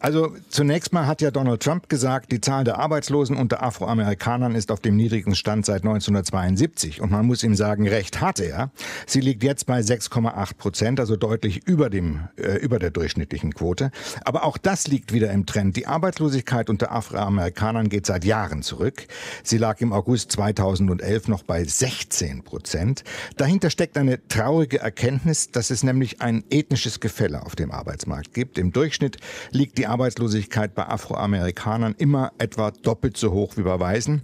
Also 0.00 0.34
zunächst 0.48 0.94
mal 0.94 1.06
hat 1.06 1.20
ja 1.20 1.30
Donald 1.30 1.62
Trump 1.62 1.90
gesagt, 1.90 2.32
die 2.32 2.40
Zahl 2.40 2.64
der 2.64 2.78
Arbeitslosen 2.78 3.36
unter 3.36 3.62
Afroamerikanern 3.62 4.54
ist 4.54 4.72
auf 4.72 4.80
dem 4.80 4.96
niedrigsten 4.96 5.34
Stand 5.34 5.66
seit 5.66 5.82
1972. 5.82 7.02
Und 7.02 7.10
man 7.10 7.26
muss 7.26 7.42
ihm 7.42 7.54
sagen, 7.54 7.86
recht 7.86 8.22
hatte 8.22 8.44
er. 8.44 8.70
Sie 9.06 9.20
liegt 9.20 9.44
jetzt 9.44 9.66
bei 9.66 9.80
6,8 9.80 10.56
Prozent, 10.56 11.00
also 11.00 11.16
deutlich 11.16 11.66
über, 11.66 11.90
dem, 11.90 12.28
äh, 12.36 12.56
über 12.56 12.78
der 12.78 12.90
durchschnittlichen 12.90 13.52
Quote. 13.52 13.90
Aber 14.24 14.44
auch 14.44 14.56
das 14.56 14.88
liegt 14.88 15.12
wieder 15.12 15.30
im 15.32 15.44
Trend. 15.44 15.76
Die 15.76 15.86
Arbeitslosigkeit 15.86 16.70
unter 16.70 16.92
Afroamerikanern 16.92 17.90
geht 17.90 18.06
seit 18.06 18.24
Jahren 18.24 18.62
zurück. 18.62 19.06
Sie 19.42 19.58
lag 19.58 19.82
im 19.82 19.92
August 19.92 20.32
2011 20.32 21.28
noch 21.28 21.42
bei 21.42 21.62
16 21.62 22.42
Prozent. 22.42 23.04
Dahinter 23.36 23.68
steckt 23.68 23.98
eine 23.98 24.26
traurige 24.28 24.78
Erkenntnis, 24.78 25.50
dass 25.50 25.68
es 25.68 25.82
nämlich 25.82 26.22
ein 26.22 26.42
ethnisches 26.48 27.00
Gefälle 27.00 27.44
auf 27.44 27.54
dem 27.54 27.70
Arbeitsmarkt 27.70 28.32
gibt. 28.32 28.56
Im 28.56 28.72
Durchschnitt 28.72 29.18
liegt 29.50 29.76
die 29.76 29.89
Arbeitslosigkeit 29.90 30.74
bei 30.74 30.86
Afroamerikanern 30.86 31.94
immer 31.98 32.32
etwa 32.38 32.70
doppelt 32.70 33.16
so 33.16 33.32
hoch 33.32 33.56
wie 33.56 33.62
bei 33.62 33.78
Weißen. 33.78 34.22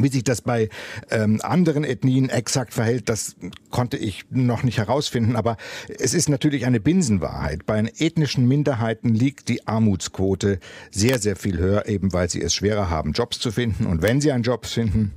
Wie 0.00 0.08
sich 0.08 0.22
das 0.22 0.42
bei 0.42 0.68
ähm, 1.10 1.40
anderen 1.42 1.82
Ethnien 1.82 2.28
exakt 2.28 2.72
verhält, 2.72 3.08
das 3.08 3.34
konnte 3.70 3.96
ich 3.96 4.24
noch 4.30 4.62
nicht 4.62 4.78
herausfinden. 4.78 5.34
Aber 5.34 5.56
es 5.98 6.14
ist 6.14 6.28
natürlich 6.28 6.66
eine 6.66 6.78
Binsenwahrheit. 6.78 7.66
Bei 7.66 7.80
ethnischen 7.98 8.46
Minderheiten 8.46 9.14
liegt 9.14 9.48
die 9.48 9.66
Armutsquote 9.66 10.60
sehr, 10.92 11.18
sehr 11.18 11.34
viel 11.34 11.58
höher, 11.58 11.86
eben 11.88 12.12
weil 12.12 12.30
sie 12.30 12.40
es 12.40 12.54
schwerer 12.54 12.90
haben, 12.90 13.12
Jobs 13.12 13.40
zu 13.40 13.50
finden. 13.50 13.86
Und 13.86 14.02
wenn 14.02 14.20
sie 14.20 14.30
einen 14.30 14.44
Job 14.44 14.66
finden, 14.66 15.14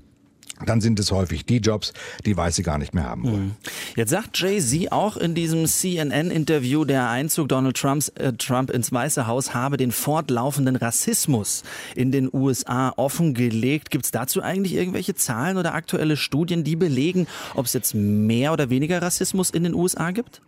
dann 0.66 0.82
sind 0.82 1.00
es 1.00 1.12
häufig 1.12 1.46
die 1.46 1.58
Jobs, 1.58 1.94
die 2.26 2.36
Weiße 2.36 2.64
gar 2.64 2.78
nicht 2.78 2.94
mehr 2.94 3.04
haben 3.04 3.24
wollen. 3.24 3.46
Mhm. 3.46 3.56
Jetzt 3.96 4.10
sagt 4.10 4.38
Jay-Z 4.38 4.92
auch 4.92 5.18
in 5.18 5.36
diesem 5.36 5.66
CNN-Interview, 5.66 6.86
der 6.86 7.10
Einzug 7.10 7.50
Donald 7.50 7.78
Trumps, 7.78 8.10
äh, 8.10 8.34
Trump 8.34 8.70
ins 8.70 8.92
Weiße 8.92 9.28
Haus 9.28 9.54
habe 9.54 9.78
den 9.78 9.92
fortlaufenden 9.92 10.76
Rassismus 10.76 11.64
in 11.96 12.12
den 12.12 12.30
USA 12.32 12.94
offengelegt. 12.96 13.92
Gibt 13.92 14.06
es 14.06 14.12
dazu 14.12 14.42
eigentlich 14.42 14.74
irgendwelche 14.74 15.16
Zahlen 15.16 15.58
oder 15.58 15.74
aktuelle 15.74 16.18
Studien, 16.18 16.64
die 16.64 16.76
belegen, 16.76 17.28
ob 17.56 17.66
es 17.66 17.74
jetzt 17.74 17.94
mehr 17.94 18.54
oder 18.54 18.70
weniger 18.70 19.02
Rassismus 19.02 19.50
in 19.50 19.64
den 19.64 19.74
USA 19.74 20.12
gibt? 20.12 20.42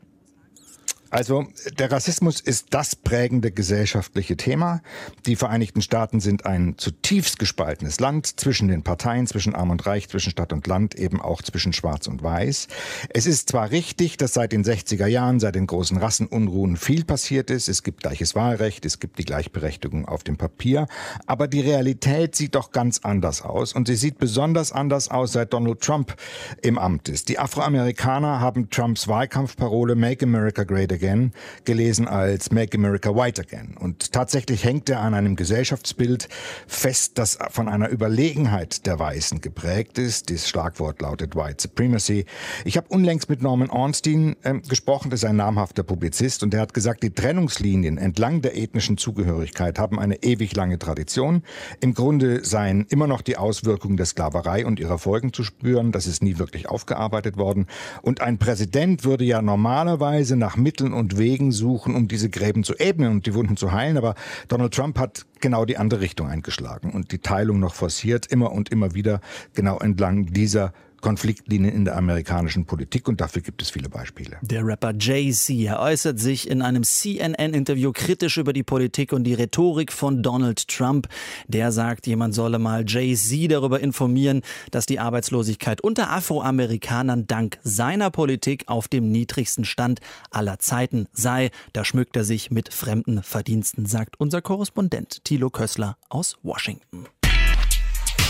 Also 1.14 1.46
der 1.78 1.92
Rassismus 1.92 2.42
ist 2.42 2.70
das 2.72 2.96
prägende 2.96 3.52
gesellschaftliche 3.52 4.36
Thema. 4.36 4.82
Die 5.28 5.36
Vereinigten 5.36 5.84
Staaten 5.84 6.20
sind 6.20 6.48
ein 6.48 6.74
zutiefst 6.80 7.38
gespaltenes 7.38 8.00
Land 8.00 8.40
zwischen 8.40 8.68
den 8.68 8.82
Parteien, 8.82 9.28
zwischen 9.28 9.54
Arm 9.54 9.70
und 9.70 9.86
Reich, 9.86 10.10
zwischen 10.10 10.32
Stadt 10.32 10.52
und 10.52 10.66
Land, 10.66 10.96
eben 10.96 11.22
auch 11.22 11.44
zwischen 11.44 11.72
Schwarz 11.72 12.08
und 12.08 12.24
Weiß. 12.24 12.68
Es 13.10 13.28
ist 13.28 13.50
zwar 13.50 13.70
richtig, 13.70 14.18
dass 14.18 14.34
seit 14.34 14.54
den 14.54 14.64
60er 14.64 15.06
Jahren, 15.06 15.40
seit 15.40 15.54
den 15.54 15.68
großen 15.68 15.98
Rassenunruhen 15.98 16.78
viel 16.78 17.06
passiert 17.06 17.52
ist. 17.52 17.70
Es 17.70 17.84
gibt 17.84 18.02
gleiches 18.02 18.34
Wahlrecht, 18.34 18.84
es 18.84 19.00
gibt 19.00 19.20
die 19.20 19.26
Gleichberechtigung 19.26 20.08
auf 20.08 20.24
dem 20.24 20.38
Papier. 20.38 20.88
Aber 21.28 21.48
die 21.48 21.62
Realität 21.62 22.36
sieht 22.36 22.56
doch 22.56 22.72
ganz 22.72 23.02
anders 23.04 23.44
aus. 23.44 23.74
Und 23.74 23.86
sie 23.86 23.98
sieht 23.98 24.18
besonders 24.18 24.72
anders 24.72 25.12
aus, 25.12 25.34
seit 25.34 25.54
Donald 25.54 25.80
Trump 25.82 26.16
im 26.64 26.80
Amt 26.80 27.08
ist. 27.08 27.30
Die 27.30 27.38
Afroamerikaner 27.38 28.40
haben 28.40 28.72
Trumps 28.72 29.08
Wahlkampfparole 29.08 29.94
Make 29.94 30.26
America 30.26 30.64
Great 30.64 30.92
Again 30.92 31.03
Again 31.04 31.32
gelesen 31.66 32.08
als 32.08 32.52
Make 32.52 32.78
America 32.78 33.14
White 33.14 33.42
Again. 33.42 33.76
Und 33.78 34.14
tatsächlich 34.14 34.64
hängt 34.64 34.90
er 34.90 35.02
an 35.02 35.14
einem 35.14 35.36
Gesellschaftsbild 35.36 36.30
fest, 36.68 37.18
das 37.18 37.38
von 37.50 37.68
einer 37.68 37.90
Überlegenheit 37.90 38.86
der 38.86 39.00
Weißen 39.00 39.42
geprägt 39.42 39.98
ist. 39.98 40.30
Das 40.30 40.48
Schlagwort 40.48 41.02
lautet 41.02 41.36
White 41.36 41.64
Supremacy. 41.64 42.26
Ich 42.64 42.78
habe 42.78 42.88
unlängst 42.90 43.30
mit 43.30 43.42
Norman 43.42 43.70
Ornstein 43.70 44.36
äh, 44.44 44.60
gesprochen, 44.60 45.10
das 45.10 45.24
ist 45.24 45.30
ein 45.30 45.36
namhafter 45.36 45.84
Publizist, 45.84 46.44
und 46.44 46.54
der 46.54 46.62
hat 46.62 46.74
gesagt, 46.74 47.04
die 47.04 47.10
Trennungslinien 47.10 47.98
entlang 47.98 48.42
der 48.42 48.58
ethnischen 48.58 48.98
Zugehörigkeit 48.98 49.80
haben 49.80 50.00
eine 50.00 50.24
ewig 50.24 50.56
lange 50.56 50.80
Tradition. 50.80 51.44
Im 51.82 51.94
Grunde 51.94 52.46
seien 52.46 52.86
immer 52.90 53.08
noch 53.08 53.22
die 53.22 53.38
Auswirkungen 53.38 53.98
der 53.98 54.06
Sklaverei 54.06 54.66
und 54.66 54.80
ihrer 54.80 55.00
Folgen 55.00 55.34
zu 55.34 55.44
spüren. 55.44 55.92
Das 55.92 56.08
ist 56.08 56.24
nie 56.24 56.38
wirklich 56.38 56.70
aufgearbeitet 56.70 57.38
worden. 57.38 57.68
Und 58.02 58.22
ein 58.22 58.38
Präsident 58.38 59.04
würde 59.04 59.26
ja 59.26 59.42
normalerweise 59.42 60.36
nach 60.36 60.56
Mitteln 60.56 60.93
und 60.94 61.18
Wegen 61.18 61.52
suchen, 61.52 61.96
um 61.96 62.08
diese 62.08 62.30
Gräben 62.30 62.64
zu 62.64 62.76
ebnen 62.78 63.12
und 63.12 63.26
die 63.26 63.34
Wunden 63.34 63.58
zu 63.58 63.72
heilen. 63.72 63.98
Aber 63.98 64.16
Donald 64.48 64.74
Trump 64.74 64.98
hat 65.00 65.26
genau 65.42 65.66
die 65.66 65.78
andere 65.78 66.02
Richtung 66.02 66.28
eingeschlagen 66.28 66.92
und 66.92 67.12
die 67.12 67.20
Teilung 67.20 67.60
noch 67.60 67.76
forciert, 67.76 68.28
immer 68.28 68.52
und 68.52 68.70
immer 68.70 68.94
wieder 68.94 69.22
genau 69.54 69.80
entlang 69.80 70.28
dieser 70.28 70.74
Konfliktlinien 71.04 71.76
in 71.76 71.86
der 71.86 71.98
amerikanischen 71.98 72.66
Politik 72.66 73.10
und 73.10 73.20
dafür 73.20 73.42
gibt 73.42 73.62
es 73.62 73.70
viele 73.70 73.90
Beispiele. 73.90 74.38
Der 74.42 74.66
Rapper 74.66 74.94
Jay-Z 74.98 75.78
äußert 75.78 76.18
sich 76.18 76.50
in 76.50 76.62
einem 76.62 76.84
CNN-Interview 76.84 77.92
kritisch 77.94 78.38
über 78.38 78.54
die 78.54 78.64
Politik 78.64 79.12
und 79.12 79.26
die 79.26 79.34
Rhetorik 79.34 79.92
von 79.92 80.24
Donald 80.24 80.66
Trump. 80.70 81.10
Der 81.48 81.74
sagt, 81.74 82.08
jemand 82.08 82.34
solle 82.34 82.58
mal 82.58 82.86
Jay-Z 82.88 83.52
darüber 83.52 83.82
informieren, 83.82 84.42
dass 84.72 84.86
die 84.86 84.98
Arbeitslosigkeit 84.98 85.82
unter 85.82 86.10
Afroamerikanern 86.10 87.28
dank 87.28 87.60
seiner 87.64 88.10
Politik 88.10 88.64
auf 88.68 88.88
dem 88.88 89.12
niedrigsten 89.12 89.66
Stand 89.66 90.00
aller 90.32 90.60
Zeiten 90.60 91.08
sei. 91.12 91.52
Da 91.74 91.84
schmückt 91.84 92.16
er 92.16 92.24
sich 92.24 92.50
mit 92.50 92.74
fremden 92.74 93.24
Verdiensten, 93.24 93.86
sagt 93.86 94.18
unser 94.22 94.42
Korrespondent 94.42 95.26
Thilo 95.26 95.50
Kössler 95.50 95.98
aus 96.08 96.38
Washington. 96.44 97.08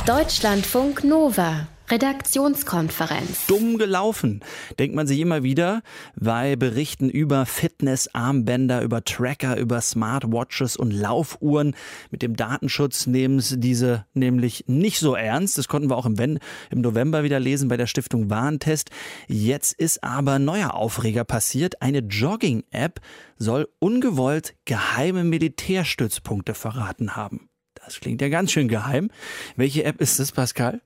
Deutschlandfunk 0.07 1.03
Nova 1.03 1.67
Redaktionskonferenz. 1.93 3.45
Dumm 3.45 3.77
gelaufen, 3.77 4.39
denkt 4.79 4.95
man 4.95 5.05
sich 5.05 5.19
immer 5.19 5.43
wieder 5.43 5.83
bei 6.15 6.55
Berichten 6.55 7.07
über 7.07 7.45
Fitnessarmbänder, 7.45 8.81
über 8.81 9.03
Tracker, 9.03 9.57
über 9.57 9.79
Smartwatches 9.79 10.75
und 10.75 10.89
Laufuhren. 10.89 11.75
Mit 12.09 12.23
dem 12.23 12.35
Datenschutz 12.35 13.05
nehmen 13.05 13.39
sie 13.41 13.59
diese 13.59 14.07
nämlich 14.15 14.63
nicht 14.65 14.97
so 14.97 15.13
ernst. 15.13 15.59
Das 15.59 15.67
konnten 15.67 15.91
wir 15.91 15.95
auch 15.95 16.07
im, 16.07 16.15
im 16.17 16.81
November 16.81 17.23
wieder 17.23 17.39
lesen 17.39 17.69
bei 17.69 17.77
der 17.77 17.85
Stiftung 17.85 18.31
Warentest. 18.31 18.89
Jetzt 19.27 19.73
ist 19.73 20.03
aber 20.03 20.39
neuer 20.39 20.73
Aufreger 20.73 21.25
passiert. 21.25 21.83
Eine 21.83 21.99
Jogging-App 21.99 23.01
soll 23.37 23.69
ungewollt 23.77 24.55
geheime 24.65 25.23
Militärstützpunkte 25.23 26.55
verraten 26.55 27.15
haben. 27.15 27.49
Das 27.85 27.99
klingt 27.99 28.21
ja 28.21 28.29
ganz 28.29 28.51
schön 28.51 28.67
geheim. 28.67 29.09
Welche 29.57 29.83
App 29.83 29.99
ist 29.99 30.19
das, 30.19 30.31
Pascal? 30.31 30.81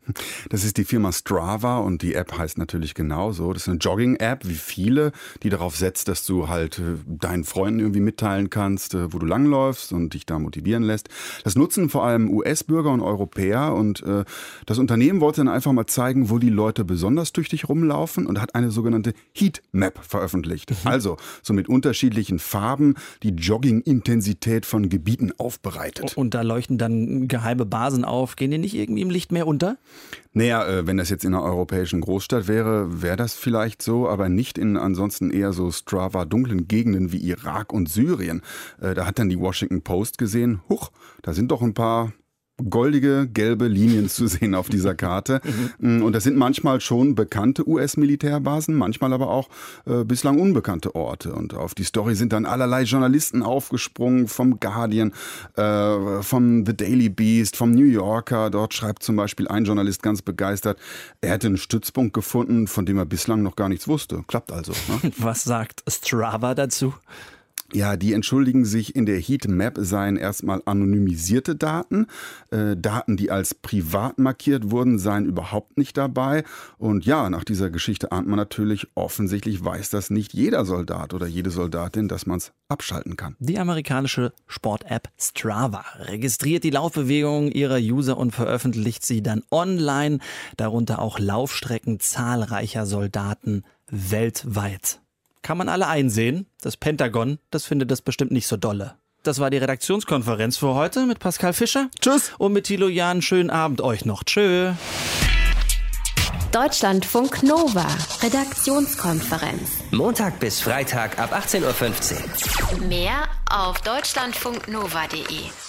Das 0.49 0.63
ist 0.63 0.77
die 0.77 0.83
Firma 0.83 1.11
Strava 1.11 1.77
und 1.77 2.01
die 2.01 2.15
App 2.15 2.37
heißt 2.37 2.57
natürlich 2.57 2.95
genauso. 2.95 3.53
Das 3.53 3.63
ist 3.63 3.69
eine 3.69 3.77
Jogging-App, 3.77 4.47
wie 4.47 4.55
viele, 4.55 5.11
die 5.43 5.49
darauf 5.49 5.75
setzt, 5.75 6.07
dass 6.07 6.25
du 6.25 6.47
halt 6.47 6.79
äh, 6.79 6.97
deinen 7.05 7.43
Freunden 7.43 7.79
irgendwie 7.79 7.99
mitteilen 7.99 8.49
kannst, 8.49 8.95
äh, 8.95 9.13
wo 9.13 9.19
du 9.19 9.27
langläufst 9.27 9.93
und 9.93 10.13
dich 10.13 10.25
da 10.25 10.39
motivieren 10.39 10.83
lässt. 10.83 11.09
Das 11.43 11.55
nutzen 11.55 11.89
vor 11.89 12.03
allem 12.03 12.29
US-Bürger 12.31 12.91
und 12.91 13.01
Europäer 13.01 13.73
und 13.73 14.01
äh, 14.03 14.23
das 14.65 14.79
Unternehmen 14.79 15.21
wollte 15.21 15.41
dann 15.41 15.49
einfach 15.49 15.71
mal 15.71 15.85
zeigen, 15.85 16.29
wo 16.29 16.39
die 16.39 16.49
Leute 16.49 16.83
besonders 16.83 17.31
tüchtig 17.31 17.69
rumlaufen 17.69 18.25
und 18.25 18.41
hat 18.41 18.55
eine 18.55 18.71
sogenannte 18.71 19.13
Heat-Map 19.33 19.99
veröffentlicht. 20.03 20.71
Mhm. 20.71 20.77
Also 20.85 21.17
so 21.43 21.53
mit 21.53 21.69
unterschiedlichen 21.69 22.39
Farben 22.39 22.95
die 23.21 23.29
Jogging-Intensität 23.29 24.65
von 24.65 24.89
Gebieten 24.89 25.31
aufbereitet. 25.37 26.17
Und 26.17 26.33
da 26.33 26.41
leuchten 26.41 26.77
dann 26.77 26.86
dann 26.87 27.27
geheime 27.27 27.65
Basen 27.65 28.05
auf. 28.05 28.35
Gehen 28.35 28.51
die 28.51 28.57
nicht 28.57 28.75
irgendwie 28.75 29.01
im 29.01 29.09
Licht 29.09 29.31
mehr 29.31 29.47
unter? 29.47 29.77
Naja, 30.33 30.65
äh, 30.67 30.87
wenn 30.87 30.97
das 30.97 31.09
jetzt 31.09 31.25
in 31.25 31.33
einer 31.33 31.43
europäischen 31.43 32.01
Großstadt 32.01 32.47
wäre, 32.47 33.01
wäre 33.01 33.17
das 33.17 33.33
vielleicht 33.33 33.81
so, 33.81 34.07
aber 34.07 34.29
nicht 34.29 34.57
in 34.57 34.77
ansonsten 34.77 35.31
eher 35.31 35.53
so 35.53 35.71
Strava 35.71 36.25
dunklen 36.25 36.67
Gegenden 36.67 37.11
wie 37.11 37.17
Irak 37.17 37.73
und 37.73 37.89
Syrien. 37.89 38.41
Äh, 38.79 38.93
da 38.93 39.05
hat 39.05 39.19
dann 39.19 39.29
die 39.29 39.39
Washington 39.39 39.81
Post 39.81 40.17
gesehen, 40.17 40.61
huch, 40.69 40.91
da 41.21 41.33
sind 41.33 41.51
doch 41.51 41.61
ein 41.61 41.73
paar 41.73 42.13
goldige, 42.69 43.27
gelbe 43.27 43.67
Linien 43.67 44.09
zu 44.09 44.27
sehen 44.27 44.55
auf 44.55 44.69
dieser 44.69 44.95
Karte. 44.95 45.41
Mhm. 45.79 46.03
Und 46.03 46.13
das 46.13 46.23
sind 46.23 46.37
manchmal 46.37 46.81
schon 46.81 47.15
bekannte 47.15 47.67
US-Militärbasen, 47.67 48.75
manchmal 48.75 49.13
aber 49.13 49.29
auch 49.29 49.49
äh, 49.85 50.03
bislang 50.03 50.39
unbekannte 50.39 50.95
Orte. 50.95 51.33
Und 51.33 51.53
auf 51.53 51.75
die 51.75 51.83
Story 51.83 52.15
sind 52.15 52.33
dann 52.33 52.45
allerlei 52.45 52.83
Journalisten 52.83 53.43
aufgesprungen, 53.43 54.27
vom 54.27 54.59
Guardian, 54.59 55.13
äh, 55.55 56.21
vom 56.21 56.65
The 56.65 56.75
Daily 56.75 57.09
Beast, 57.09 57.55
vom 57.55 57.71
New 57.71 57.85
Yorker. 57.85 58.49
Dort 58.49 58.73
schreibt 58.73 59.03
zum 59.03 59.15
Beispiel 59.15 59.47
ein 59.47 59.65
Journalist 59.65 60.03
ganz 60.03 60.21
begeistert, 60.21 60.79
er 61.21 61.31
hätte 61.31 61.47
einen 61.47 61.57
Stützpunkt 61.57 62.13
gefunden, 62.13 62.67
von 62.67 62.85
dem 62.85 62.97
er 62.97 63.05
bislang 63.05 63.43
noch 63.43 63.55
gar 63.55 63.69
nichts 63.69 63.87
wusste. 63.87 64.23
Klappt 64.27 64.51
also. 64.51 64.73
Ne? 65.03 65.11
Was 65.17 65.43
sagt 65.43 65.83
Strava 65.87 66.55
dazu? 66.55 66.93
Ja, 67.73 67.97
die 67.97 68.13
entschuldigen 68.13 68.63
sich, 68.63 68.95
in 68.95 69.05
der 69.05 69.19
Heatmap 69.19 69.77
seien 69.81 70.15
erstmal 70.15 70.61
anonymisierte 70.65 71.55
Daten. 71.55 72.07
Äh, 72.49 72.77
Daten, 72.77 73.17
die 73.17 73.29
als 73.29 73.53
privat 73.53 74.19
markiert 74.19 74.71
wurden, 74.71 74.99
seien 74.99 75.25
überhaupt 75.25 75.77
nicht 75.77 75.97
dabei. 75.97 76.45
Und 76.77 77.05
ja, 77.05 77.29
nach 77.29 77.43
dieser 77.43 77.69
Geschichte 77.69 78.13
ahnt 78.13 78.27
man 78.27 78.37
natürlich, 78.37 78.87
offensichtlich 78.95 79.63
weiß 79.63 79.89
das 79.89 80.09
nicht 80.09 80.33
jeder 80.33 80.63
Soldat 80.63 81.13
oder 81.13 81.27
jede 81.27 81.49
Soldatin, 81.49 82.07
dass 82.07 82.25
man 82.25 82.37
es 82.37 82.53
abschalten 82.69 83.17
kann. 83.17 83.35
Die 83.39 83.59
amerikanische 83.59 84.31
Sport-App 84.47 85.09
Strava 85.17 85.83
registriert 85.99 86.63
die 86.63 86.69
Laufbewegungen 86.69 87.51
ihrer 87.51 87.79
User 87.79 88.17
und 88.17 88.31
veröffentlicht 88.31 89.05
sie 89.05 89.21
dann 89.21 89.43
online, 89.51 90.19
darunter 90.55 90.99
auch 90.99 91.19
Laufstrecken 91.19 91.99
zahlreicher 91.99 92.85
Soldaten 92.85 93.63
weltweit 93.89 95.01
kann 95.41 95.57
man 95.57 95.69
alle 95.69 95.87
einsehen. 95.87 96.47
Das 96.61 96.77
Pentagon, 96.77 97.39
das 97.51 97.65
findet 97.65 97.91
das 97.91 98.01
bestimmt 98.01 98.31
nicht 98.31 98.47
so 98.47 98.57
dolle. 98.57 98.95
Das 99.23 99.39
war 99.39 99.49
die 99.49 99.57
Redaktionskonferenz 99.57 100.57
für 100.57 100.73
heute 100.73 101.05
mit 101.05 101.19
Pascal 101.19 101.53
Fischer. 101.53 101.89
Tschüss. 101.99 102.31
Und 102.37 102.53
mit 102.53 102.65
Thilo 102.65 102.87
Jahn. 102.87 103.21
Schönen 103.21 103.49
Abend 103.49 103.81
euch 103.81 104.05
noch. 104.05 104.23
Tschö. 104.23 104.71
Deutschlandfunk 106.51 107.43
Nova. 107.43 107.85
Redaktionskonferenz. 108.23 109.83
Montag 109.91 110.39
bis 110.39 110.61
Freitag 110.61 111.19
ab 111.19 111.33
18.15 111.33 112.81
Uhr. 112.81 112.87
Mehr 112.87 113.27
auf 113.49 113.81
deutschlandfunknova.de. 113.81 115.66